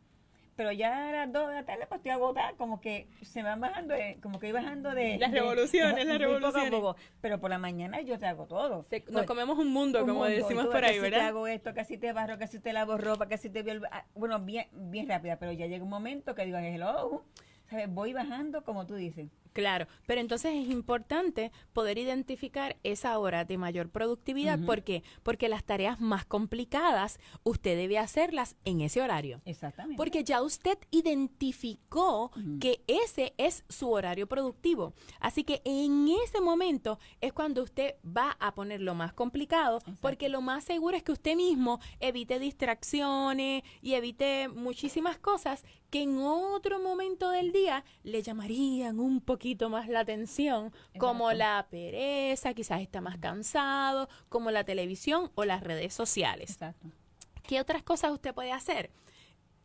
pero 0.57 0.73
ya 0.73 1.09
a 1.09 1.13
las 1.13 1.33
2 1.33 1.49
de 1.49 1.55
la 1.55 1.65
tarde 1.65 1.87
pues 1.89 1.99
estoy 1.99 2.13
agotada, 2.13 2.53
como 2.57 2.81
que 2.81 3.09
se 3.23 3.43
me 3.43 3.49
van 3.49 3.61
bajando, 3.61 3.95
como 4.23 4.39
que 4.39 4.53
voy 4.53 4.63
bajando 4.63 4.95
de... 4.95 5.19
Las 5.19 5.33
revoluciones, 5.33 6.07
las 6.07 6.19
revoluciones. 6.19 6.73
pero 7.21 7.41
por 7.41 7.51
la 7.51 7.59
mañana 7.59 8.01
yo 8.01 8.19
te 8.19 8.27
hago 8.27 8.47
todo. 8.47 8.77
nos 8.77 8.87
pues, 8.87 9.27
comemos 9.27 9.59
un 9.59 9.73
mundo, 9.73 10.07
como 10.07 10.25
decimos 10.25 10.67
por 10.67 10.85
ahí, 10.85 10.99
¿verdad? 10.99 11.19
te 11.19 11.25
hago 11.25 11.47
esto, 11.47 11.75
casi 11.75 11.99
te 11.99 12.13
barro, 12.13 12.39
casi 12.39 12.59
te 12.59 12.73
lavo 12.73 12.97
ropa, 12.97 13.29
casi 13.29 13.51
te... 13.51 13.65
Ah, 13.91 14.05
bueno, 14.15 14.39
bien, 14.41 14.67
bien 14.73 15.09
rápida, 15.09 15.39
pero 15.39 15.53
ya 15.53 15.67
llega 15.67 15.83
un 15.83 15.91
momento 15.91 16.35
que 16.35 16.45
digo, 16.45 16.59
hello, 16.59 17.25
¿sabes? 17.69 17.93
Voy 17.93 18.13
bajando, 18.13 18.65
como 18.65 18.87
tú 18.87 18.95
dices. 18.95 19.31
Claro, 19.55 19.87
pero 20.05 20.21
entonces 20.21 20.53
es 20.53 20.69
importante 20.69 21.53
poder 21.73 21.97
identificar 21.97 22.77
esa 22.83 23.17
hora 23.21 23.45
de 23.45 23.57
mayor 23.57 23.89
productividad. 23.89 24.59
¿Por 24.59 24.83
qué? 24.83 25.05
Porque 25.23 25.49
las 25.49 25.63
tareas 25.63 26.01
más 26.01 26.27
complicadas 26.27 27.21
usted 27.45 27.77
debe 27.77 27.99
hacerlas 27.99 28.57
en 28.65 28.81
ese 28.81 29.01
horario. 29.01 29.41
Exactamente. 29.45 29.97
Porque 29.97 30.25
ya 30.25 30.43
usted 30.43 30.77
identificó 30.91 32.33
que 32.61 32.83
ese 32.89 33.33
es 33.39 33.65
su 33.69 33.93
horario 33.93 34.27
productivo. 34.27 34.93
Así 35.21 35.45
que 35.45 35.63
en 35.65 36.09
ese 36.25 36.41
momento 36.41 36.99
es 37.21 37.33
cuando 37.33 37.63
usted 37.63 37.95
va 38.05 38.37
a 38.41 38.55
poner 38.55 38.81
lo 38.81 38.97
más 38.97 39.13
complicado, 39.13 39.79
porque 40.01 40.29
lo 40.29 40.41
más 40.41 40.65
seguro 40.65 40.97
es 40.97 41.05
que 41.05 41.13
usted 41.13 41.37
mismo 41.37 41.79
evite 42.01 42.41
distracciones 42.41 43.63
y 43.83 43.95
evite 43.95 44.49
muchísimas 44.49 45.17
cosas 45.17 45.65
que 45.91 46.03
en 46.03 46.19
otro 46.19 46.81
momento 46.81 47.31
del 47.31 47.53
día 47.53 47.85
le 48.03 48.21
llamarían 48.21 48.99
un 48.99 49.21
poquito 49.21 49.44
más 49.69 49.89
la 49.89 50.01
atención, 50.01 50.73
como 50.99 51.33
la 51.33 51.67
pereza, 51.71 52.55
quizás 52.55 52.81
está 52.81 53.01
más 53.01 53.19
cansado, 53.19 54.09
como 54.29 54.51
la 54.51 54.65
televisión 54.65 55.31
o 55.35 55.45
las 55.45 55.63
redes 55.63 55.93
sociales. 55.93 56.51
Exacto. 56.51 56.89
¿Qué 57.47 57.61
otras 57.61 57.83
cosas 57.83 58.11
usted 58.13 58.35
puede 58.35 58.53
hacer? 58.53 58.91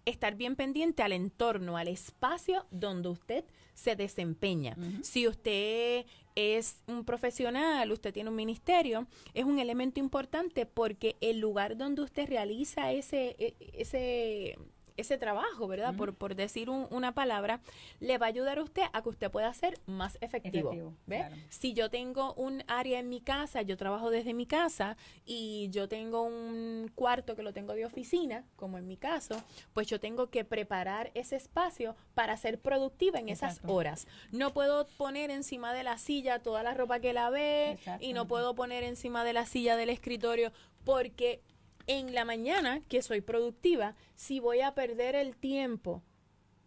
Estar 0.05 0.35
bien 0.35 0.55
pendiente 0.55 1.03
al 1.03 1.13
entorno, 1.13 1.77
al 1.77 1.87
espacio 1.87 2.65
donde 2.71 3.09
usted 3.09 3.45
se 3.73 3.95
desempeña. 3.95 4.75
Si 5.01 5.27
usted 5.27 6.05
es 6.35 6.81
un 6.87 7.05
profesional, 7.05 7.91
usted 7.91 8.13
tiene 8.13 8.29
un 8.29 8.35
ministerio, 8.35 9.07
es 9.33 9.45
un 9.45 9.59
elemento 9.59 9.99
importante 9.99 10.65
porque 10.65 11.15
el 11.21 11.39
lugar 11.39 11.77
donde 11.77 12.01
usted 12.01 12.27
realiza 12.27 12.91
ese, 12.91 13.35
e- 13.39 13.55
ese, 13.73 14.57
ese 14.99 15.17
trabajo, 15.17 15.67
¿verdad? 15.67 15.95
por, 15.95 16.13
por 16.13 16.35
decir 16.35 16.69
un- 16.69 16.87
una 16.91 17.13
palabra, 17.13 17.59
le 17.99 18.17
va 18.17 18.25
a 18.27 18.29
ayudar 18.29 18.59
a 18.59 18.63
usted 18.63 18.83
a 18.93 19.01
que 19.01 19.09
usted 19.09 19.31
pueda 19.31 19.53
ser 19.53 19.79
más 19.85 20.17
efectivo. 20.21 20.69
Efectivo, 20.69 20.93
¿ve? 21.07 21.17
claro. 21.17 21.35
Si 21.49 21.73
yo 21.73 21.89
tengo 21.89 22.33
un 22.35 22.63
área 22.67 22.99
en 22.99 23.09
mi 23.09 23.21
casa, 23.21 23.61
yo 23.61 23.77
trabajo 23.77 24.09
desde 24.09 24.33
mi 24.33 24.45
casa 24.45 24.97
y 25.25 25.69
yo 25.71 25.87
tengo 25.87 26.23
un 26.23 26.91
cuarto 26.95 27.35
que 27.35 27.43
lo 27.43 27.53
tengo 27.53 27.73
de 27.73 27.85
oficina, 27.85 28.45
como 28.55 28.77
en 28.77 28.87
mi 28.87 28.97
caso, 28.97 29.35
pues 29.73 29.87
yo 29.87 29.99
tengo 29.99 30.29
que 30.29 30.43
preparar 30.45 31.11
ese 31.13 31.35
espacio 31.35 31.95
para 32.13 32.35
ser 32.37 32.59
productiva 32.59 33.19
en 33.19 33.29
esas 33.29 33.59
horas. 33.67 34.07
No 34.31 34.51
puedo 34.53 34.87
poner 34.97 35.31
encima 35.31 35.73
de 35.73 35.83
la 35.83 35.97
silla 35.97 36.39
toda 36.39 36.63
la 36.63 36.73
ropa 36.73 36.99
que 36.99 37.13
lavé 37.13 37.77
y 38.01 38.13
no 38.13 38.27
puedo 38.27 38.55
poner 38.55 38.83
encima 38.83 39.23
de 39.23 39.33
la 39.33 39.45
silla 39.45 39.75
del 39.75 39.89
escritorio 39.89 40.51
porque 40.83 41.41
en 41.89 42.13
la 42.13 42.23
mañana 42.23 42.81
que 42.87 43.01
soy 43.01 43.19
productiva, 43.19 43.95
si 44.13 44.39
voy 44.39 44.61
a 44.61 44.75
perder 44.75 45.15
el 45.15 45.35
tiempo 45.35 46.03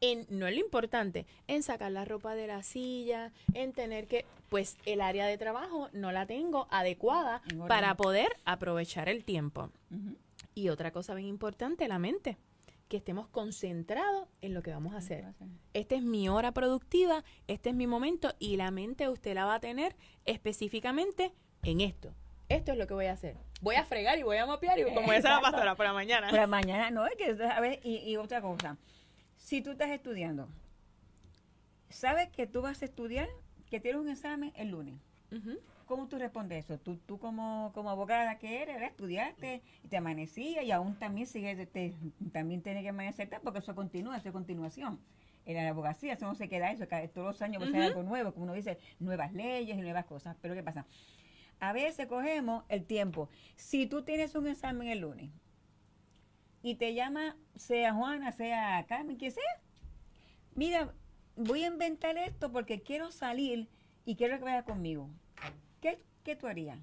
en, 0.01 0.27
no 0.31 0.49
es 0.49 0.55
lo 0.55 0.61
importante, 0.61 1.27
en 1.47 1.63
sacar 1.63 1.93
la 1.93 2.05
ropa 2.05 2.35
de 2.35 2.49
la 2.49 2.65
silla, 2.65 3.33
en 3.55 3.73
tener 3.73 4.09
que, 4.09 4.27
pues 4.49 4.77
el 4.85 5.01
área 5.01 5.27
de 5.27 5.39
trabajo 5.39 5.89
no 5.93 6.11
la 6.11 6.27
tengo 6.27 6.67
adecuada 6.71 7.41
para 7.69 7.97
poder 7.97 8.33
aprovechar 8.45 9.09
el 9.09 9.25
tiempo. 9.25 9.71
Y 10.57 10.71
otra 10.71 10.91
cosa 10.91 11.15
bien 11.15 11.29
importante, 11.29 11.87
la 11.87 12.01
mente, 12.01 12.37
que 12.89 12.97
estemos 12.97 13.29
concentrados 13.29 14.27
en 14.41 14.55
lo 14.55 14.63
que 14.65 14.73
vamos 14.73 14.93
a 14.93 14.97
hacer. 14.99 15.25
Esta 15.73 15.95
es 15.95 16.03
mi 16.03 16.29
hora 16.29 16.51
productiva, 16.51 17.23
este 17.47 17.69
es 17.69 17.77
mi 17.77 17.87
momento 17.87 18.35
y 18.41 18.57
la 18.57 18.73
mente 18.73 19.09
usted 19.09 19.37
la 19.37 19.45
va 19.45 19.55
a 19.55 19.61
tener 19.61 19.95
específicamente 20.25 21.33
en 21.63 21.81
esto. 21.81 22.13
Esto 22.49 22.73
es 22.73 22.79
lo 22.79 22.89
que 22.89 22.95
voy 22.95 23.07
a 23.07 23.13
hacer. 23.13 23.37
Voy 23.63 23.77
a 23.77 23.85
fregar 23.85 24.19
y 24.19 24.23
voy 24.25 24.37
a 24.37 24.45
mapear 24.45 24.79
y 24.79 24.83
como 24.85 25.01
esa 25.13 25.29
la 25.31 25.37
Exacto. 25.37 25.43
pastora 25.43 25.75
por 25.77 25.87
la 25.87 25.93
mañana. 25.95 26.29
Pero 26.31 26.47
mañana 26.49 26.91
no, 26.91 27.07
es 27.07 27.15
que, 27.17 27.43
a 27.43 27.61
ver, 27.61 27.81
y, 27.83 27.97
y 27.99 28.17
otra 28.19 28.43
cosa. 28.43 28.77
Si 29.39 29.63
tú 29.63 29.71
estás 29.71 29.89
estudiando, 29.91 30.49
sabes 31.89 32.29
que 32.31 32.47
tú 32.47 32.63
vas 32.63 32.83
a 32.83 32.85
estudiar, 32.85 33.29
que 33.71 33.81
tienes 33.81 34.01
un 34.01 34.09
examen 34.09 34.53
el 34.57 34.69
lunes. 34.71 35.01
¿Cómo 35.87 36.09
tú 36.09 36.19
respondes 36.19 36.65
eso? 36.65 36.79
Tú, 36.79 36.97
tú 36.97 37.19
como, 37.19 37.71
como 37.75 37.89
abogada 37.91 38.39
que 38.39 38.63
eres, 38.63 38.81
estudiaste 38.83 39.63
y 39.85 39.89
te 39.89 39.97
amanecía 39.97 40.63
y 40.63 40.71
aún 40.71 40.95
también 40.99 41.27
sigue, 41.27 41.67
te- 41.67 41.95
también 42.33 42.63
tiene 42.63 42.83
que 42.83 42.91
amanecerte 42.91 43.39
porque 43.41 43.61
eso 43.61 43.75
continúa, 43.75 44.17
eso 44.17 44.29
es 44.29 44.33
continuación. 44.33 45.01
En 45.45 45.57
la 45.57 45.69
abogacía 45.71 46.13
eso 46.15 46.27
no 46.27 46.35
se 46.35 46.49
queda 46.49 46.71
eso, 46.71 46.87
cada, 46.89 47.07
todos 47.09 47.29
los 47.29 47.43
años 47.43 47.63
va 47.63 47.67
a 47.67 47.71
ser 47.71 47.83
algo 47.83 48.03
nuevo, 48.03 48.33
como 48.33 48.45
uno 48.45 48.53
dice, 48.55 48.79
nuevas 49.01 49.33
leyes 49.33 49.77
y 49.77 49.81
nuevas 49.81 50.05
cosas. 50.07 50.37
Pero 50.41 50.55
¿qué 50.55 50.63
pasa? 50.63 50.85
A 51.63 51.73
veces 51.73 52.09
cogemos 52.09 52.65
el 52.69 52.85
tiempo. 52.85 53.29
Si 53.55 53.87
tú 53.87 54.03
tienes 54.03 54.35
un 54.35 54.49
examen 54.49 54.89
el 54.89 54.99
lunes 54.99 55.31
y 56.61 56.75
te 56.75 56.93
llama, 56.93 57.37
sea 57.55 57.95
Juana, 57.95 58.33
sea 58.33 58.85
Carmen, 58.89 59.17
quien 59.17 59.31
sea, 59.31 59.45
mira, 60.57 60.93
voy 61.37 61.63
a 61.63 61.69
inventar 61.69 62.19
esto 62.19 62.51
porque 62.51 62.83
quiero 62.83 63.13
salir 63.13 63.69
y 64.05 64.17
quiero 64.17 64.39
que 64.39 64.45
vaya 64.45 64.65
conmigo. 64.65 65.09
¿Qué, 65.81 66.03
qué 66.25 66.35
tú 66.35 66.49
harías? 66.49 66.81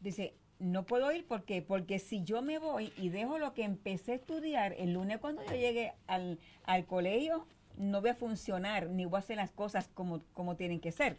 Dice, 0.00 0.36
no 0.60 0.86
puedo 0.86 1.10
ir 1.10 1.26
porque 1.26 1.62
porque 1.62 1.98
si 1.98 2.22
yo 2.22 2.40
me 2.40 2.60
voy 2.60 2.92
y 2.96 3.08
dejo 3.08 3.40
lo 3.40 3.52
que 3.52 3.64
empecé 3.64 4.12
a 4.12 4.14
estudiar 4.14 4.74
el 4.74 4.92
lunes 4.92 5.18
cuando 5.18 5.44
yo 5.44 5.56
llegue 5.56 5.92
al, 6.06 6.38
al 6.62 6.86
colegio, 6.86 7.48
no 7.76 8.00
voy 8.00 8.10
a 8.10 8.14
funcionar 8.14 8.90
ni 8.90 9.06
voy 9.06 9.16
a 9.16 9.18
hacer 9.18 9.38
las 9.38 9.50
cosas 9.50 9.88
como, 9.88 10.22
como 10.34 10.54
tienen 10.54 10.78
que 10.78 10.92
ser. 10.92 11.18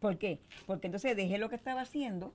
¿Por 0.00 0.18
qué? 0.18 0.40
Porque 0.66 0.86
entonces 0.86 1.16
dejé 1.16 1.38
lo 1.38 1.48
que 1.48 1.56
estaba 1.56 1.80
haciendo 1.80 2.32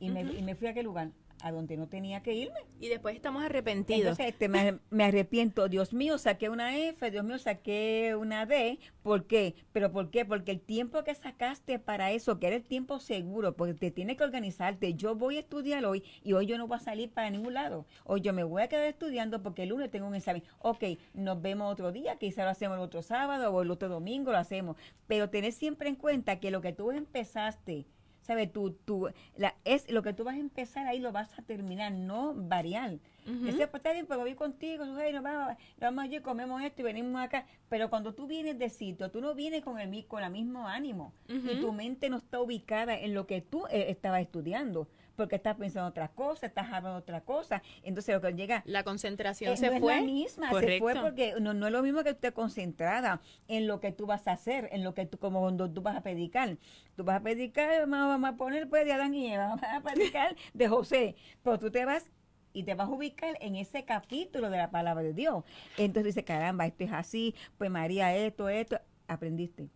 y, 0.00 0.10
me, 0.10 0.22
y 0.22 0.42
me 0.42 0.54
fui 0.54 0.66
a 0.66 0.70
aquel 0.70 0.84
lugar, 0.84 1.10
a 1.42 1.52
donde 1.52 1.76
no 1.76 1.88
tenía 1.88 2.22
que 2.22 2.34
irme. 2.34 2.60
Y 2.80 2.88
después 2.88 3.14
estamos 3.14 3.44
arrepentidos. 3.44 4.00
Entonces 4.00 4.26
este, 4.26 4.48
me, 4.48 4.78
me 4.90 5.04
arrepiento. 5.04 5.68
Dios 5.68 5.92
mío, 5.92 6.18
saqué 6.18 6.48
una 6.48 6.76
F, 6.76 7.10
Dios 7.10 7.24
mío, 7.24 7.38
saqué 7.38 8.14
una 8.18 8.46
D. 8.46 8.78
¿Por 9.02 9.26
qué? 9.26 9.54
¿Pero 9.72 9.92
por 9.92 10.10
qué? 10.10 10.24
Porque 10.24 10.50
el 10.52 10.60
tiempo 10.60 11.04
que 11.04 11.14
sacaste 11.14 11.78
para 11.78 12.12
eso, 12.12 12.38
que 12.38 12.46
era 12.46 12.56
el 12.56 12.64
tiempo 12.64 12.98
seguro, 12.98 13.54
porque 13.54 13.74
te 13.74 13.90
tienes 13.90 14.16
que 14.16 14.24
organizarte. 14.24 14.94
Yo 14.94 15.14
voy 15.14 15.36
a 15.36 15.40
estudiar 15.40 15.84
hoy 15.84 16.02
y 16.22 16.32
hoy 16.32 16.46
yo 16.46 16.56
no 16.58 16.66
voy 16.66 16.76
a 16.76 16.80
salir 16.80 17.10
para 17.10 17.30
ningún 17.30 17.54
lado. 17.54 17.86
Hoy 18.04 18.20
yo 18.20 18.32
me 18.32 18.44
voy 18.44 18.62
a 18.62 18.68
quedar 18.68 18.86
estudiando 18.86 19.42
porque 19.42 19.64
el 19.64 19.70
lunes 19.70 19.90
tengo 19.90 20.06
un 20.06 20.14
examen. 20.14 20.42
Ok, 20.60 20.84
nos 21.12 21.40
vemos 21.42 21.72
otro 21.72 21.92
día, 21.92 22.16
quizá 22.16 22.44
lo 22.44 22.50
hacemos 22.50 22.76
el 22.76 22.82
otro 22.82 23.02
sábado 23.02 23.52
o 23.52 23.62
el 23.62 23.70
otro 23.70 23.88
domingo 23.88 24.32
lo 24.32 24.38
hacemos. 24.38 24.76
Pero 25.06 25.30
tenés 25.30 25.54
siempre 25.54 25.88
en 25.88 25.96
cuenta 25.96 26.40
que 26.40 26.50
lo 26.50 26.60
que 26.60 26.72
tú 26.72 26.90
empezaste, 26.90 27.86
¿sabes? 28.24 28.52
Tú, 28.52 28.72
tú, 28.84 29.08
la, 29.36 29.54
es 29.64 29.90
lo 29.90 30.02
que 30.02 30.12
tú 30.12 30.24
vas 30.24 30.34
a 30.34 30.40
empezar 30.40 30.86
ahí 30.86 30.98
lo 30.98 31.12
vas 31.12 31.38
a 31.38 31.42
terminar, 31.42 31.92
no 31.92 32.34
variar. 32.34 32.98
Ujú. 33.26 33.46
Ese, 33.46 33.66
pues 33.68 33.80
está 33.80 33.92
bien, 33.92 34.06
pues 34.06 34.18
voy 34.18 34.34
contigo, 34.34 34.84
hey, 34.98 35.12
nos 35.12 35.22
vamos, 35.22 35.48
nos 35.48 35.80
vamos 35.80 36.04
allí, 36.04 36.20
comemos 36.20 36.62
esto 36.62 36.80
y 36.80 36.84
venimos 36.84 37.22
acá. 37.22 37.46
Pero 37.68 37.90
cuando 37.90 38.14
tú 38.14 38.26
vienes 38.26 38.58
de 38.58 38.70
sitio, 38.70 39.10
tú 39.10 39.20
no 39.20 39.34
vienes 39.34 39.62
con 39.62 39.78
el, 39.78 40.06
con 40.06 40.22
el 40.22 40.30
mismo 40.30 40.66
ánimo. 40.66 41.12
Y 41.28 41.60
tu 41.60 41.72
mente 41.72 42.08
no 42.08 42.18
está 42.18 42.40
ubicada 42.40 42.98
en 42.98 43.14
lo 43.14 43.26
que 43.26 43.40
tú 43.40 43.66
eh, 43.70 43.86
estabas 43.88 44.22
estudiando. 44.22 44.88
Porque 45.16 45.36
estás 45.36 45.56
pensando 45.56 45.88
otra 45.88 46.08
cosa, 46.08 46.46
estás 46.46 46.66
hablando 46.72 46.98
otra 46.98 47.20
cosa. 47.22 47.62
Entonces 47.82 48.14
lo 48.14 48.20
que 48.20 48.32
llega 48.34 48.62
La 48.66 48.82
concentración 48.84 49.52
eh, 49.52 49.56
se 49.56 49.70
no 49.70 49.78
fue. 49.80 49.94
es 49.94 50.00
la 50.00 50.06
misma, 50.06 50.46
se 50.48 50.52
Correcto. 50.52 50.84
fue 50.84 50.94
porque 50.96 51.34
no, 51.40 51.54
no 51.54 51.66
es 51.66 51.72
lo 51.72 51.82
mismo 51.82 51.98
que 52.02 52.10
tú 52.10 52.16
estés 52.16 52.32
concentrada 52.32 53.20
en 53.48 53.66
lo 53.66 53.80
que 53.80 53.92
tú 53.92 54.06
vas 54.06 54.26
a 54.28 54.32
hacer, 54.32 54.68
en 54.72 54.82
lo 54.84 54.94
que 54.94 55.06
tú, 55.06 55.18
como 55.18 55.40
cuando 55.40 55.70
tú 55.70 55.82
vas 55.82 55.96
a 55.96 56.02
predicar. 56.02 56.56
Tú 56.96 57.04
vas 57.04 57.16
a 57.20 57.22
predicar, 57.22 57.88
vamos, 57.88 58.08
vamos 58.08 58.30
a 58.30 58.36
poner 58.36 58.68
pues 58.68 58.84
de 58.84 58.92
Adán 58.92 59.14
y 59.14 59.32
Eva, 59.32 59.46
vamos 59.48 59.62
a 59.62 59.80
predicar 59.82 60.36
de 60.52 60.68
José, 60.68 61.16
pero 61.42 61.58
tú 61.58 61.70
te 61.70 61.84
vas 61.84 62.10
y 62.52 62.62
te 62.62 62.74
vas 62.74 62.88
a 62.88 62.90
ubicar 62.92 63.36
en 63.40 63.56
ese 63.56 63.84
capítulo 63.84 64.48
de 64.50 64.56
la 64.58 64.70
palabra 64.70 65.02
de 65.02 65.12
Dios. 65.12 65.44
Entonces 65.76 66.14
dices, 66.14 66.24
caramba, 66.24 66.66
esto 66.66 66.84
es 66.84 66.92
así, 66.92 67.34
pues 67.58 67.70
María, 67.70 68.14
esto, 68.16 68.48
esto, 68.48 68.80
aprendiste. 69.08 69.68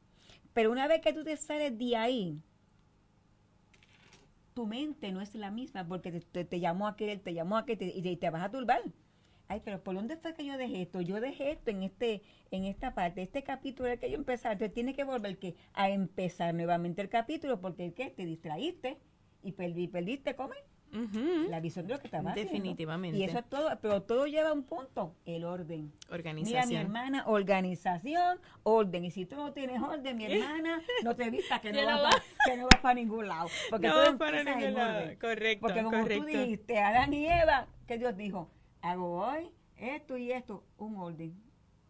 Pero 0.53 0.71
una 0.73 0.87
vez 0.89 1.01
que 1.01 1.13
tú 1.13 1.25
te 1.25 1.37
sales 1.37 1.77
de 1.77 1.97
ahí, 1.97 2.41
tu 4.59 4.67
mente 4.67 5.13
no 5.13 5.21
es 5.21 5.35
la 5.35 5.51
misma 5.51 5.87
porque 5.87 6.11
te, 6.13 6.21
te- 6.21 6.45
te 6.45 6.61
llamó 6.61 6.87
aquel, 6.89 7.21
te 7.21 7.35
llamó 7.35 7.57
aquel 7.59 7.79
te- 7.79 7.93
y, 7.97 8.17
te, 8.17 8.31
vas 8.31 8.43
a 8.45 8.51
turbar. 8.51 8.83
Ay, 9.49 9.61
pero 9.65 9.83
¿por 9.83 9.95
dónde 9.95 10.17
fue 10.17 10.35
que 10.35 10.45
yo 10.45 10.57
dejé 10.59 10.83
esto? 10.83 11.01
Yo 11.01 11.21
dejé 11.21 11.53
esto 11.53 11.71
en 11.71 11.83
este 11.83 12.23
en 12.51 12.65
esta 12.65 12.95
parte, 12.95 13.23
este 13.23 13.43
capítulo 13.43 13.89
el 13.89 13.99
que 13.99 14.11
yo 14.11 14.17
empezar. 14.17 14.53
Entonces 14.53 14.75
tiene 14.75 14.95
que 14.95 15.05
volver 15.05 15.39
que 15.39 15.55
a 15.75 15.91
empezar 15.91 16.55
nuevamente 16.55 17.03
el 17.03 17.09
capítulo 17.09 17.61
porque 17.61 17.93
¿qué? 17.95 18.11
te 18.11 18.25
distraíste 18.27 18.99
y 19.43 19.53
perdí, 19.53 19.89
perdiste, 19.89 20.35
la 20.93 21.61
visión 21.61 21.87
de 21.87 21.95
lo 21.95 22.01
que 22.01 22.07
estaba 22.07 22.31
haciendo. 22.31 22.51
Definitivamente. 22.53 23.19
Y 23.19 23.25
eso 23.25 23.39
es 23.39 23.45
todo, 23.49 23.69
pero 23.81 24.03
todo 24.03 24.27
lleva 24.27 24.51
a 24.51 24.53
un 24.53 24.63
punto, 24.63 25.15
el 25.27 25.45
orden. 25.45 25.93
Mira, 25.93 25.93
mi 26.09 26.15
Organización. 26.15 26.81
hermana, 26.81 27.25
organización, 27.27 28.39
orden. 28.63 29.05
Y 29.05 29.11
si 29.11 29.27
tú 29.27 29.37
no 29.37 29.53
tienes 29.53 29.81
orden, 29.83 30.17
mi 30.17 30.25
hermana, 30.27 30.81
no 31.05 31.15
te 31.15 31.31
vistas 31.31 31.61
que 31.61 31.73
no 31.73 31.85
vas 31.85 31.97
no 31.97 32.03
pa- 32.11 32.23
que 32.47 32.57
no 32.57 32.65
vas 32.65 32.81
para 32.81 32.95
ningún 32.95 33.29
lado. 33.29 33.49
Porque 33.71 33.89
No 33.89 33.97
vas 33.97 34.15
para 34.17 34.43
ningún 34.45 34.75
lado. 34.75 34.99
orden. 35.05 35.19
Correcto, 35.19 35.61
Porque 35.67 35.83
como 35.83 35.99
correcto. 35.99 36.25
tú 36.25 36.29
dijiste, 36.31 36.79
Adán 36.79 37.13
y 37.13 37.27
Eva, 37.27 37.67
que 37.87 37.99
Dios 37.99 38.17
dijo, 38.17 38.51
hago 38.81 39.21
hoy 39.27 39.51
esto 39.77 40.17
y 40.17 40.33
esto, 40.33 40.65
un 40.79 40.97
orden. 40.97 41.35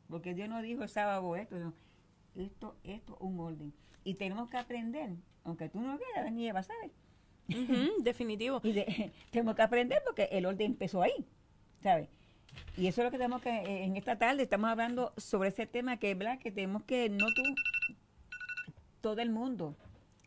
Porque 0.08 0.34
Dios 0.34 0.48
no 0.48 0.60
dijo 0.62 0.82
el 0.82 0.88
sábado 0.88 1.36
esto, 1.36 1.56
no. 1.58 1.74
esto, 2.34 2.76
esto, 2.82 3.16
un 3.20 3.38
orden. 3.40 3.72
Y 4.04 4.14
tenemos 4.14 4.48
que 4.48 4.56
aprender, 4.56 5.10
aunque 5.44 5.68
tú 5.68 5.80
no 5.80 5.98
veas, 5.98 6.16
Adán 6.18 6.38
y 6.38 6.48
Eva, 6.48 6.62
¿sabes? 6.62 6.90
Ujú, 7.48 8.02
definitivo. 8.02 8.60
Y 8.64 8.72
de- 8.72 9.12
tenemos 9.30 9.54
que 9.54 9.62
aprender 9.62 10.00
porque 10.04 10.28
el 10.32 10.46
orden 10.46 10.72
empezó 10.72 11.02
ahí, 11.02 11.26
¿sabes? 11.82 12.08
Y 12.76 12.86
eso 12.88 13.02
es 13.02 13.04
lo 13.06 13.10
que 13.10 13.18
tenemos 13.18 13.40
que, 13.42 13.50
eh, 13.50 13.84
en 13.84 13.96
esta 13.96 14.18
tarde 14.18 14.42
estamos 14.42 14.68
hablando 14.70 15.12
sobre 15.16 15.50
ese 15.50 15.66
tema 15.66 15.98
que, 15.98 16.14
¿verdad? 16.14 16.38
Que 16.38 16.50
tenemos 16.50 16.82
que, 16.84 17.08
no 17.08 17.26
tú, 17.34 17.42
todo 19.00 19.20
el 19.20 19.30
mundo, 19.30 19.76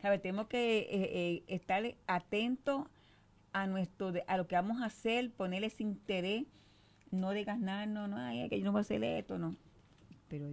¿sabes? 0.00 0.22
Tenemos 0.22 0.46
que 0.46 0.78
eh, 0.78 0.88
eh, 0.90 1.42
estar 1.48 1.82
atentos 2.06 2.86
a 3.52 3.66
nuestro, 3.66 4.12
a 4.26 4.36
lo 4.36 4.46
que 4.46 4.54
vamos 4.54 4.80
a 4.80 4.86
hacer, 4.86 5.30
ponerle 5.30 5.66
ese 5.66 5.82
interés, 5.82 6.44
no 7.10 7.32
digas 7.32 7.58
nada, 7.58 7.84
no, 7.86 8.08
no, 8.08 8.16
ay, 8.16 8.48
que 8.48 8.58
yo 8.58 8.64
no 8.64 8.72
voy 8.72 8.78
a 8.78 8.82
hacer 8.82 9.04
esto, 9.04 9.38
no. 9.38 9.56
Pero 10.28 10.48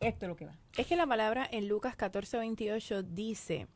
esto 0.00 0.26
es 0.26 0.28
lo 0.28 0.36
que 0.36 0.46
va. 0.46 0.56
Es 0.76 0.86
que 0.86 0.94
la 0.94 1.06
palabra 1.08 1.48
en 1.50 1.66
Lucas 1.66 1.96
14, 1.96 2.38
28 2.38 3.02
dice, 3.02 3.66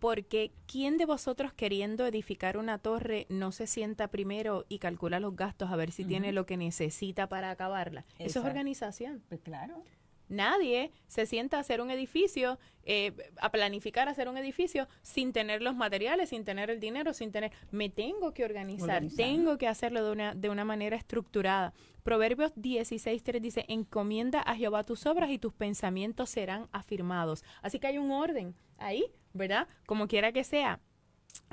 porque 0.00 0.52
¿quién 0.66 0.96
de 0.96 1.04
vosotros 1.04 1.52
queriendo 1.52 2.06
edificar 2.06 2.56
una 2.56 2.78
torre 2.78 3.26
no 3.28 3.52
se 3.52 3.66
sienta 3.66 4.08
primero 4.08 4.64
y 4.68 4.78
calcula 4.78 5.20
los 5.20 5.36
gastos 5.36 5.70
a 5.70 5.76
ver 5.76 5.92
si 5.92 6.04
tiene 6.04 6.32
lo 6.32 6.46
que 6.46 6.56
necesita 6.56 7.28
para 7.28 7.50
acabarla? 7.50 8.04
Eso 8.18 8.40
es 8.40 8.44
organización. 8.46 9.22
Pues 9.28 9.40
claro. 9.42 9.84
Nadie 10.30 10.92
se 11.08 11.26
sienta 11.26 11.56
a 11.56 11.60
hacer 11.60 11.80
un 11.80 11.90
edificio, 11.90 12.58
eh, 12.84 13.12
a 13.40 13.50
planificar 13.50 14.08
hacer 14.08 14.28
un 14.28 14.38
edificio 14.38 14.86
sin 15.02 15.32
tener 15.32 15.60
los 15.60 15.74
materiales, 15.74 16.28
sin 16.28 16.44
tener 16.44 16.70
el 16.70 16.78
dinero, 16.78 17.12
sin 17.12 17.32
tener... 17.32 17.50
Me 17.72 17.90
tengo 17.90 18.32
que 18.32 18.44
organizar, 18.44 19.02
tengo 19.16 19.58
que 19.58 19.66
hacerlo 19.66 20.04
de 20.04 20.12
una, 20.12 20.34
de 20.36 20.48
una 20.48 20.64
manera 20.64 20.96
estructurada. 20.96 21.74
Proverbios 22.04 22.54
16.3 22.54 23.40
dice, 23.40 23.64
encomienda 23.66 24.40
a 24.40 24.54
Jehová 24.54 24.84
tus 24.84 25.04
obras 25.04 25.30
y 25.30 25.38
tus 25.38 25.52
pensamientos 25.52 26.30
serán 26.30 26.68
afirmados. 26.70 27.44
Así 27.60 27.80
que 27.80 27.88
hay 27.88 27.98
un 27.98 28.12
orden 28.12 28.54
ahí, 28.80 29.04
¿verdad? 29.32 29.68
Como 29.86 30.08
quiera 30.08 30.32
que 30.32 30.44
sea. 30.44 30.80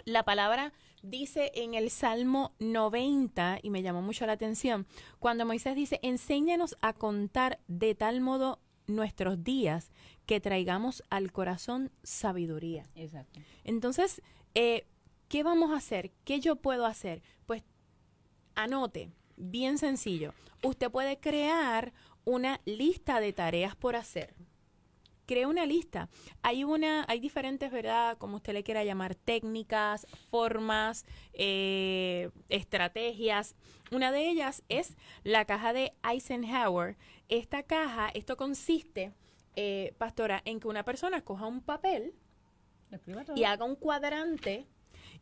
La 0.05 0.23
palabra 0.23 0.73
dice 1.03 1.51
en 1.55 1.73
el 1.73 1.89
Salmo 1.89 2.53
90, 2.59 3.59
y 3.61 3.69
me 3.69 3.81
llamó 3.81 4.01
mucho 4.01 4.25
la 4.25 4.33
atención, 4.33 4.87
cuando 5.19 5.45
Moisés 5.45 5.75
dice, 5.75 5.99
enséñanos 6.01 6.75
a 6.81 6.93
contar 6.93 7.59
de 7.67 7.95
tal 7.95 8.21
modo 8.21 8.59
nuestros 8.87 9.43
días 9.43 9.91
que 10.25 10.39
traigamos 10.39 11.03
al 11.09 11.31
corazón 11.31 11.91
sabiduría. 12.03 12.89
Exacto. 12.95 13.39
Entonces, 13.63 14.21
eh, 14.55 14.87
¿qué 15.27 15.43
vamos 15.43 15.71
a 15.71 15.77
hacer? 15.77 16.11
¿Qué 16.23 16.39
yo 16.39 16.55
puedo 16.55 16.85
hacer? 16.85 17.21
Pues 17.45 17.63
anote, 18.55 19.11
bien 19.35 19.77
sencillo. 19.77 20.33
Usted 20.63 20.89
puede 20.89 21.19
crear 21.19 21.93
una 22.25 22.59
lista 22.65 23.19
de 23.19 23.33
tareas 23.33 23.75
por 23.75 23.95
hacer. 23.95 24.33
Crea 25.27 25.47
una 25.47 25.67
lista. 25.67 26.09
Hay 26.41 26.63
una, 26.63 27.05
hay 27.07 27.19
diferentes, 27.19 27.71
¿verdad? 27.71 28.17
Como 28.17 28.37
usted 28.37 28.53
le 28.53 28.63
quiera 28.63 28.83
llamar, 28.83 29.13
técnicas, 29.13 30.07
formas, 30.31 31.05
eh, 31.33 32.31
estrategias. 32.49 33.55
Una 33.91 34.11
de 34.11 34.27
ellas 34.27 34.63
es 34.69 34.97
la 35.23 35.45
caja 35.45 35.73
de 35.73 35.93
Eisenhower, 36.03 36.97
esta 37.29 37.61
caja, 37.61 38.09
esto 38.15 38.37
consiste, 38.37 39.13
eh, 39.55 39.93
pastora, 39.99 40.41
en 40.45 40.59
que 40.59 40.67
una 40.67 40.83
persona 40.83 41.21
coja 41.21 41.45
un 41.45 41.61
papel 41.61 42.15
y 43.35 43.43
haga 43.43 43.65
un 43.65 43.75
cuadrante 43.75 44.65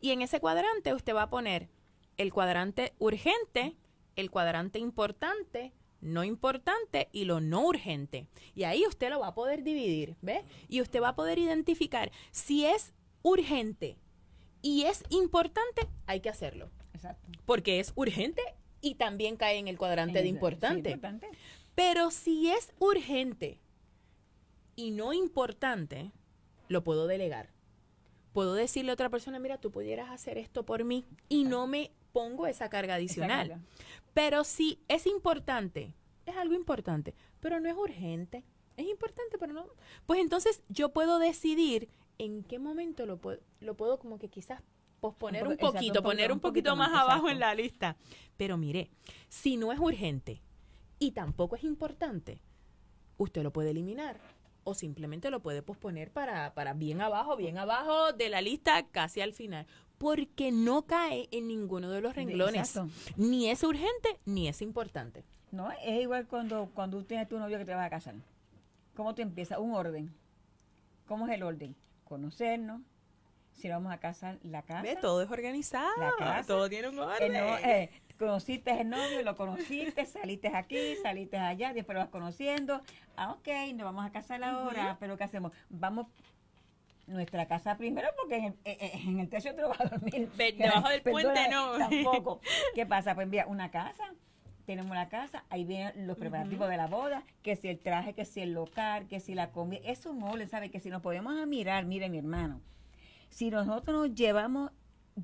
y 0.00 0.10
en 0.10 0.22
ese 0.22 0.40
cuadrante 0.40 0.94
usted 0.94 1.14
va 1.14 1.22
a 1.22 1.30
poner 1.30 1.68
el 2.16 2.32
cuadrante 2.32 2.94
urgente, 2.98 3.76
el 4.14 4.30
cuadrante 4.30 4.78
importante, 4.78 5.72
no 6.00 6.24
importante 6.24 7.08
y 7.12 7.24
lo 7.24 7.40
no 7.40 7.66
urgente. 7.66 8.26
Y 8.54 8.64
ahí 8.64 8.86
usted 8.86 9.10
lo 9.10 9.20
va 9.20 9.28
a 9.28 9.34
poder 9.34 9.62
dividir, 9.62 10.16
¿ve? 10.22 10.44
Y 10.68 10.80
usted 10.80 11.02
va 11.02 11.10
a 11.10 11.16
poder 11.16 11.38
identificar 11.38 12.12
si 12.30 12.64
es 12.64 12.92
urgente 13.22 13.98
y 14.62 14.84
es 14.84 15.02
importante, 15.10 15.88
hay 16.06 16.20
que 16.20 16.28
hacerlo. 16.28 16.70
Exacto. 16.94 17.28
Porque 17.44 17.80
es 17.80 17.92
urgente 17.94 18.42
y 18.80 18.94
también 18.94 19.36
cae 19.36 19.58
en 19.58 19.68
el 19.68 19.78
cuadrante 19.78 20.22
de 20.22 20.28
importante. 20.28 20.98
Pero 21.74 22.10
si 22.10 22.50
es 22.50 22.72
urgente 22.78 23.60
y 24.74 24.90
no 24.90 25.12
importante, 25.12 26.12
lo 26.68 26.82
puedo 26.84 27.06
delegar. 27.06 27.50
Puedo 28.32 28.54
decirle 28.54 28.90
a 28.90 28.94
otra 28.94 29.08
persona, 29.08 29.38
mira, 29.38 29.58
tú 29.58 29.70
pudieras 29.70 30.10
hacer 30.10 30.36
esto 30.36 30.64
por 30.66 30.84
mí 30.84 31.06
y 31.28 31.44
no 31.44 31.66
me 31.66 31.90
pongo 32.16 32.46
esa 32.46 32.70
carga 32.70 32.94
adicional. 32.94 33.60
Pero 34.14 34.42
si 34.42 34.80
es 34.88 35.06
importante, 35.06 35.92
es 36.24 36.34
algo 36.34 36.54
importante, 36.54 37.14
pero 37.40 37.60
no 37.60 37.68
es 37.68 37.76
urgente. 37.76 38.42
Es 38.78 38.86
importante, 38.86 39.36
pero 39.36 39.52
no. 39.52 39.66
Pues 40.06 40.20
entonces 40.20 40.62
yo 40.70 40.94
puedo 40.94 41.18
decidir 41.18 41.90
en 42.16 42.42
qué 42.42 42.58
momento 42.58 43.04
lo 43.04 43.18
puedo, 43.18 43.40
lo 43.60 43.74
puedo 43.74 43.98
como 43.98 44.18
que 44.18 44.30
quizás 44.30 44.62
posponer 44.98 45.46
un, 45.46 45.58
poquito, 45.58 46.02
poner 46.02 46.32
un 46.32 46.40
poquito, 46.40 46.74
más, 46.74 46.88
abajo 46.94 47.28
en 47.28 47.38
la 47.38 47.54
lista. 47.54 47.98
Pero 48.38 48.56
mire, 48.56 48.88
si 49.28 49.58
no 49.58 49.70
es 49.70 49.78
urgente, 49.78 50.40
y 50.98 51.10
tampoco 51.10 51.56
es 51.56 51.64
importante, 51.64 52.40
usted 53.18 53.42
lo 53.42 53.52
puede 53.52 53.72
eliminar 53.72 54.18
o 54.64 54.72
simplemente 54.72 55.30
lo 55.30 55.40
puede 55.40 55.60
posponer 55.60 56.10
para, 56.10 56.54
para 56.54 56.72
bien 56.72 57.02
abajo, 57.02 57.36
bien 57.36 57.58
abajo 57.58 58.12
de 58.14 58.30
la 58.30 58.40
lista, 58.40 58.86
casi 58.88 59.20
al 59.20 59.34
final, 59.34 59.66
porque 59.98 60.52
no 60.52 60.82
cae 60.82 61.28
en 61.30 61.48
ninguno 61.48 61.90
de 61.90 62.00
los 62.00 62.14
renglones. 62.14 62.78
Ni 63.16 63.48
es 63.48 63.62
urgente 63.62 64.18
ni 64.24 64.48
es 64.48 64.62
importante. 64.62 65.24
No, 65.52 65.70
es 65.72 66.02
igual 66.02 66.26
cuando, 66.26 66.70
cuando 66.74 66.98
tú 66.98 67.04
tienes 67.04 67.28
tu 67.28 67.38
novio 67.38 67.58
que 67.58 67.64
te 67.64 67.74
vas 67.74 67.86
a 67.86 67.90
casar. 67.90 68.14
¿Cómo 68.94 69.14
te 69.14 69.22
empieza? 69.22 69.58
Un 69.58 69.74
orden. 69.74 70.14
¿Cómo 71.06 71.26
es 71.26 71.34
el 71.34 71.42
orden? 71.42 71.76
Conocernos, 72.04 72.82
si 73.52 73.68
vamos 73.68 73.92
a 73.92 73.98
casar 73.98 74.38
la 74.42 74.62
casa. 74.62 74.82
Ve, 74.82 74.96
todo 74.96 75.22
es 75.22 75.30
organizado. 75.30 75.88
La 75.98 76.12
casa, 76.18 76.46
todo 76.46 76.68
tiene 76.68 76.88
un 76.88 76.98
orden. 76.98 77.34
Eh, 77.36 77.90
conociste 78.18 78.80
el 78.80 78.88
novio, 78.88 79.22
lo 79.22 79.36
conociste, 79.36 80.04
saliste 80.06 80.48
aquí, 80.48 80.96
saliste 81.02 81.36
allá, 81.38 81.72
después 81.72 81.94
lo 81.94 82.00
vas 82.00 82.10
conociendo. 82.10 82.80
Ah, 83.16 83.32
ok, 83.32 83.48
nos 83.74 83.84
vamos 83.84 84.04
a 84.04 84.10
casar 84.10 84.42
ahora, 84.42 84.96
pero 84.98 85.16
¿qué 85.16 85.24
hacemos? 85.24 85.52
Vamos 85.68 86.06
nuestra 87.06 87.46
casa 87.46 87.76
primero 87.76 88.08
porque 88.16 88.36
en 88.36 88.44
el, 88.44 88.52
eh, 88.64 88.78
eh, 88.80 89.00
en 89.04 89.20
el 89.20 89.28
techo 89.28 89.54
te 89.54 89.62
lo 89.62 89.68
vas 89.68 89.80
a 89.80 89.88
dormir. 89.88 90.28
Debajo 90.36 90.88
del 90.88 91.02
puente 91.02 91.48
no. 91.50 91.78
Tampoco. 91.78 92.40
¿Qué 92.74 92.86
pasa? 92.86 93.14
Pues 93.14 93.28
mira, 93.28 93.46
una 93.46 93.70
casa, 93.70 94.04
tenemos 94.66 94.94
la 94.94 95.08
casa, 95.08 95.44
ahí 95.48 95.64
vienen 95.64 96.06
los 96.06 96.16
preparativos 96.18 96.68
de 96.68 96.76
la 96.76 96.86
boda, 96.86 97.24
que 97.42 97.56
si 97.56 97.68
el 97.68 97.78
traje, 97.78 98.14
que 98.14 98.24
si 98.24 98.40
el 98.40 98.52
local, 98.52 99.06
que 99.08 99.20
si 99.20 99.34
la 99.34 99.50
comida, 99.50 99.80
es 99.84 100.04
un 100.06 100.18
mole, 100.18 100.46
¿sabe? 100.48 100.70
Que 100.70 100.80
si 100.80 100.90
nos 100.90 101.02
podemos 101.02 101.46
mirar, 101.46 101.86
mire 101.86 102.08
mi 102.08 102.18
hermano, 102.18 102.60
si 103.30 103.50
nosotros 103.50 104.08
nos 104.08 104.14
llevamos 104.14 104.72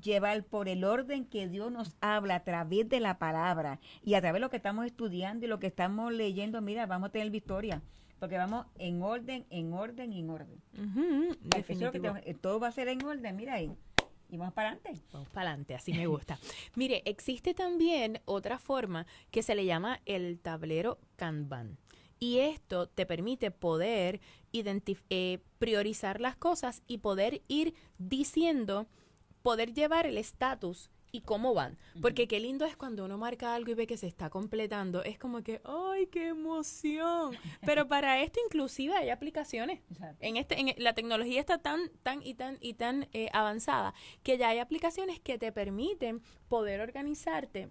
llevar 0.01 0.43
por 0.43 0.67
el 0.67 0.83
orden 0.83 1.25
que 1.25 1.47
Dios 1.47 1.71
nos 1.71 1.95
habla 2.01 2.35
a 2.35 2.43
través 2.43 2.89
de 2.89 2.99
la 2.99 3.19
palabra 3.19 3.79
y 4.03 4.15
a 4.15 4.21
través 4.21 4.35
de 4.35 4.41
lo 4.41 4.49
que 4.49 4.57
estamos 4.57 4.85
estudiando 4.85 5.45
y 5.45 5.49
lo 5.49 5.59
que 5.59 5.67
estamos 5.67 6.11
leyendo, 6.11 6.61
mira, 6.61 6.85
vamos 6.85 7.09
a 7.09 7.11
tener 7.11 7.29
victoria. 7.29 7.81
Porque 8.23 8.37
vamos 8.37 8.65
en 8.79 9.01
orden, 9.01 9.45
en 9.49 9.73
orden 9.73 10.13
en 10.13 10.29
orden. 10.29 10.61
todo 12.39 12.57
va 12.57 12.69
a 12.69 12.71
ser 12.71 12.87
en 12.87 13.03
orden, 13.03 13.35
mira 13.35 13.55
ahí. 13.55 13.69
Y 14.29 14.37
vamos 14.37 14.53
para 14.53 14.69
adelante. 14.69 15.01
Vamos 15.11 15.27
para 15.27 15.49
adelante, 15.49 15.75
así 15.75 15.91
me 15.91 16.07
gusta. 16.07 16.39
Mire, 16.75 17.01
existe 17.03 17.53
también 17.53 18.21
otra 18.23 18.59
forma 18.59 19.07
que 19.29 19.43
se 19.43 19.55
le 19.55 19.65
llama 19.65 19.99
el 20.05 20.39
tablero 20.39 20.99
Kanban. 21.17 21.77
Y 22.17 22.37
esto 22.37 22.87
te 22.87 23.05
permite 23.05 23.51
poder 23.51 24.21
eh, 24.53 25.39
priorizar 25.59 26.21
las 26.21 26.37
cosas 26.37 26.81
y 26.87 26.99
poder 26.99 27.41
ir 27.49 27.73
diciendo 27.97 28.87
poder 29.41 29.73
llevar 29.73 30.05
el 30.05 30.17
estatus 30.17 30.89
y 31.13 31.21
cómo 31.21 31.53
van. 31.53 31.77
Porque 32.01 32.27
qué 32.27 32.39
lindo 32.39 32.65
es 32.65 32.75
cuando 32.75 33.05
uno 33.05 33.19
marca 33.19 33.53
algo 33.53 33.71
y 33.71 33.75
ve 33.75 33.85
que 33.85 33.97
se 33.97 34.07
está 34.07 34.31
completando. 34.31 35.03
Es 35.03 35.19
como 35.19 35.43
que, 35.43 35.61
¡ay, 35.63 36.07
qué 36.07 36.29
emoción! 36.29 37.37
Pero 37.65 37.87
para 37.87 38.21
esto 38.21 38.39
inclusive 38.43 38.95
hay 38.95 39.11
aplicaciones. 39.11 39.79
En 40.19 40.37
este, 40.37 40.59
en, 40.59 40.73
la 40.77 40.93
tecnología 40.93 41.39
está 41.39 41.59
tan, 41.59 41.91
tan 42.01 42.23
y 42.23 42.33
tan 42.33 42.57
y 42.61 42.73
tan 42.73 43.07
eh, 43.13 43.29
avanzada 43.31 43.93
que 44.23 44.39
ya 44.39 44.49
hay 44.49 44.57
aplicaciones 44.57 45.19
que 45.19 45.37
te 45.37 45.51
permiten 45.51 46.21
poder 46.49 46.81
organizarte. 46.81 47.69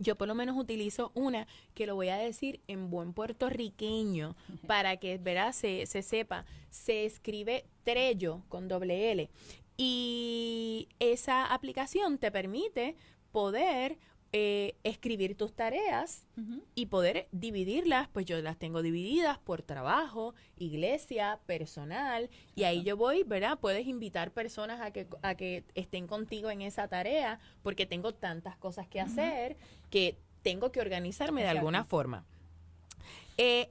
Yo 0.00 0.16
por 0.16 0.26
lo 0.26 0.34
menos 0.34 0.56
utilizo 0.58 1.12
una 1.14 1.46
que 1.74 1.86
lo 1.86 1.94
voy 1.94 2.08
a 2.08 2.16
decir 2.16 2.60
en 2.66 2.90
buen 2.90 3.12
puertorriqueño 3.12 4.34
para 4.66 4.96
que 4.96 5.18
verás 5.18 5.54
se, 5.54 5.86
se 5.86 6.02
sepa. 6.02 6.44
Se 6.70 7.04
escribe 7.04 7.64
Trello 7.84 8.42
con 8.48 8.66
doble 8.66 9.12
L. 9.12 9.30
Y 9.76 10.88
esa 10.98 11.46
aplicación 11.46 12.18
te 12.18 12.30
permite 12.30 12.96
poder 13.32 13.98
eh, 14.32 14.74
escribir 14.82 15.36
tus 15.36 15.54
tareas 15.54 16.26
y 16.74 16.86
poder 16.86 17.28
dividirlas, 17.32 18.08
pues 18.08 18.26
yo 18.26 18.40
las 18.42 18.58
tengo 18.58 18.82
divididas 18.82 19.38
por 19.38 19.62
trabajo, 19.62 20.34
iglesia, 20.58 21.40
personal, 21.46 22.28
y 22.54 22.64
ahí 22.64 22.82
yo 22.82 22.96
voy, 22.96 23.22
¿verdad? 23.22 23.58
Puedes 23.58 23.86
invitar 23.86 24.32
personas 24.32 24.80
a 24.80 24.90
que, 24.90 25.06
a 25.22 25.36
que 25.36 25.64
estén 25.74 26.06
contigo 26.06 26.50
en 26.50 26.60
esa 26.60 26.88
tarea, 26.88 27.38
porque 27.62 27.86
tengo 27.86 28.12
tantas 28.12 28.56
cosas 28.58 28.86
que 28.88 29.00
hacer 29.00 29.56
que 29.90 30.18
tengo 30.42 30.70
que 30.70 30.80
organizarme 30.80 31.42
de 31.42 31.48
alguna 31.48 31.84
forma. 31.84 32.26
Eh, 33.38 33.70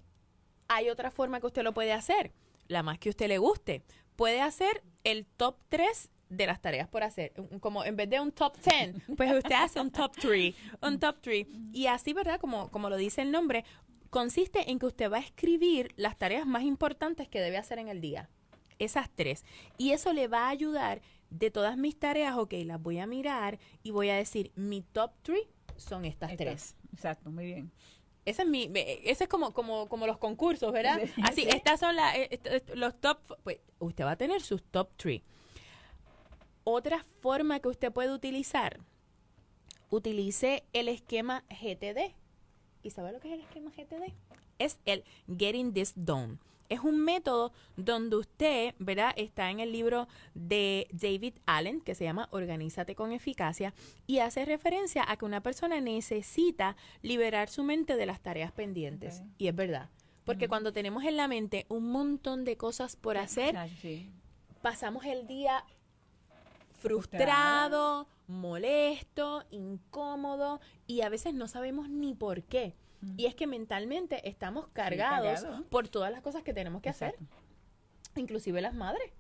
hay 0.68 0.90
otra 0.90 1.12
forma 1.12 1.40
que 1.40 1.48
usted 1.48 1.64
lo 1.64 1.74
puede 1.74 1.94
hacer, 1.94 2.32
la 2.68 2.82
más 2.82 2.98
que 2.98 3.10
usted 3.10 3.28
le 3.28 3.38
guste. 3.38 3.84
Puede 4.16 4.42
hacer 4.42 4.84
el 5.04 5.26
top 5.26 5.58
3 5.70 6.10
de 6.30 6.48
las 6.48 6.62
tareas 6.62 6.88
por 6.88 7.04
hacer. 7.04 7.34
Como 7.60 7.84
en 7.84 7.96
vez 7.96 8.10
de 8.10 8.20
un 8.20 8.32
top 8.32 8.58
10, 8.58 8.96
pues 9.18 9.32
usted 9.34 9.56
hace 9.56 9.80
un 9.80 9.92
top 9.92 10.12
3, 10.20 10.56
un 10.82 11.00
top 11.00 11.18
3. 11.22 11.48
Y 11.74 11.88
así, 11.88 12.14
¿verdad? 12.14 12.40
Como, 12.40 12.70
como 12.70 12.90
lo 12.90 12.98
dice 12.98 13.22
el 13.22 13.32
nombre, 13.32 13.66
consiste 14.10 14.72
en 14.72 14.80
que 14.80 14.86
usted 14.86 15.12
va 15.12 15.18
a 15.18 15.22
escribir 15.22 15.94
las 15.98 16.18
tareas 16.18 16.46
más 16.48 16.64
importantes 16.64 17.28
que 17.28 17.42
debe 17.42 17.58
hacer 17.58 17.80
en 17.80 17.90
el 17.90 18.02
día. 18.02 18.30
Esas 18.80 19.10
tres. 19.10 19.46
Y 19.78 19.92
eso 19.92 20.12
le 20.12 20.28
va 20.28 20.48
a 20.48 20.50
ayudar 20.50 21.02
de 21.30 21.52
todas 21.52 21.78
mis 21.78 21.98
tareas, 21.98 22.38
ok, 22.38 22.54
las 22.66 22.82
voy 22.82 23.00
a 23.00 23.08
mirar 23.08 23.60
y 23.84 23.92
voy 23.92 24.10
a 24.10 24.16
decir, 24.16 24.52
mi 24.56 24.82
top 24.82 25.12
3 25.24 25.40
son 25.78 26.06
estas 26.06 26.36
tres. 26.38 26.76
Exacto, 26.94 27.30
muy 27.30 27.46
bien. 27.46 27.72
Ese 28.26 28.42
es 28.42 28.48
mi, 28.48 28.72
ese 28.74 29.26
es 29.26 29.30
como, 29.30 29.54
como, 29.54 29.88
como 29.88 30.08
los 30.08 30.18
concursos, 30.18 30.72
¿verdad? 30.72 31.00
Sí. 31.14 31.22
Así, 31.24 31.42
Sí. 31.44 31.48
estas 31.50 31.80
son 31.80 31.96
las, 31.96 32.16
eh, 32.16 32.64
los 32.74 33.00
top, 33.00 33.20
pues 33.44 33.60
usted 33.80 34.04
va 34.04 34.12
a 34.12 34.16
tener 34.18 34.42
sus 34.42 34.64
top 34.64 34.90
3. 34.98 35.22
Otra 36.64 37.06
forma 37.22 37.60
que 37.60 37.68
usted 37.70 37.92
puede 37.92 38.12
utilizar, 38.12 38.80
utilice 39.92 40.64
el 40.74 40.88
esquema 40.90 41.44
GTD. 41.50 42.16
¿Y 42.82 42.90
sabe 42.90 43.12
lo 43.12 43.20
que 43.20 43.28
es 43.30 43.34
el 43.36 43.42
esquema 43.42 43.70
GTD? 43.72 44.14
Es 44.58 44.80
el 44.86 45.04
Getting 45.28 45.74
This 45.74 45.94
Done. 45.96 46.40
Es 46.70 46.80
un 46.82 47.00
método 47.00 47.54
donde 47.78 48.16
usted, 48.16 48.76
¿verdad? 48.80 49.14
Está 49.16 49.52
en 49.52 49.60
el 49.60 49.72
libro 49.72 50.08
de 50.34 50.88
David 50.92 51.36
Allen, 51.46 51.82
que 51.82 51.96
se 51.96 52.04
llama 52.04 52.28
Organízate 52.32 52.96
con 52.96 53.12
eficacia, 53.12 53.74
y 54.08 54.20
hace 54.20 54.46
referencia 54.46 55.06
a 55.08 55.18
que 55.18 55.26
una 55.26 55.42
persona 55.42 55.80
necesita 55.82 56.76
liberar 57.02 57.50
su 57.50 57.64
mente 57.64 57.96
de 57.96 58.06
las 58.06 58.22
tareas 58.22 58.52
pendientes. 58.52 59.24
Y 59.38 59.48
es 59.48 59.56
verdad. 59.56 59.90
Porque 60.26 60.48
cuando 60.48 60.74
tenemos 60.74 61.04
en 61.04 61.18
la 61.18 61.28
mente 61.28 61.66
un 61.70 61.92
montón 61.92 62.46
de 62.46 62.58
cosas 62.58 62.96
por 62.96 63.18
hacer, 63.18 63.56
sí. 63.80 64.10
pasamos 64.62 65.06
el 65.06 65.28
día 65.28 65.64
frustrado, 66.80 68.08
molesto, 68.28 69.44
incómodo 69.52 70.60
y 70.88 71.02
a 71.02 71.10
veces 71.10 71.34
no 71.34 71.48
sabemos 71.48 71.90
ni 71.90 72.16
por 72.16 72.44
qué. 72.44 72.76
Y 73.18 73.26
es 73.26 73.36
que 73.36 73.48
mentalmente 73.48 74.28
estamos 74.28 74.68
cargados 74.70 75.42
cargado. 75.42 75.64
por 75.70 75.88
todas 75.88 76.12
las 76.12 76.22
cosas 76.22 76.44
que 76.44 76.54
tenemos 76.54 76.82
que 76.82 76.90
hacer, 76.90 77.16
inclusive 78.16 78.62
las 78.62 78.74
madres. 78.74 79.12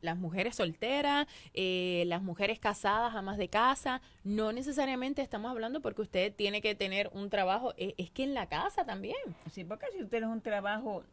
Las 0.00 0.18
mujeres 0.18 0.56
solteras, 0.56 1.26
eh, 1.54 2.04
las 2.08 2.22
mujeres 2.22 2.58
casadas, 2.58 3.14
amas 3.14 3.38
de 3.38 3.48
casa, 3.48 4.02
no 4.22 4.52
necesariamente 4.52 5.22
estamos 5.22 5.50
hablando 5.50 5.80
porque 5.80 6.02
usted 6.02 6.34
tiene 6.34 6.60
que 6.60 6.74
tener 6.74 7.08
un 7.14 7.30
trabajo, 7.30 7.72
e- 7.78 7.94
es 7.96 8.10
que 8.10 8.22
en 8.24 8.34
la 8.34 8.46
casa 8.46 8.84
también. 8.84 9.16
Sí, 9.50 9.64
porque 9.64 9.86
si 9.92 10.00
tú 10.00 10.08
tienes 10.08 10.28
un 10.28 10.42
trabajo 10.42 11.04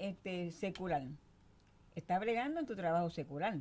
este, 0.00 0.50
secular, 0.50 1.02
estás 1.94 2.18
bregando 2.18 2.58
en 2.58 2.66
tu 2.66 2.74
trabajo 2.74 3.08
secular. 3.10 3.58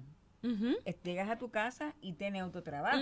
Llegas 1.04 1.30
a 1.30 1.38
tu 1.38 1.52
casa 1.52 1.94
y 2.02 2.14
tienes 2.14 2.42
otro 2.44 2.64
trabajo. 2.64 2.98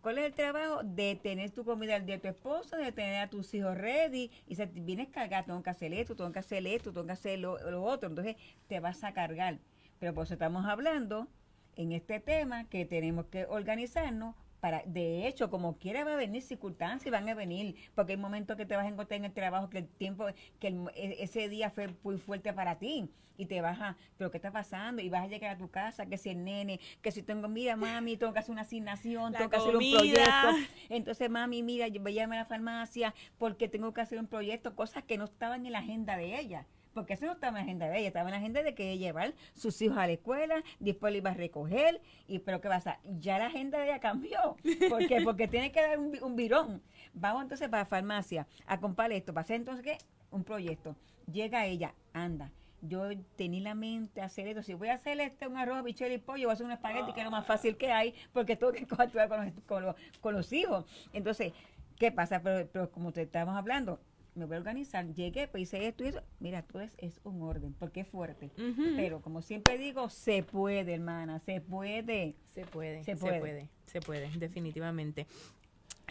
¿Cuál 0.00 0.18
es 0.18 0.24
el 0.24 0.34
trabajo? 0.34 0.82
De 0.82 1.14
tener 1.16 1.50
tu 1.50 1.64
comida 1.64 1.96
al 1.96 2.06
de 2.06 2.18
tu 2.18 2.28
esposo, 2.28 2.76
de 2.76 2.90
tener 2.90 3.16
a 3.22 3.28
tus 3.28 3.52
hijos 3.52 3.76
ready. 3.76 4.30
Y 4.46 4.54
se 4.54 4.66
vienes 4.66 5.08
cargado, 5.08 5.44
tengo 5.46 5.62
que 5.62 5.70
hacer 5.70 5.92
esto, 5.92 6.16
tengo 6.16 6.32
que 6.32 6.38
hacer 6.38 6.66
esto, 6.66 6.92
tengo 6.92 7.06
que 7.06 7.12
hacer 7.12 7.38
lo 7.38 7.82
otro. 7.82 8.08
Entonces 8.08 8.36
te 8.66 8.80
vas 8.80 9.04
a 9.04 9.12
cargar. 9.12 9.58
Pero 9.98 10.14
por 10.14 10.24
eso 10.24 10.34
estamos 10.34 10.64
hablando 10.64 11.28
en 11.76 11.92
este 11.92 12.18
tema 12.20 12.64
que 12.68 12.86
tenemos 12.86 13.26
que 13.26 13.44
organizarnos 13.44 14.34
para, 14.60 14.82
de 14.84 15.26
hecho, 15.26 15.50
como 15.50 15.78
quiera 15.78 16.04
va 16.04 16.12
a 16.14 16.16
venir 16.16 16.42
circunstancias, 16.42 17.10
van 17.10 17.28
a 17.28 17.34
venir, 17.34 17.74
porque 17.94 18.12
hay 18.12 18.18
momentos 18.18 18.56
que 18.56 18.66
te 18.66 18.76
vas 18.76 18.84
a 18.84 18.88
encontrar 18.88 19.18
en 19.18 19.24
el 19.26 19.32
trabajo 19.32 19.70
que 19.70 19.78
el 19.78 19.88
tiempo, 19.88 20.26
que 20.58 20.68
el- 20.68 20.88
e- 20.94 21.22
ese 21.22 21.48
día 21.48 21.70
fue 21.70 21.88
muy 22.02 22.18
fuerte 22.18 22.52
para 22.52 22.78
ti 22.78 23.10
y 23.36 23.46
te 23.46 23.62
vas 23.62 23.80
a, 23.80 23.96
pero 24.18 24.30
¿qué 24.30 24.36
está 24.36 24.50
pasando? 24.52 25.00
Y 25.00 25.08
vas 25.08 25.22
a 25.24 25.26
llegar 25.26 25.54
a 25.54 25.58
tu 25.58 25.70
casa, 25.70 26.04
que 26.04 26.18
si 26.18 26.28
el 26.28 26.44
nene, 26.44 26.78
que 27.00 27.10
si 27.10 27.22
tengo, 27.22 27.48
mira 27.48 27.74
mami, 27.74 28.18
tengo 28.18 28.34
que 28.34 28.38
hacer 28.40 28.52
una 28.52 28.62
asignación, 28.62 29.32
La 29.32 29.38
tengo 29.38 29.50
que 29.50 29.56
hacer 29.56 29.76
un 29.76 29.90
proyecto. 29.90 30.48
Entonces, 30.90 31.30
mami, 31.30 31.62
mira, 31.62 31.88
yo 31.88 32.02
voy 32.02 32.18
a 32.18 32.22
llamar 32.22 32.38
a 32.38 32.42
la 32.42 32.46
farmacia 32.48 33.14
porque 33.38 33.68
tengo 33.68 33.94
que 33.94 34.02
hacer 34.02 34.18
un 34.18 34.26
proyecto, 34.26 34.76
cosas 34.76 35.04
que 35.04 35.16
no 35.16 35.24
estaban 35.24 35.64
en 35.64 35.72
la 35.72 35.78
agenda 35.78 36.16
de 36.18 36.38
ella. 36.38 36.66
Porque 36.94 37.14
eso 37.14 37.26
no 37.26 37.32
estaba 37.32 37.50
en 37.50 37.54
la 37.54 37.60
agenda 37.62 37.88
de 37.88 37.98
ella, 37.98 38.08
estaba 38.08 38.28
en 38.28 38.32
la 38.32 38.38
agenda 38.38 38.62
de 38.62 38.74
que 38.74 38.90
ella 38.90 39.06
llevar 39.06 39.34
sus 39.54 39.80
hijos 39.82 39.98
a 39.98 40.06
la 40.06 40.12
escuela, 40.12 40.62
después 40.78 41.12
le 41.12 41.18
iba 41.18 41.30
a 41.30 41.34
recoger, 41.34 42.00
y 42.26 42.40
pero 42.40 42.60
¿qué 42.60 42.68
pasa? 42.68 42.98
Ya 43.20 43.38
la 43.38 43.46
agenda 43.46 43.78
de 43.78 43.86
ella 43.86 44.00
cambió. 44.00 44.56
¿Por 44.88 45.06
qué? 45.06 45.20
Porque 45.22 45.48
tiene 45.48 45.72
que 45.72 45.80
dar 45.80 45.98
un 45.98 46.36
virón. 46.36 46.82
Vamos 47.12 47.42
entonces 47.42 47.68
para 47.68 47.82
la 47.82 47.86
farmacia 47.86 48.46
a 48.66 48.80
comprar 48.80 49.12
esto, 49.12 49.32
para 49.32 49.42
hacer 49.42 49.56
entonces 49.56 49.84
¿qué? 49.84 49.98
Un 50.30 50.44
proyecto. 50.44 50.96
Llega 51.30 51.66
ella, 51.66 51.94
anda. 52.12 52.52
Yo 52.82 53.10
tenía 53.36 53.60
la 53.60 53.74
mente 53.74 54.22
hacer 54.22 54.48
esto. 54.48 54.62
Si 54.62 54.74
voy 54.74 54.88
a 54.88 54.94
hacer 54.94 55.20
este 55.20 55.46
un 55.46 55.56
arroz, 55.56 55.84
bichuelo 55.84 56.14
y 56.14 56.18
pollo, 56.18 56.46
voy 56.46 56.50
a 56.50 56.54
hacer 56.54 56.66
un 56.66 56.72
espagueti, 56.72 57.12
que 57.12 57.20
es 57.20 57.24
lo 57.24 57.30
más 57.30 57.46
fácil 57.46 57.76
que 57.76 57.92
hay, 57.92 58.14
porque 58.32 58.56
tengo 58.56 58.72
que 58.72 58.86
actuar 58.98 59.28
con 59.28 59.44
los, 59.44 59.54
con 59.66 59.82
los, 59.84 59.96
con 60.20 60.34
los 60.34 60.52
hijos. 60.52 60.86
Entonces, 61.12 61.52
¿qué 61.98 62.10
pasa? 62.10 62.40
Pero, 62.42 62.68
pero 62.72 62.90
como 62.90 63.12
te 63.12 63.22
estamos 63.22 63.54
hablando, 63.56 64.00
me 64.34 64.44
voy 64.44 64.56
a 64.56 64.58
organizar. 64.58 65.06
Llegué, 65.12 65.48
pues 65.48 65.62
hice 65.64 65.86
esto 65.88 66.04
y 66.04 66.08
eso. 66.08 66.22
Mira, 66.38 66.62
todo 66.62 66.82
es, 66.82 66.92
es 66.98 67.20
un 67.24 67.42
orden, 67.42 67.74
porque 67.74 68.00
es 68.00 68.08
fuerte. 68.08 68.50
Pero 68.96 69.20
como 69.20 69.42
siempre 69.42 69.78
digo, 69.78 70.08
se 70.08 70.42
puede, 70.42 70.94
hermana, 70.94 71.40
se 71.40 71.60
puede. 71.60 72.36
Se 72.54 72.64
puede, 72.64 73.04
Se 73.04 73.16
se 73.16 73.16
puede. 73.16 73.68
se 73.86 74.00
puede, 74.00 74.30
definitivamente. 74.38 75.26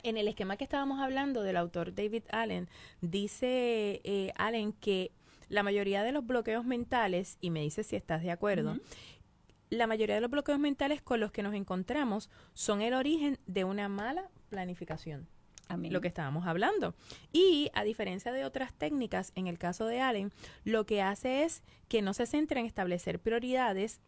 En 0.04 0.18
el 0.18 0.28
esquema 0.28 0.58
que 0.58 0.64
estábamos 0.64 1.00
hablando 1.00 1.44
del 1.44 1.58
autor 1.58 1.94
David 1.94 2.24
Allen, 2.32 2.70
dice 3.02 4.02
eh, 4.04 4.32
Allen 4.38 4.74
que 4.74 5.12
la 5.50 5.64
mayoría 5.64 6.04
de 6.04 6.12
los 6.12 6.26
bloqueos 6.26 6.64
mentales, 6.66 7.38
y 7.42 7.50
me 7.50 7.62
dice 7.62 7.84
si 7.84 7.96
estás 7.96 8.22
de 8.22 8.32
acuerdo, 8.32 8.78
la 9.70 9.88
mayoría 9.88 10.16
de 10.16 10.22
los 10.22 10.32
bloqueos 10.32 10.60
mentales 10.60 11.02
con 11.02 11.20
los 11.20 11.32
que 11.32 11.44
nos 11.44 11.54
encontramos 11.54 12.30
son 12.54 12.82
el 12.82 12.94
origen 12.94 13.40
de 13.46 13.64
una 13.66 13.90
mala 13.90 14.30
planificación 14.50 15.28
Amén. 15.70 15.94
lo 15.94 16.02
que 16.02 16.08
estábamos 16.08 16.48
hablando. 16.48 16.96
Y 17.32 17.70
a 17.74 17.84
diferencia 17.84 18.32
de 18.32 18.44
otras 18.44 18.74
técnicas, 18.74 19.32
en 19.36 19.48
el 19.48 19.58
caso 19.58 19.86
de 19.86 20.02
Allen, 20.02 20.34
lo 20.64 20.86
que 20.86 21.02
hace 21.02 21.44
es 21.44 21.64
que 21.88 22.02
no 22.02 22.14
se 22.14 22.26
centra 22.26 22.60
en 22.60 22.66
establecer 22.66 23.20
prioridades, 23.20 24.02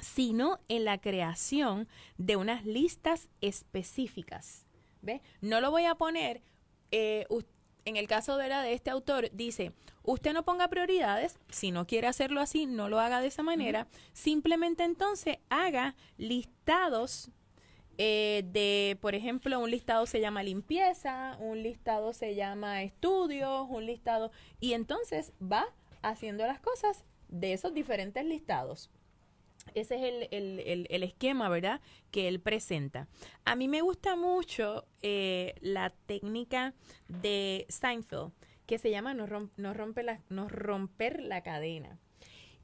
sino 0.00 0.58
en 0.68 0.84
la 0.84 1.00
creación 1.00 1.88
de 2.18 2.36
unas 2.36 2.66
listas 2.66 3.28
específicas. 3.40 4.66
¿Ve? 5.00 5.22
No 5.40 5.60
lo 5.60 5.70
voy 5.70 5.84
a 5.84 5.94
poner, 5.94 6.42
eh, 6.90 7.26
en 7.84 7.96
el 7.96 8.06
caso 8.06 8.36
¿verdad? 8.36 8.62
de 8.62 8.72
este 8.72 8.90
autor, 8.90 9.30
dice, 9.32 9.72
usted 10.02 10.32
no 10.32 10.44
ponga 10.44 10.68
prioridades, 10.68 11.38
si 11.48 11.70
no 11.70 11.86
quiere 11.86 12.06
hacerlo 12.06 12.40
así, 12.40 12.66
no 12.66 12.88
lo 12.88 13.00
haga 13.00 13.20
de 13.20 13.28
esa 13.28 13.42
manera, 13.42 13.88
simplemente 14.12 14.84
entonces 14.84 15.38
haga 15.48 15.96
listados 16.18 17.30
eh, 17.98 18.42
de, 18.52 18.96
por 19.00 19.14
ejemplo, 19.14 19.58
un 19.60 19.70
listado 19.70 20.06
se 20.06 20.20
llama 20.20 20.42
limpieza, 20.42 21.36
un 21.40 21.62
listado 21.62 22.12
se 22.12 22.34
llama 22.34 22.82
estudios, 22.82 23.66
un 23.68 23.86
listado, 23.86 24.30
y 24.60 24.72
entonces 24.72 25.32
va 25.40 25.66
haciendo 26.02 26.46
las 26.46 26.60
cosas 26.60 27.04
de 27.28 27.52
esos 27.52 27.72
diferentes 27.74 28.24
listados. 28.24 28.90
Ese 29.74 29.94
es 29.94 30.02
el, 30.02 30.28
el- 30.32 30.86
el- 30.90 31.02
esquema, 31.04 31.48
¿verdad?, 31.48 31.80
que 32.10 32.26
él 32.26 32.40
presenta. 32.40 33.06
A 33.44 33.54
mí 33.54 33.68
me 33.68 33.80
gusta 33.80 34.16
mucho 34.16 34.84
eh, 35.02 35.54
la 35.60 35.90
técnica 36.06 36.74
de 37.08 37.64
Seinfeld, 37.68 38.32
que 38.66 38.78
se 38.78 38.90
llama 38.90 39.14
no, 39.14 39.26
no 39.56 39.74
rompe 39.74 40.02
la, 40.02 40.20
no 40.30 40.48
romper 40.48 41.22
la 41.22 41.42
cadena. 41.42 41.98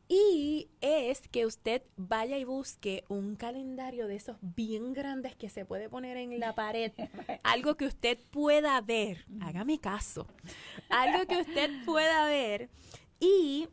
Y 0.09 0.71
es 0.81 1.29
que 1.29 1.45
usted 1.45 1.83
vaya 1.97 2.39
y 2.39 2.45
busque 2.45 3.05
un 3.09 3.37
calendario 3.37 4.09
de 4.09 4.17
esos 4.17 4.39
bien 4.41 4.95
grandes 4.95 5.37
que 5.37 5.51
se 5.51 5.67
puede 5.67 5.91
poner 5.91 6.17
en 6.17 6.41
la 6.41 6.55
pared. 6.55 6.93
Algo 7.43 7.77
que 7.77 7.87
usted 7.87 8.19
pueda 8.31 8.81
ver. 8.81 9.27
Hágame 9.43 9.79
caso. 9.79 10.27
Algo 10.89 11.27
que 11.27 11.43
usted 11.43 11.71
pueda 11.85 12.27
ver. 12.27 12.71
Y 13.21 13.69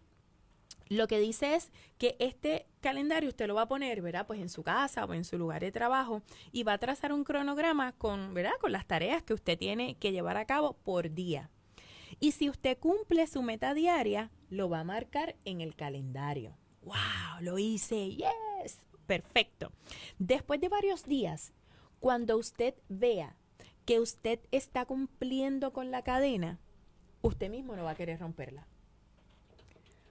lo 0.89 1.07
que 1.07 1.19
dice 1.19 1.55
es 1.55 1.71
que 1.97 2.17
este 2.19 2.67
calendario 2.81 3.29
usted 3.29 3.47
lo 3.47 3.55
va 3.55 3.63
a 3.63 3.67
poner, 3.67 4.01
¿verdad? 4.01 4.27
Pues 4.27 4.39
en 4.41 4.49
su 4.49 4.61
casa 4.61 5.05
o 5.05 5.13
en 5.13 5.23
su 5.23 5.37
lugar 5.37 5.61
de 5.61 5.71
trabajo 5.71 6.21
y 6.51 6.63
va 6.63 6.73
a 6.73 6.77
trazar 6.77 7.13
un 7.13 7.23
cronograma 7.23 7.93
con, 7.93 8.33
¿verdad? 8.33 8.53
Con 8.59 8.73
las 8.73 8.85
tareas 8.85 9.23
que 9.23 9.33
usted 9.33 9.57
tiene 9.57 9.95
que 9.95 10.11
llevar 10.11 10.37
a 10.37 10.45
cabo 10.45 10.73
por 10.83 11.11
día. 11.11 11.49
Y 12.19 12.31
si 12.31 12.49
usted 12.49 12.77
cumple 12.79 13.27
su 13.27 13.41
meta 13.41 13.73
diaria, 13.73 14.31
lo 14.49 14.69
va 14.69 14.79
a 14.79 14.83
marcar 14.85 15.35
en 15.45 15.61
el 15.61 15.75
calendario. 15.75 16.55
¡Wow! 16.83 16.95
Lo 17.41 17.57
hice. 17.59 18.11
¡Yes! 18.15 18.79
Perfecto. 19.05 19.71
Después 20.17 20.59
de 20.61 20.69
varios 20.69 21.03
días, 21.05 21.53
cuando 21.99 22.37
usted 22.37 22.73
vea 22.89 23.35
que 23.85 23.99
usted 23.99 24.39
está 24.51 24.85
cumpliendo 24.85 25.73
con 25.73 25.91
la 25.91 26.03
cadena, 26.03 26.59
usted 27.21 27.49
mismo 27.49 27.75
no 27.75 27.83
va 27.83 27.91
a 27.91 27.95
querer 27.95 28.19
romperla. 28.19 28.67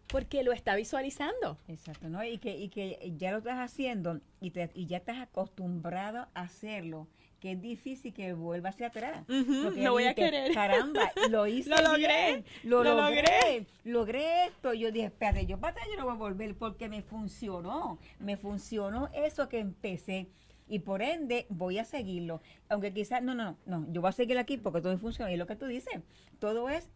Porque 0.08 0.44
lo 0.44 0.52
está 0.52 0.76
visualizando. 0.76 1.58
Exacto, 1.66 2.08
¿no? 2.08 2.22
Y 2.24 2.38
que, 2.38 2.56
y 2.56 2.68
que 2.68 3.14
ya 3.16 3.32
lo 3.32 3.38
estás 3.38 3.58
haciendo 3.58 4.20
y, 4.40 4.50
te- 4.50 4.70
y 4.74 4.86
ya 4.86 4.98
estás 4.98 5.18
acostumbrado 5.18 6.28
a 6.34 6.42
hacerlo, 6.42 7.08
que 7.44 7.52
es 7.52 7.60
difícil 7.60 8.14
que 8.14 8.32
vuelva 8.32 8.70
hacia 8.70 8.86
atrás. 8.86 9.22
Porque 9.26 9.82
lo 9.82 9.92
voy 9.92 10.04
a 10.04 10.14
querer. 10.14 10.54
Caramba, 10.54 11.12
lo 11.28 11.46
hice 11.46 11.68
Lo 11.68 11.76
logré, 11.76 12.06
bien, 12.06 12.44
lo, 12.62 12.82
lo 12.82 12.94
logré, 12.94 13.20
logré. 13.20 13.66
logré 13.84 14.44
esto. 14.46 14.72
Yo 14.72 14.90
dije, 14.90 15.08
espérate, 15.08 15.44
yo 15.44 15.60
para 15.60 15.72
atrás 15.72 15.86
yo 15.90 15.98
no 15.98 16.04
voy 16.04 16.14
a 16.14 16.16
volver 16.16 16.56
porque 16.56 16.88
me 16.88 17.02
funcionó, 17.02 17.98
me 18.18 18.38
funcionó 18.38 19.10
eso 19.12 19.50
que 19.50 19.58
empecé. 19.58 20.30
Y 20.66 20.78
por 20.78 21.02
ende 21.02 21.44
voy 21.50 21.76
a 21.76 21.84
seguirlo. 21.84 22.40
Aunque 22.70 22.94
quizás, 22.94 23.22
no, 23.22 23.34
no, 23.34 23.58
no, 23.66 23.80
no, 23.80 23.92
yo 23.92 24.00
voy 24.00 24.08
a 24.08 24.12
seguir 24.12 24.38
aquí 24.38 24.56
porque 24.56 24.80
todo 24.80 24.96
funciona. 24.96 25.30
Y 25.30 25.36
lo 25.36 25.46
que 25.46 25.56
tú 25.56 25.66
dices, 25.66 26.00
todo 26.38 26.70
es 26.70 26.88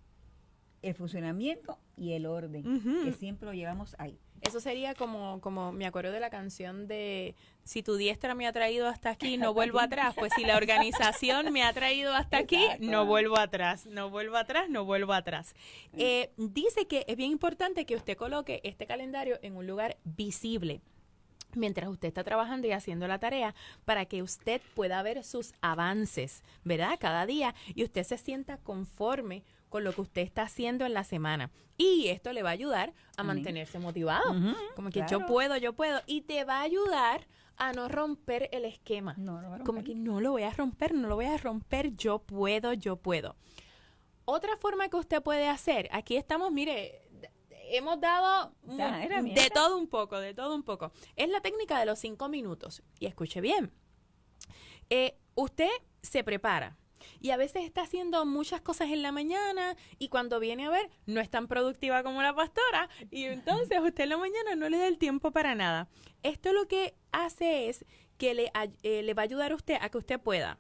el 0.82 0.94
funcionamiento 0.94 1.78
y 1.96 2.12
el 2.12 2.26
orden, 2.26 2.62
que 3.04 3.12
siempre 3.12 3.46
lo 3.46 3.52
llevamos 3.52 3.94
ahí. 3.98 4.18
Eso 4.40 4.60
sería 4.60 4.94
como, 4.94 5.40
como 5.40 5.72
me 5.72 5.84
acuerdo 5.84 6.12
de 6.12 6.20
la 6.20 6.30
canción 6.30 6.86
de 6.86 7.34
si 7.64 7.82
tu 7.82 7.96
diestra 7.96 8.34
me 8.34 8.46
ha 8.46 8.52
traído 8.52 8.86
hasta 8.86 9.10
aquí, 9.10 9.36
no 9.36 9.52
vuelvo 9.52 9.80
atrás. 9.80 10.14
Pues 10.16 10.32
si 10.36 10.44
la 10.44 10.56
organización 10.56 11.52
me 11.52 11.64
ha 11.64 11.72
traído 11.72 12.14
hasta 12.14 12.38
aquí, 12.38 12.64
no 12.78 13.04
vuelvo 13.04 13.36
atrás, 13.38 13.86
no 13.86 14.10
vuelvo 14.10 14.36
atrás, 14.36 14.70
no 14.70 14.84
vuelvo 14.84 15.12
atrás. 15.12 15.54
Eh, 15.94 16.30
dice 16.36 16.86
que 16.86 17.04
es 17.08 17.16
bien 17.16 17.32
importante 17.32 17.84
que 17.84 17.96
usted 17.96 18.16
coloque 18.16 18.60
este 18.62 18.86
calendario 18.86 19.38
en 19.42 19.56
un 19.56 19.66
lugar 19.66 19.96
visible 20.04 20.80
mientras 21.54 21.88
usted 21.88 22.08
está 22.08 22.24
trabajando 22.24 22.66
y 22.66 22.72
haciendo 22.72 23.08
la 23.08 23.18
tarea 23.18 23.54
para 23.84 24.04
que 24.04 24.22
usted 24.22 24.60
pueda 24.74 25.02
ver 25.02 25.24
sus 25.24 25.54
avances, 25.60 26.42
¿verdad? 26.62 26.98
Cada 27.00 27.26
día 27.26 27.54
y 27.74 27.84
usted 27.84 28.04
se 28.04 28.18
sienta 28.18 28.58
conforme 28.58 29.44
con 29.68 29.84
lo 29.84 29.92
que 29.92 30.00
usted 30.00 30.22
está 30.22 30.42
haciendo 30.42 30.86
en 30.86 30.94
la 30.94 31.04
semana. 31.04 31.50
Y 31.76 32.08
esto 32.08 32.32
le 32.32 32.42
va 32.42 32.50
a 32.50 32.52
ayudar 32.52 32.94
a 33.16 33.20
Amén. 33.20 33.36
mantenerse 33.36 33.78
motivado. 33.78 34.34
Como 34.74 34.90
que 34.90 35.04
yo 35.08 35.26
puedo, 35.26 35.56
yo 35.56 35.74
puedo. 35.74 36.00
Y 36.06 36.22
te 36.22 36.44
va 36.44 36.58
a 36.58 36.62
ayudar 36.62 37.26
a 37.56 37.72
no 37.72 37.88
romper 37.88 38.48
el 38.52 38.64
esquema. 38.64 39.14
No, 39.18 39.40
no 39.40 39.64
Como 39.64 39.84
que 39.84 39.94
no 39.94 40.20
lo 40.20 40.32
voy 40.32 40.44
a 40.44 40.50
romper, 40.50 40.94
no 40.94 41.08
lo 41.08 41.16
voy 41.16 41.26
a 41.26 41.36
romper, 41.36 41.94
yo 41.96 42.20
puedo, 42.20 42.72
yo 42.72 42.96
puedo. 42.96 43.36
Otra 44.24 44.56
forma 44.56 44.88
que 44.88 44.96
usted 44.96 45.22
puede 45.22 45.48
hacer, 45.48 45.88
aquí 45.90 46.16
estamos, 46.16 46.52
mire, 46.52 47.08
hemos 47.70 48.00
dado 48.00 48.54
de 48.62 49.50
todo 49.52 49.78
un 49.78 49.88
poco, 49.88 50.18
de 50.18 50.34
todo 50.34 50.54
un 50.54 50.62
poco. 50.62 50.92
Es 51.16 51.28
la 51.28 51.40
técnica 51.40 51.78
de 51.78 51.86
los 51.86 51.98
cinco 51.98 52.28
minutos. 52.28 52.82
Y 52.98 53.06
escuche 53.06 53.40
bien. 53.40 53.72
Eh, 54.90 55.18
usted 55.34 55.70
se 56.02 56.24
prepara. 56.24 56.76
Y 57.20 57.30
a 57.30 57.36
veces 57.36 57.64
está 57.64 57.82
haciendo 57.82 58.24
muchas 58.26 58.60
cosas 58.60 58.88
en 58.90 59.02
la 59.02 59.12
mañana 59.12 59.76
y 59.98 60.08
cuando 60.08 60.40
viene 60.40 60.66
a 60.66 60.70
ver 60.70 60.90
no 61.06 61.20
es 61.20 61.30
tan 61.30 61.48
productiva 61.48 62.02
como 62.02 62.22
la 62.22 62.34
pastora 62.34 62.88
y 63.10 63.24
entonces 63.24 63.80
usted 63.80 64.04
en 64.04 64.10
la 64.10 64.18
mañana 64.18 64.54
no 64.56 64.68
le 64.68 64.78
da 64.78 64.86
el 64.88 64.98
tiempo 64.98 65.30
para 65.30 65.54
nada. 65.54 65.88
Esto 66.22 66.52
lo 66.52 66.66
que 66.68 66.94
hace 67.12 67.68
es 67.68 67.84
que 68.18 68.34
le, 68.34 68.50
eh, 68.82 69.02
le 69.02 69.14
va 69.14 69.22
a 69.22 69.24
ayudar 69.24 69.52
a 69.52 69.54
usted 69.54 69.76
a 69.80 69.88
que 69.88 69.98
usted 69.98 70.20
pueda 70.20 70.58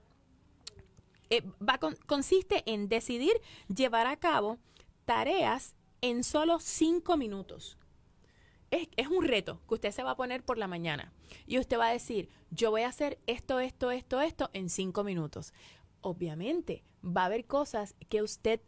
eh, 1.30 1.42
va 1.66 1.78
con- 1.78 1.96
consiste 2.06 2.62
en 2.66 2.88
decidir 2.88 3.32
llevar 3.74 4.06
a 4.06 4.16
cabo 4.16 4.58
tareas 5.04 5.74
en 6.00 6.24
solo 6.24 6.58
cinco 6.60 7.16
minutos. 7.16 7.76
Es, 8.70 8.88
es 8.96 9.08
un 9.08 9.24
reto 9.24 9.60
que 9.66 9.74
usted 9.74 9.90
se 9.92 10.02
va 10.02 10.10
a 10.12 10.16
poner 10.16 10.42
por 10.44 10.58
la 10.58 10.66
mañana 10.68 11.12
y 11.46 11.58
usted 11.58 11.78
va 11.78 11.88
a 11.88 11.92
decir, 11.92 12.28
yo 12.50 12.70
voy 12.70 12.82
a 12.82 12.88
hacer 12.88 13.18
esto, 13.26 13.60
esto, 13.60 13.90
esto, 13.90 14.20
esto 14.20 14.50
en 14.52 14.68
cinco 14.68 15.04
minutos. 15.04 15.52
Obviamente 16.08 16.82
va 17.04 17.22
a 17.22 17.26
haber 17.26 17.44
cosas 17.46 17.94
que 18.08 18.22
usted 18.22 18.60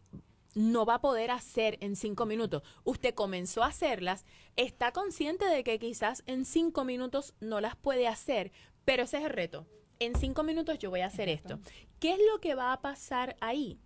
no 0.55 0.85
va 0.85 0.97
a 0.97 1.01
poder 1.01 1.31
hacer 1.31 1.79
en 1.81 1.97
cinco 1.97 2.27
minutos. 2.27 2.63
Usted 2.85 3.15
comenzó 3.15 3.63
a 3.63 3.69
hacerlas, 3.69 4.25
está 4.57 4.93
consciente 4.93 5.45
de 5.47 5.63
que 5.65 5.79
quizás 5.79 6.23
en 6.27 6.45
cinco 6.45 6.85
minutos 6.85 7.35
no 7.41 7.61
las 7.61 7.77
puede 7.77 8.09
hacer, 8.09 8.51
pero 8.85 9.05
ese 9.05 9.19
es 9.19 9.25
el 9.25 9.31
reto. 9.31 9.67
En 10.01 10.17
cinco 10.17 10.43
minutos 10.43 10.79
yo 10.79 10.91
voy 10.91 11.01
a 11.01 11.07
hacer 11.07 11.29
esto. 11.29 11.61
¿Qué 12.01 12.13
es 12.15 12.19
lo 12.33 12.41
que 12.41 12.55
va 12.55 12.73
a 12.73 12.81
pasar 12.81 13.37
ahí? 13.41 13.79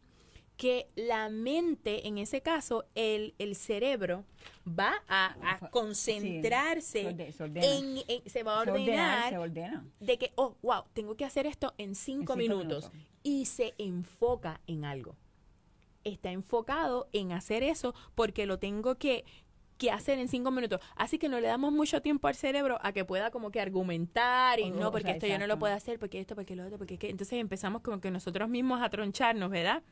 Que 0.57 0.89
la 0.95 1.29
mente, 1.29 2.07
en 2.07 2.17
ese 2.19 2.41
caso, 2.41 2.85
el, 2.95 3.35
el 3.39 3.57
cerebro 3.57 4.25
va 4.67 4.95
a, 5.09 5.35
a 5.43 5.59
Sí, 5.59 5.67
concentrarse 5.73 7.03
se 7.03 7.09
orde- 7.09 7.33
se 7.33 7.43
ordena. 7.43 7.67
en, 7.67 7.99
en- 8.07 8.31
se 8.31 8.43
va 8.45 8.59
a 8.59 8.61
ordenar 8.63 9.31
se 9.31 9.39
ordena. 9.39 9.85
de 10.01 10.17
que, 10.19 10.33
oh, 10.37 10.57
wow, 10.63 10.85
tengo 10.93 11.17
que 11.17 11.25
hacer 11.25 11.47
esto 11.47 11.75
en 11.77 11.95
cinco, 11.97 12.35
cinco 12.35 12.37
minutos. 12.37 12.91
minutos. 12.93 13.14
Y 13.25 13.47
se 13.47 13.75
enfoca 13.79 14.61
en 14.69 14.85
algo. 14.85 15.17
Está 16.05 16.31
enfocado 16.31 17.09
en 17.13 17.33
hacer 17.33 17.63
eso 17.65 17.95
porque 18.15 18.45
lo 18.47 18.59
tengo 18.59 18.97
que, 18.97 19.25
que 19.79 19.91
hacer 19.91 20.19
en 20.19 20.29
cinco 20.29 20.51
minutos. 20.51 20.81
Así 20.95 21.19
que 21.19 21.29
no 21.31 21.41
le 21.41 21.49
damos 21.49 21.73
mucho 21.73 22.03
tiempo 22.03 22.29
al 22.29 22.35
cerebro 22.35 22.79
a 22.83 22.93
que 22.93 23.05
pueda 23.07 23.31
como 23.31 23.51
que 23.51 23.61
argumentar 23.61 24.61
y 24.61 24.65
O- 24.65 24.75
no, 24.75 24.89
o 24.89 24.93
porque 24.93 25.07
sea, 25.07 25.13
esto 25.15 25.27
yo 25.27 25.39
no 25.39 25.47
lo 25.47 25.59
puedo 25.59 25.75
hacer, 25.75 25.99
porque 25.99 26.21
esto, 26.21 26.35
porque 26.35 26.55
lo 26.55 26.67
otro, 26.67 26.77
porque 26.79 26.99
qué. 26.99 27.09
Entonces 27.09 27.39
empezamos 27.41 27.81
como 27.83 28.01
que 28.01 28.11
nosotros 28.11 28.49
mismos 28.51 28.83
a 28.83 28.91
troncharnos, 28.91 29.51
¿verdad? 29.51 29.83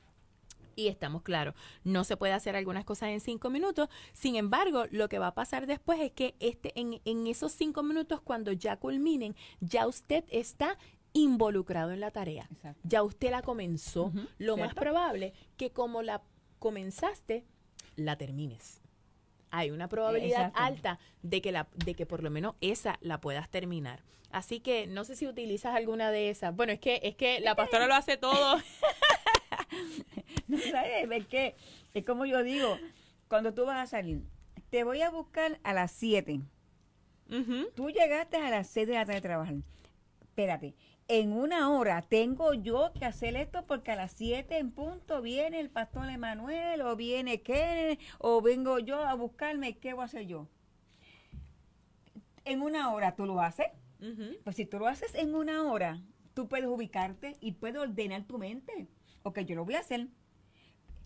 Y 0.75 0.89
estamos 0.89 1.21
claros, 1.23 1.55
no 1.85 2.03
se 2.03 2.17
puede 2.17 2.33
hacer 2.33 2.57
algunas 2.57 2.85
cosas 2.87 3.11
en 3.11 3.21
cinco 3.21 3.51
minutos. 3.51 3.89
Sin 4.15 4.37
embargo, 4.37 4.85
lo 4.91 5.09
que 5.09 5.19
va 5.19 5.27
a 5.29 5.35
pasar 5.35 5.67
después 5.67 6.01
es 6.01 6.13
que 6.13 6.35
este, 6.41 6.79
en, 6.81 7.01
en 7.05 7.27
esos 7.27 7.53
cinco 7.53 7.83
minutos, 7.83 8.23
cuando 8.23 8.53
ya 8.53 8.77
culminen, 8.79 9.35
ya 9.61 9.87
usted 9.87 10.25
está 10.31 10.79
involucrado 11.13 11.93
en 11.93 12.01
la 12.01 12.11
tarea. 12.11 12.49
Exacto. 12.51 12.81
Ya 12.85 13.03
usted 13.03 13.31
la 13.31 13.43
comenzó. 13.43 14.13
Lo 14.39 14.57
más 14.57 14.75
probable 14.75 15.35
que 15.57 15.71
como 15.71 16.03
la 16.03 16.23
comenzaste, 16.59 17.45
la 17.97 18.17
termines. 18.17 18.81
Hay 19.51 19.71
una 19.71 19.89
probabilidad 19.89 20.47
Exacto. 20.47 20.61
alta 20.61 20.99
de 21.23 21.43
que, 21.43 21.53
la, 21.53 21.69
de 21.85 21.95
que 21.95 22.07
por 22.07 22.23
lo 22.23 22.31
menos 22.31 22.55
esa 22.61 22.99
la 23.03 23.21
puedas 23.21 23.51
terminar. 23.51 24.03
Así 24.31 24.61
que 24.61 24.87
no 24.87 25.05
sé 25.05 25.15
si 25.15 25.27
utilizas 25.27 25.75
alguna 25.75 26.11
de 26.11 26.31
esas. 26.31 26.57
Bueno, 26.57 26.73
es 26.73 26.81
que, 26.81 27.01
es 27.03 27.17
que 27.17 27.41
la 27.41 27.55
pastora 27.55 27.87
lo 27.87 27.95
hace 27.95 28.17
todo. 28.17 28.59
No 30.49 30.59
sabes, 30.59 31.11
es 31.11 31.27
que 31.27 31.57
es 31.95 32.05
como 32.05 32.27
yo 32.27 32.43
digo, 32.43 32.79
cuando 33.29 33.55
tú 33.55 33.65
vas 33.65 33.79
a 33.79 33.87
salir, 33.87 34.23
te 34.71 34.85
voy 34.85 35.03
a 35.03 35.11
buscar 35.11 35.59
a 35.63 35.73
las 35.73 35.93
7. 35.93 36.41
Ujú. 37.31 37.71
Tú 37.75 37.91
llegaste 37.91 38.37
a 38.37 38.51
las 38.51 38.67
6 38.69 38.87
de 38.89 38.95
la 38.95 39.05
tarde 39.05 39.19
a 39.19 39.23
trabajar. 39.23 39.55
Espérate, 40.21 40.75
en 41.09 41.33
una 41.33 41.71
hora 41.71 42.03
tengo 42.03 42.55
yo 42.55 42.93
que 42.99 43.05
hacer 43.05 43.37
esto 43.37 43.67
porque 43.67 43.91
a 43.91 43.97
las 43.97 44.13
7 44.13 44.59
en 44.59 44.71
punto 44.71 45.21
viene 45.21 45.61
el 45.61 45.69
pastor 45.71 46.09
Emanuel 46.09 46.81
o 46.83 46.97
viene 46.97 47.43
Kenneth 47.43 48.01
o 48.19 48.41
vengo 48.41 48.79
yo 48.79 49.03
a 49.05 49.15
buscarme, 49.15 49.77
¿qué 49.79 49.93
voy 49.93 50.03
a 50.03 50.07
hacer 50.07 50.27
yo? 50.27 50.49
En 52.45 52.63
una 52.63 52.93
hora 52.93 53.15
tú 53.15 53.27
lo 53.27 53.41
haces. 53.41 53.67
Pues 54.43 54.57
si 54.57 54.67
tú 54.67 54.79
lo 54.79 54.87
haces 54.89 55.15
en 55.15 55.35
una 55.35 55.65
hora, 55.71 56.01
tú 56.35 56.49
puedes 56.49 56.67
ubicarte 56.67 57.37
y 57.41 57.53
puedes 57.53 57.81
ordenar 57.81 58.25
tu 58.25 58.39
mente. 58.39 58.89
Ok, 59.23 59.41
yo 59.41 59.55
lo 59.55 59.65
voy 59.65 59.75
a 59.75 59.81
hacer. 59.81 60.09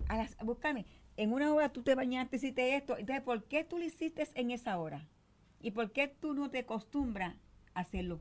A 0.09 0.16
las- 0.16 0.36
a 0.40 0.44
buscarme. 0.44 0.86
En 1.16 1.32
una 1.32 1.53
hora 1.53 1.70
tú 1.72 1.82
te 1.82 1.94
bañaste, 1.94 2.36
hiciste 2.36 2.76
esto. 2.76 2.97
Entonces, 2.97 3.22
¿por 3.24 3.44
qué 3.44 3.64
tú 3.64 3.78
lo 3.78 3.84
hiciste 3.84 4.26
en 4.34 4.51
esa 4.51 4.78
hora? 4.78 5.09
¿Y 5.61 5.72
por 5.72 5.90
qué 5.90 6.09
tú 6.09 6.32
no 6.34 6.51
te 6.51 6.61
acostumbras 6.61 7.34
a 7.74 7.80
hacerlo? 7.80 8.20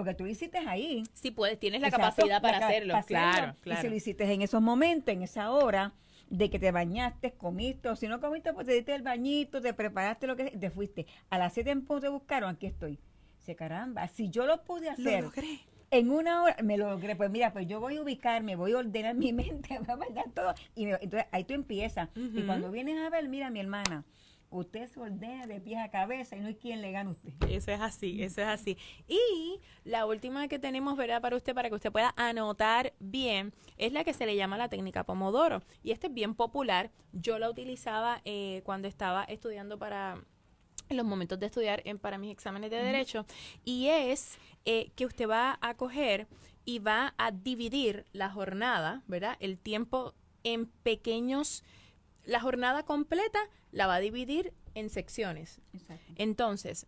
Porque 0.00 0.14
tú 0.14 0.24
lo 0.24 0.30
hiciste 0.30 0.56
ahí. 0.56 1.02
Sí 1.12 1.30
puedes, 1.30 1.60
tienes 1.60 1.82
la 1.82 1.88
Exacto, 1.88 2.06
capacidad 2.16 2.40
para 2.40 2.58
la 2.58 2.68
hacerlo. 2.68 2.94
para 2.94 3.02
Claro, 3.04 3.52
Y 3.52 3.56
si 3.56 3.60
claro. 3.60 3.88
lo 3.90 3.94
hiciste 3.96 4.32
en 4.32 4.40
esos 4.40 4.62
momentos, 4.62 5.12
en 5.12 5.20
esa 5.20 5.50
hora, 5.50 5.92
de 6.30 6.48
que 6.48 6.58
te 6.58 6.70
bañaste, 6.72 7.32
comiste, 7.32 7.90
o 7.90 7.96
si 7.96 8.08
no 8.08 8.18
comiste, 8.18 8.54
pues 8.54 8.66
te 8.66 8.72
diste 8.72 8.94
el 8.94 9.02
bañito, 9.02 9.60
te 9.60 9.74
preparaste 9.74 10.26
lo 10.26 10.36
que 10.36 10.44
te 10.52 10.70
fuiste. 10.70 11.06
A 11.28 11.36
las 11.36 11.52
7 11.52 11.70
en 11.70 11.84
punto 11.84 12.00
te 12.00 12.08
buscaron, 12.08 12.48
aquí 12.54 12.66
estoy. 12.66 12.98
Dice, 13.40 13.54
caramba, 13.56 14.08
si 14.08 14.30
yo 14.30 14.46
lo 14.46 14.62
pude 14.64 14.86
Lo 14.86 14.92
hacer 14.92 15.24
logré. 15.24 15.58
en 15.90 16.10
una 16.10 16.42
hora, 16.44 16.56
me 16.62 16.78
lo 16.78 16.88
logré. 16.88 17.14
Pues 17.14 17.28
mira, 17.30 17.52
pues 17.52 17.66
yo 17.66 17.78
voy 17.78 17.98
a 17.98 18.02
ubicarme, 18.02 18.56
voy 18.56 18.72
a 18.72 18.78
ordenar 18.78 19.14
mi 19.16 19.34
mente, 19.34 19.78
voy 19.80 19.86
a 19.90 19.96
guardar 19.96 20.30
todo. 20.34 20.54
Y 20.74 20.86
me- 20.86 20.92
entonces 21.02 21.26
ahí 21.30 21.44
tú 21.44 21.52
empiezas. 21.52 22.08
Y 22.14 22.40
cuando 22.44 22.70
vienes 22.70 22.96
a 23.04 23.10
ver, 23.10 23.28
mira, 23.28 23.50
mi 23.50 23.60
hermana, 23.60 24.04
usted 24.50 24.88
se 24.88 25.00
ordena 25.00 25.46
de 25.46 25.60
pies 25.60 25.78
a 25.78 25.90
cabeza 25.90 26.36
y 26.36 26.40
no 26.40 26.48
hay 26.48 26.56
quien 26.56 26.82
le 26.82 26.90
gane 26.90 27.10
a 27.10 27.12
usted. 27.12 27.32
Eso 27.48 27.70
es 27.70 27.80
así, 27.80 28.22
eso 28.22 28.42
es 28.42 28.48
así. 28.48 28.76
Y 29.08 29.60
la 29.84 30.06
última 30.06 30.48
que 30.48 30.58
tenemos, 30.58 30.96
¿verdad? 30.96 31.20
Para 31.22 31.36
usted, 31.36 31.54
para 31.54 31.68
que 31.68 31.76
usted 31.76 31.92
pueda 31.92 32.12
anotar 32.16 32.92
bien, 32.98 33.52
es 33.78 33.92
la 33.92 34.04
que 34.04 34.12
se 34.12 34.26
le 34.26 34.36
llama 34.36 34.58
la 34.58 34.68
técnica 34.68 35.04
Pomodoro. 35.04 35.62
Y 35.82 35.92
esta 35.92 36.08
es 36.08 36.14
bien 36.14 36.34
popular. 36.34 36.90
Yo 37.12 37.38
la 37.38 37.48
utilizaba 37.48 38.20
eh, 38.24 38.62
cuando 38.64 38.88
estaba 38.88 39.24
estudiando 39.24 39.78
para 39.78 40.22
en 40.88 40.96
los 40.96 41.06
momentos 41.06 41.38
de 41.38 41.46
estudiar 41.46 41.82
en, 41.84 42.00
para 42.00 42.18
mis 42.18 42.32
exámenes 42.32 42.70
de 42.70 42.82
derecho. 42.82 43.24
Y 43.64 43.86
es 43.86 44.38
eh, 44.64 44.90
que 44.96 45.06
usted 45.06 45.28
va 45.28 45.56
a 45.60 45.74
coger 45.74 46.26
y 46.64 46.80
va 46.80 47.14
a 47.16 47.30
dividir 47.30 48.06
la 48.12 48.28
jornada, 48.30 49.02
¿verdad? 49.06 49.36
El 49.38 49.58
tiempo 49.58 50.14
en 50.42 50.66
pequeños... 50.66 51.62
La 52.24 52.40
jornada 52.40 52.84
completa 52.84 53.38
la 53.72 53.86
va 53.86 53.96
a 53.96 54.00
dividir 54.00 54.52
en 54.74 54.90
secciones. 54.90 55.60
Exacto. 55.72 56.12
Entonces, 56.16 56.86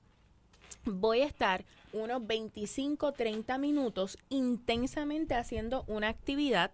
voy 0.84 1.20
a 1.20 1.26
estar 1.26 1.64
unos 1.92 2.26
25, 2.26 3.12
30 3.12 3.58
minutos 3.58 4.18
intensamente 4.28 5.34
haciendo 5.34 5.84
una 5.86 6.08
actividad. 6.08 6.72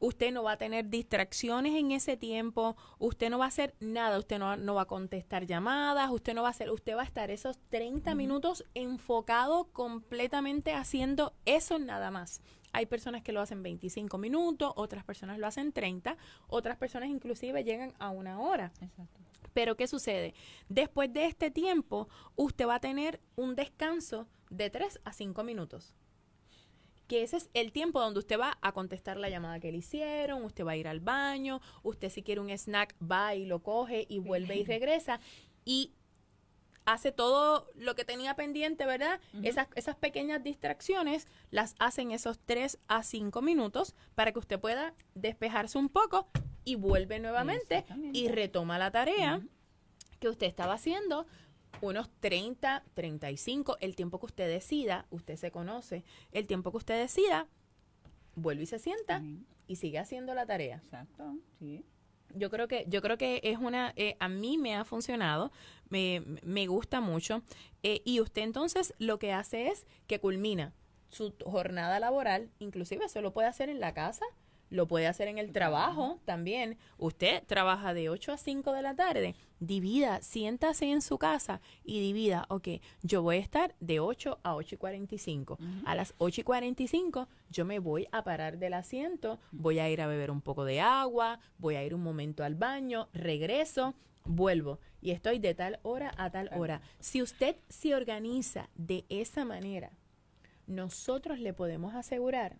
usted 0.00 0.30
no 0.30 0.44
va 0.44 0.52
a 0.52 0.56
tener 0.56 0.88
distracciones 0.88 1.74
en 1.74 1.90
ese 1.90 2.16
tiempo, 2.16 2.76
usted 3.00 3.30
no 3.30 3.38
va 3.38 3.46
a 3.46 3.48
hacer 3.48 3.74
nada, 3.80 4.16
usted 4.20 4.38
no, 4.38 4.56
no 4.56 4.74
va 4.74 4.82
a 4.82 4.86
contestar 4.86 5.44
llamadas, 5.44 6.08
usted 6.12 6.34
no 6.34 6.42
va 6.42 6.48
a 6.48 6.50
hacer, 6.52 6.70
usted 6.70 6.94
va 6.96 7.02
a 7.02 7.04
estar 7.04 7.32
esos 7.32 7.58
30 7.70 8.14
minutos 8.14 8.64
enfocado 8.74 9.64
completamente 9.72 10.72
haciendo 10.72 11.34
eso 11.46 11.80
nada 11.80 12.12
más. 12.12 12.42
Hay 12.72 12.86
personas 12.86 13.22
que 13.22 13.32
lo 13.32 13.40
hacen 13.40 13.62
25 13.62 14.18
minutos, 14.18 14.72
otras 14.76 15.04
personas 15.04 15.38
lo 15.38 15.46
hacen 15.46 15.72
30, 15.72 16.16
otras 16.48 16.76
personas 16.76 17.08
inclusive 17.08 17.64
llegan 17.64 17.94
a 17.98 18.10
una 18.10 18.40
hora. 18.40 18.72
Exacto. 18.80 19.20
Pero 19.54 19.76
¿qué 19.76 19.86
sucede? 19.86 20.34
Después 20.68 21.12
de 21.12 21.26
este 21.26 21.50
tiempo, 21.50 22.08
usted 22.36 22.66
va 22.66 22.76
a 22.76 22.80
tener 22.80 23.20
un 23.36 23.56
descanso 23.56 24.28
de 24.50 24.70
3 24.70 25.00
a 25.04 25.12
5 25.12 25.42
minutos. 25.44 25.94
Que 27.06 27.22
ese 27.22 27.38
es 27.38 27.48
el 27.54 27.72
tiempo 27.72 28.00
donde 28.00 28.20
usted 28.20 28.38
va 28.38 28.58
a 28.60 28.72
contestar 28.72 29.16
la 29.16 29.30
llamada 29.30 29.60
que 29.60 29.72
le 29.72 29.78
hicieron, 29.78 30.44
usted 30.44 30.64
va 30.64 30.72
a 30.72 30.76
ir 30.76 30.86
al 30.86 31.00
baño, 31.00 31.60
usted 31.82 32.10
si 32.10 32.22
quiere 32.22 32.40
un 32.40 32.50
snack 32.50 32.94
va 33.02 33.34
y 33.34 33.46
lo 33.46 33.62
coge 33.62 34.06
y 34.08 34.18
vuelve 34.18 34.56
y 34.56 34.64
regresa. 34.64 35.18
Y 35.64 35.92
hace 36.92 37.12
todo 37.12 37.70
lo 37.74 37.94
que 37.94 38.04
tenía 38.04 38.34
pendiente, 38.34 38.86
¿verdad? 38.86 39.20
esas, 39.42 39.68
esas 39.74 39.96
pequeñas 39.96 40.42
distracciones 40.42 41.28
las 41.50 41.74
hacen 41.78 42.12
esos 42.12 42.38
3 42.40 42.78
a 42.88 43.02
5 43.02 43.42
minutos 43.42 43.94
para 44.14 44.32
que 44.32 44.38
usted 44.38 44.58
pueda 44.58 44.94
despejarse 45.14 45.76
un 45.76 45.90
poco 45.90 46.28
y 46.64 46.76
vuelve 46.76 47.18
nuevamente 47.18 47.84
y 48.12 48.28
retoma 48.28 48.78
la 48.78 48.90
tarea 48.90 49.42
que 50.18 50.28
usted 50.28 50.46
estaba 50.46 50.74
haciendo 50.74 51.26
unos 51.82 52.10
30, 52.20 52.82
35, 52.94 53.76
el 53.80 53.94
tiempo 53.94 54.18
que 54.18 54.26
usted 54.26 54.48
decida, 54.48 55.06
usted 55.10 55.36
se 55.36 55.50
conoce, 55.50 56.04
el 56.32 56.46
tiempo 56.46 56.70
que 56.70 56.78
usted 56.78 56.98
decida, 56.98 57.46
vuelve 58.34 58.62
y 58.62 58.66
se 58.66 58.78
sienta 58.78 59.22
y 59.66 59.76
sigue 59.76 59.98
haciendo 59.98 60.34
la 60.34 60.46
tarea. 60.46 60.76
Exacto, 60.76 61.36
sí. 61.58 61.84
Yo 62.34 62.50
creo 62.50 62.68
que 62.68 62.84
yo 62.88 63.00
creo 63.02 63.16
que 63.16 63.40
es 63.42 63.58
una 63.58 63.92
eh, 63.96 64.16
a 64.20 64.28
mí 64.28 64.58
me 64.58 64.74
ha 64.76 64.84
funcionado, 64.84 65.50
me, 65.88 66.22
me 66.42 66.66
gusta 66.66 67.00
mucho 67.00 67.42
eh, 67.82 68.02
y 68.04 68.20
usted 68.20 68.42
entonces 68.42 68.94
lo 68.98 69.18
que 69.18 69.32
hace 69.32 69.68
es 69.68 69.86
que 70.06 70.20
culmina 70.20 70.72
su 71.08 71.34
jornada 71.44 71.98
laboral, 72.00 72.50
inclusive 72.58 73.08
se 73.08 73.22
lo 73.22 73.32
puede 73.32 73.48
hacer 73.48 73.68
en 73.68 73.80
la 73.80 73.94
casa, 73.94 74.26
lo 74.70 74.86
puede 74.86 75.06
hacer 75.06 75.28
en 75.28 75.38
el 75.38 75.52
trabajo 75.52 76.20
también. 76.24 76.78
Usted 76.98 77.42
trabaja 77.46 77.94
de 77.94 78.10
8 78.10 78.32
a 78.32 78.36
5 78.36 78.72
de 78.72 78.82
la 78.82 78.94
tarde, 78.94 79.34
divida, 79.60 80.20
siéntase 80.22 80.90
en 80.90 81.02
su 81.02 81.18
casa 81.18 81.60
y 81.84 82.00
divida, 82.00 82.46
ok, 82.48 82.68
yo 83.02 83.22
voy 83.22 83.36
a 83.36 83.40
estar 83.40 83.74
de 83.80 84.00
8 84.00 84.38
a 84.42 84.54
8 84.54 84.74
y 84.74 84.78
45. 84.78 85.58
A 85.84 85.94
las 85.94 86.14
8 86.18 86.40
y 86.40 86.44
45 86.44 87.28
yo 87.50 87.64
me 87.64 87.78
voy 87.78 88.06
a 88.12 88.24
parar 88.24 88.58
del 88.58 88.74
asiento, 88.74 89.38
voy 89.52 89.78
a 89.78 89.88
ir 89.88 90.00
a 90.00 90.06
beber 90.06 90.30
un 90.30 90.40
poco 90.40 90.64
de 90.64 90.80
agua, 90.80 91.40
voy 91.58 91.76
a 91.76 91.84
ir 91.84 91.94
un 91.94 92.02
momento 92.02 92.44
al 92.44 92.54
baño, 92.54 93.08
regreso, 93.12 93.94
vuelvo 94.24 94.78
y 95.00 95.10
estoy 95.12 95.38
de 95.38 95.54
tal 95.54 95.80
hora 95.82 96.12
a 96.16 96.30
tal 96.30 96.50
hora. 96.54 96.82
Si 97.00 97.22
usted 97.22 97.56
se 97.68 97.94
organiza 97.94 98.68
de 98.74 99.04
esa 99.08 99.44
manera, 99.44 99.90
nosotros 100.66 101.38
le 101.38 101.54
podemos 101.54 101.94
asegurar 101.94 102.58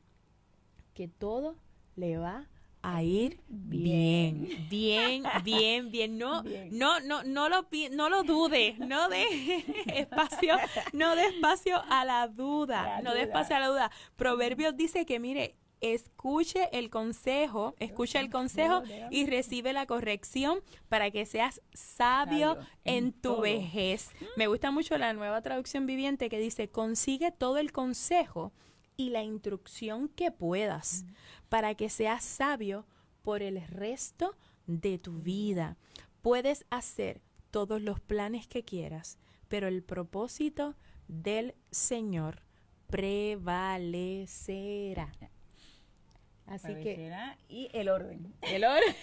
que 0.95 1.09
todo 1.09 1.57
le 1.95 2.17
va 2.17 2.39
a 2.39 2.58
ir 3.03 3.41
bien, 3.49 4.49
bien, 4.71 5.23
bien, 5.45 5.91
bien. 5.91 6.19
No, 6.19 6.43
Bien. 6.43 6.69
no, 6.77 7.01
no, 7.01 7.23
no 7.25 7.49
lo 7.49 7.69
no 7.93 8.09
lo 8.09 8.23
dude, 8.23 8.77
no 8.79 9.09
de 9.09 9.25
espacio, 9.95 10.57
no 10.93 11.15
de 11.17 11.27
espacio 11.27 11.83
a 11.91 12.05
la 12.05 12.29
duda, 12.29 12.83
La 12.83 13.03
no 13.03 13.15
de 13.15 13.23
espacio 13.23 13.57
a 13.57 13.61
la 13.61 13.69
duda. 13.69 13.91
Proverbios 14.17 14.77
dice 14.77 15.05
que 15.07 15.19
mire, 15.21 15.57
escuche 15.81 16.69
el 16.77 16.91
consejo, 16.91 17.75
escucha 17.79 18.21
el 18.21 18.31
consejo 18.31 18.83
y 19.11 19.27
recibe 19.27 19.73
la 19.73 19.87
corrección 19.87 20.61
para 20.89 21.11
que 21.11 21.25
seas 21.27 21.61
sabio 21.73 22.55
Sabio 22.55 22.59
en 22.85 23.05
en 23.07 23.13
tu 23.13 23.21
todo. 23.35 23.41
vejez. 23.43 24.11
Me 24.37 24.47
gusta 24.49 24.71
mucho 24.71 24.99
la 24.99 25.13
nueva 25.13 25.41
traducción 25.43 25.87
viviente 25.87 26.29
que 26.29 26.39
dice, 26.39 26.69
consigue 26.69 27.31
todo 27.33 27.59
el 27.59 27.71
consejo 27.73 28.53
y 28.99 29.09
la 29.11 29.23
instrucción 29.23 30.09
que 30.09 30.31
puedas 30.33 31.07
para 31.49 31.75
que 31.77 31.89
seas 31.89 32.23
sabio 32.25 32.85
por 33.23 33.43
el 33.43 33.67
resto 33.67 34.37
de 34.67 34.99
tu 34.99 35.21
vida. 35.21 35.79
Puedes 36.21 36.67
hacer 36.69 37.23
todos 37.51 37.81
los 37.81 38.01
planes 38.01 38.47
que 38.49 38.65
quieras, 38.65 39.19
pero 39.49 39.69
el 39.69 39.83
propósito 39.85 40.75
del 41.07 41.55
Señor 41.71 42.43
prevalecerá. 42.89 44.19
Así 46.49 46.75
que 46.77 47.11
y 47.49 47.69
el 47.73 47.89
orden. 47.89 48.33
el 48.43 48.65
orden 48.65 48.95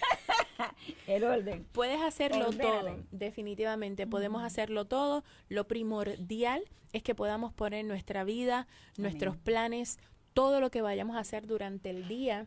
El 1.06 1.24
orden. 1.24 1.66
Puedes 1.72 2.00
hacerlo 2.00 2.48
Ordénale. 2.48 2.90
todo, 2.90 3.04
definitivamente. 3.10 4.06
Podemos 4.06 4.42
hacerlo 4.42 4.86
todo. 4.86 5.24
Lo 5.48 5.66
primordial 5.68 6.64
es 6.92 7.02
que 7.02 7.14
podamos 7.14 7.52
poner 7.52 7.84
nuestra 7.84 8.24
vida, 8.24 8.66
nuestros 8.96 9.36
planes, 9.36 9.98
todo 10.32 10.60
lo 10.60 10.70
que 10.70 10.82
vayamos 10.82 11.16
a 11.16 11.20
hacer 11.20 11.46
durante 11.46 11.90
el 11.90 12.08
día. 12.08 12.46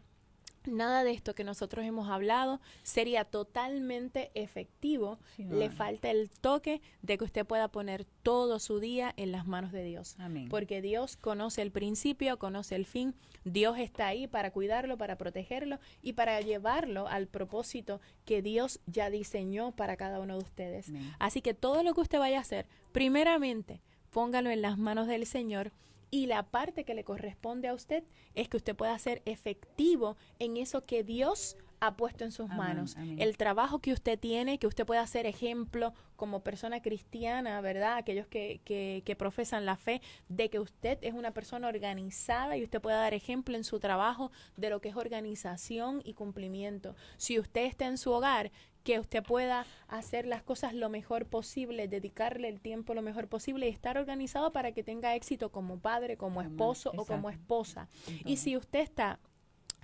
Nada 0.66 1.04
de 1.04 1.12
esto 1.12 1.34
que 1.36 1.44
nosotros 1.44 1.86
hemos 1.86 2.10
hablado 2.10 2.60
sería 2.84 3.26
totalmente 3.26 4.32
efectivo. 4.34 5.20
Sí. 5.36 5.44
Le 5.44 5.70
falta 5.70 6.10
el 6.12 6.30
toque 6.30 6.82
de 7.02 7.18
que 7.18 7.24
usted 7.24 7.46
pueda 7.46 7.68
poner 7.70 8.06
todo 8.24 8.60
su 8.60 8.80
día 8.80 9.14
en 9.18 9.32
las 9.32 9.48
manos 9.48 9.72
de 9.72 9.84
Dios. 9.84 10.16
Amén. 10.20 10.48
Porque 10.50 10.82
Dios 10.82 11.18
conoce 11.18 11.62
el 11.62 11.72
principio, 11.72 12.38
conoce 12.38 12.76
el 12.76 12.86
fin. 12.86 13.16
Dios 13.44 13.78
está 13.80 14.08
ahí 14.08 14.28
para 14.28 14.52
cuidarlo, 14.52 14.98
para 14.98 15.18
protegerlo 15.18 15.80
y 16.02 16.14
para 16.14 16.40
llevarlo 16.42 17.08
al 17.08 17.28
propósito 17.28 18.02
que 18.26 18.42
Dios 18.42 18.80
ya 18.86 19.10
diseñó 19.10 19.72
para 19.72 19.98
cada 19.98 20.20
uno 20.20 20.38
de 20.38 20.44
ustedes. 20.44 20.90
Amén. 20.90 21.14
Así 21.20 21.42
que 21.42 21.54
todo 21.54 21.84
lo 21.84 21.94
que 21.94 22.02
usted 22.02 22.20
vaya 22.20 22.38
a 22.38 22.42
hacer, 22.42 22.68
primeramente, 22.92 23.82
póngalo 24.12 24.50
en 24.50 24.62
las 24.62 24.78
manos 24.78 25.08
del 25.08 25.26
Señor. 25.26 25.72
Y 26.12 26.26
la 26.26 26.44
parte 26.44 26.84
que 26.84 26.96
le 26.96 27.04
corresponde 27.04 27.68
a 27.68 27.74
usted 27.74 28.04
es 28.36 28.50
que 28.50 28.58
usted 28.58 28.76
pueda 28.76 28.98
ser 28.98 29.22
efectivo 29.26 30.18
en 30.40 30.58
eso 30.58 30.86
que 30.86 31.04
Dios 31.04 31.56
ha 31.80 31.96
puesto 31.96 32.24
en 32.24 32.32
sus 32.32 32.50
Amén, 32.50 32.58
manos. 32.58 32.96
amén. 32.98 33.22
El 33.22 33.38
trabajo 33.38 33.80
que 33.80 33.94
usted 33.94 34.20
tiene, 34.20 34.60
que 34.60 34.68
usted 34.68 34.86
pueda 34.86 35.06
ser 35.08 35.26
ejemplo 35.26 35.94
como 36.16 36.42
persona 36.42 36.82
cristiana, 36.82 37.62
¿verdad? 37.62 37.98
Aquellos 37.98 38.28
que, 38.28 38.62
que, 38.66 39.04
que 39.06 39.16
profesan 39.16 39.66
la 39.66 39.78
fe, 39.78 40.02
de 40.28 40.50
que 40.50 40.60
usted 40.60 40.98
es 41.02 41.14
una 41.14 41.32
persona 41.32 41.68
organizada 41.68 42.58
y 42.58 42.64
usted 42.64 42.82
pueda 42.82 42.98
dar 43.00 43.14
ejemplo 43.14 43.56
en 43.56 43.64
su 43.64 43.80
trabajo 43.80 44.32
de 44.58 44.70
lo 44.70 44.82
que 44.82 44.90
es 44.90 44.96
organización 44.96 46.02
y 46.04 46.14
cumplimiento. 46.14 46.96
Si 47.18 47.40
usted 47.40 47.66
está 47.66 47.86
en 47.86 47.98
su 47.98 48.12
hogar, 48.12 48.52
que 48.84 49.00
usted 49.00 49.24
pueda 49.24 49.66
hacer 49.88 50.26
las 50.26 50.42
cosas 50.42 50.74
lo 50.74 50.90
mejor 50.90 51.26
posible, 51.26 51.88
dedicarle 51.88 52.48
el 52.48 52.60
tiempo 52.62 52.94
lo 52.94 53.02
mejor 53.02 53.28
posible 53.28 53.68
y 53.68 53.70
estar 53.70 53.98
organizado 53.98 54.52
para 54.52 54.72
que 54.72 54.84
tenga 54.84 55.16
éxito 55.16 55.52
como 55.52 55.80
padre, 55.80 56.18
como 56.18 56.42
esposo 56.42 56.92
o 56.96 57.06
como 57.06 57.30
esposa. 57.30 57.88
Y 58.26 58.38
si 58.38 58.58
usted 58.58 58.80
está 58.80 59.20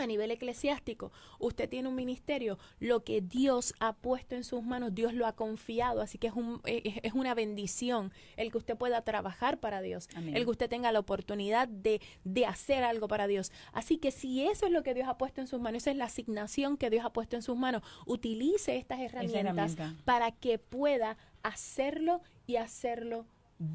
a 0.04 0.08
nivel 0.08 0.32
eclesiástico, 0.32 1.12
usted 1.40 1.70
tiene 1.70 1.90
un 1.90 1.96
ministerio, 1.96 2.58
lo 2.80 3.04
que 3.04 3.22
Dios 3.22 3.74
ha 3.80 3.94
puesto 3.94 4.36
en 4.36 4.44
sus 4.44 4.64
manos, 4.64 4.94
Dios 4.94 5.14
lo 5.14 5.26
ha 5.26 5.36
confiado, 5.36 6.02
así 6.02 6.18
que 6.18 6.28
es, 6.28 6.34
un, 6.34 6.62
es, 6.66 7.00
es 7.04 7.14
una 7.14 7.34
bendición 7.34 8.12
el 8.38 8.52
que 8.52 8.58
usted 8.58 8.78
pueda 8.78 9.02
trabajar 9.02 9.60
para 9.60 9.82
Dios, 9.82 10.08
Amén. 10.16 10.36
el 10.36 10.44
que 10.46 10.52
usted 10.52 10.70
tenga 10.70 10.92
la 10.92 11.00
oportunidad 11.00 11.68
de, 11.68 12.02
de 12.24 12.46
hacer 12.46 12.84
algo 12.84 13.08
para 13.08 13.28
Dios. 13.28 13.52
Así 13.74 13.98
que 13.98 14.12
si 14.12 14.46
eso 14.46 14.66
es 14.66 14.72
lo 14.72 14.84
que 14.84 14.94
Dios 14.94 15.08
ha 15.08 15.18
puesto 15.18 15.42
en 15.42 15.48
sus 15.48 15.60
manos, 15.60 15.84
esa 15.84 15.92
es 15.92 15.98
la 15.98 16.06
asignación 16.06 16.78
que 16.78 16.90
Dios 16.90 17.06
ha 17.06 17.14
puesto 17.14 17.36
en 17.36 17.42
sus 17.42 17.58
manos, 17.58 17.84
utilice 18.06 18.78
estas 18.78 19.00
herramientas 19.00 19.74
herramienta. 19.74 19.96
para 20.06 20.32
que 20.32 20.60
pueda 20.60 21.18
hacerlo 21.44 22.22
y 22.48 22.58
hacerlo 22.58 23.26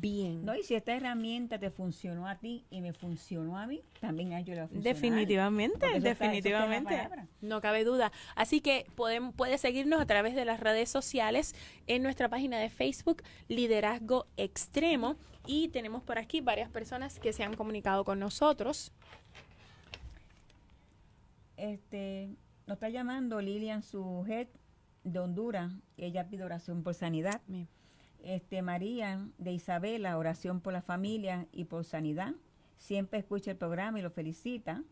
bien. 0.00 0.44
No, 0.44 0.54
y 0.54 0.62
si 0.62 0.74
esta 0.74 0.94
herramienta 0.94 1.58
te 1.58 1.70
funcionó 1.70 2.28
a 2.28 2.36
ti 2.36 2.64
y 2.70 2.80
me 2.80 2.92
funcionó 2.92 3.58
a 3.58 3.66
mí, 3.66 3.82
también 4.00 4.32
a 4.32 4.40
ellos 4.40 4.54
le 4.54 4.60
va 4.60 4.64
a 4.64 4.68
funcionar. 4.68 4.94
Definitivamente, 4.94 5.74
está- 5.74 5.86
eso 5.88 5.98
la 5.98 6.08
definitivamente. 6.10 7.08
No 7.40 7.60
cabe 7.60 7.84
duda. 7.84 8.12
Así 8.36 8.60
que 8.60 8.86
pueden, 8.94 9.32
puede 9.32 9.58
seguirnos 9.58 10.00
a 10.00 10.06
través 10.06 10.34
de 10.34 10.44
las 10.44 10.60
redes 10.60 10.88
sociales 10.90 11.54
en 11.86 12.02
nuestra 12.02 12.28
página 12.28 12.58
de 12.58 12.68
Facebook, 12.70 13.22
Liderazgo 13.48 14.26
Extremo. 14.36 15.16
Y 15.46 15.68
tenemos 15.68 16.02
por 16.02 16.18
aquí 16.18 16.40
varias 16.40 16.68
personas 16.70 17.18
que 17.18 17.32
se 17.32 17.42
han 17.42 17.54
comunicado 17.56 18.04
con 18.04 18.18
nosotros. 18.18 18.92
Este, 21.56 22.30
nos 22.66 22.76
está 22.76 22.88
llamando 22.88 23.40
Lilian 23.40 23.82
Sujet 23.82 24.48
de 25.04 25.18
Honduras. 25.18 25.72
Ella 25.96 26.28
pide 26.28 26.44
oración 26.44 26.82
por 26.82 26.94
sanidad. 26.94 27.40
Bien. 27.46 27.68
Este, 28.24 28.62
María 28.62 29.26
de 29.38 29.52
Isabela, 29.52 30.18
oración 30.18 30.60
por 30.60 30.72
la 30.72 30.82
familia 30.82 31.46
y 31.52 31.64
por 31.64 31.84
sanidad. 31.84 32.34
Siempre 32.78 33.18
escucha 33.18 33.50
el 33.52 33.56
programa 33.56 33.98
y 33.98 34.02
lo 34.02 34.10
felicita. 34.10 34.82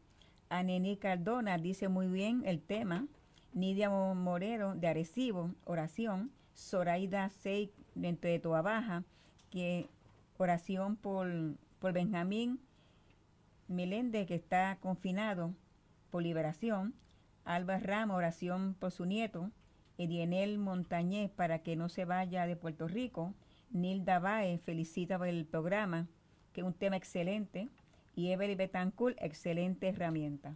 Anení 0.48 0.96
Cardona 0.96 1.58
dice 1.58 1.88
muy 1.88 2.06
bien 2.08 2.42
el 2.46 2.60
tema. 2.60 3.06
Nidia 3.52 3.90
Mo- 3.90 4.14
Morero 4.14 4.74
de 4.74 4.88
Arecibo, 4.88 5.50
oración. 5.64 6.30
Zoraida 6.54 7.28
Sey 7.30 7.70
dentro 7.94 8.28
de 8.28 8.40
Toa 8.40 8.62
Baja, 8.62 9.04
que 9.50 9.88
oración 10.38 10.96
por, 10.96 11.28
por 11.78 11.92
Benjamín 11.92 12.58
Meléndez, 13.68 14.26
que 14.26 14.34
está 14.34 14.76
confinado 14.80 15.54
por 16.10 16.22
liberación. 16.22 16.94
Alba 17.44 17.78
Rama, 17.78 18.16
oración 18.16 18.74
por 18.78 18.90
su 18.90 19.04
nieto. 19.06 19.50
Edienel 19.98 20.58
Montañez, 20.58 21.30
para 21.30 21.58
que 21.58 21.76
no 21.76 21.88
se 21.88 22.04
vaya 22.04 22.46
de 22.46 22.56
Puerto 22.56 22.88
Rico. 22.88 23.34
Nilda 23.70 24.18
Baez, 24.18 24.62
felicita 24.62 25.18
por 25.18 25.28
el 25.28 25.44
programa, 25.44 26.06
que 26.52 26.62
es 26.62 26.66
un 26.66 26.72
tema 26.72 26.96
excelente. 26.96 27.68
Y 28.16 28.30
Evelyn 28.30 28.56
Betancourt, 28.56 29.16
excelente 29.20 29.88
herramienta. 29.88 30.54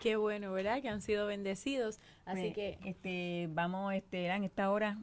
Qué 0.00 0.16
bueno, 0.16 0.52
¿verdad? 0.52 0.82
Que 0.82 0.88
han 0.88 1.00
sido 1.00 1.26
bendecidos. 1.26 2.00
Así 2.24 2.42
Pues, 2.42 2.54
que 2.54 2.78
este, 2.84 3.48
vamos 3.52 3.94
este, 3.94 4.26
en 4.26 4.44
esta 4.44 4.70
hora 4.70 4.98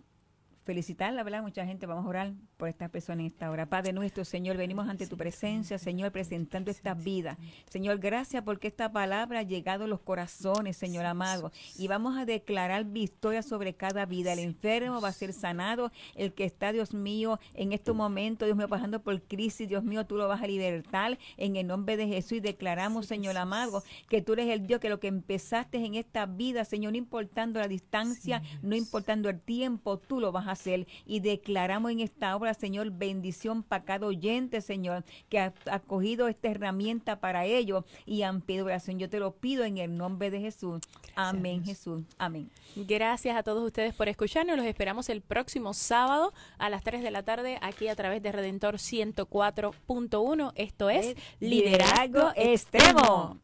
felicitarla, 0.66 1.24
¿verdad? 1.24 1.42
Mucha 1.42 1.66
gente, 1.66 1.86
vamos 1.86 2.06
a 2.06 2.10
orar 2.10 2.34
por 2.60 2.68
estas 2.68 2.90
personas 2.90 3.22
en 3.22 3.28
esta 3.28 3.50
hora. 3.50 3.66
Padre 3.66 3.94
nuestro, 3.94 4.26
Señor, 4.26 4.58
venimos 4.58 4.90
ante 4.90 5.08
tu 5.08 5.16
presencia, 5.16 5.80
Señor, 5.80 6.12
presentando 6.12 6.70
esta 6.70 6.94
vida. 6.94 7.38
Señor, 7.70 8.00
gracias 8.00 8.44
porque 8.44 8.68
esta 8.68 8.92
palabra 8.92 9.40
ha 9.40 9.44
llegado 9.44 9.86
a 9.86 9.88
los 9.88 10.02
corazones, 10.02 10.76
Señor 10.76 11.06
amado. 11.06 11.54
Y 11.78 11.88
vamos 11.88 12.18
a 12.18 12.26
declarar 12.26 12.84
victoria 12.84 13.44
sobre 13.44 13.76
cada 13.76 14.06
vida. 14.06 14.34
El 14.34 14.40
enfermo 14.40 15.00
va 15.00 15.08
a 15.08 15.14
ser 15.14 15.32
sanado. 15.32 15.94
El 16.16 16.34
que 16.34 16.44
está, 16.44 16.74
Dios 16.74 16.94
mío, 16.94 17.40
en 17.54 17.72
estos 17.72 17.96
momentos, 17.96 18.46
Dios 18.46 18.58
mío, 18.58 18.68
pasando 18.68 19.02
por 19.02 19.22
crisis, 19.22 19.70
Dios 19.70 19.86
mío, 19.86 20.06
tú 20.06 20.18
lo 20.18 20.28
vas 20.28 20.42
a 20.42 20.48
libertar 20.48 21.18
en 21.38 21.56
el 21.56 21.66
nombre 21.66 21.96
de 21.96 22.08
Jesús. 22.08 22.34
Y 22.34 22.40
declaramos, 22.42 23.06
Señor 23.06 23.38
amado, 23.38 23.84
que 24.10 24.22
tú 24.22 24.34
eres 24.34 24.50
el 24.50 24.68
Dios 24.68 24.82
que 24.82 24.90
lo 24.90 25.00
que 25.00 25.08
empezaste 25.08 25.78
en 25.78 25.96
esta 25.96 26.26
vida, 26.26 26.66
Señor, 26.66 26.92
no 26.92 26.98
importando 26.98 27.62
la 27.62 27.70
distancia, 27.70 28.42
no 28.62 28.76
importando 28.76 29.30
el 29.30 29.40
tiempo, 29.40 29.98
tú 29.98 30.20
lo 30.20 30.34
vas 30.34 30.48
a 30.48 30.52
hacer. 30.52 30.88
Y 31.06 31.22
declaramos 31.22 31.92
en 31.92 32.02
esta 32.02 32.36
Señor, 32.54 32.92
bendición 32.92 33.64
para 33.64 33.84
cada 33.84 34.08
oyente, 34.08 34.62
Señor, 34.62 35.04
que 35.30 35.40
ha 35.40 35.54
ha 35.70 35.80
cogido 35.80 36.28
esta 36.28 36.50
herramienta 36.50 37.20
para 37.20 37.46
ello 37.46 37.86
y 38.06 38.24
han 38.24 38.42
pedido 38.42 38.66
oración. 38.66 39.00
Yo 39.00 39.10
te 39.10 39.20
lo 39.20 39.32
pido 39.32 39.64
en 39.64 39.78
el 39.78 39.96
nombre 39.96 40.32
de 40.32 40.40
Jesús. 40.40 40.82
Amén, 41.16 41.64
Jesús. 41.64 42.04
Amén. 42.18 42.50
gracias 42.76 43.36
a 43.36 43.44
todos 43.44 43.64
ustedes 43.66 43.94
por 43.94 44.08
escucharnos. 44.10 44.58
Los 44.58 44.66
esperamos 44.66 45.10
el 45.10 45.22
próximo 45.22 45.74
sábado 45.74 46.34
a 46.58 46.70
las 46.70 46.84
3 46.84 47.04
de 47.04 47.12
la 47.12 47.24
tarde 47.24 47.58
aquí 47.62 47.88
a 47.88 47.96
través 47.96 48.22
de 48.22 48.32
Redentor 48.32 48.76
104.1. 48.76 50.52
Esto 50.56 50.90
es 50.90 51.16
Liderazgo 51.40 52.32
Extremo. 52.36 53.40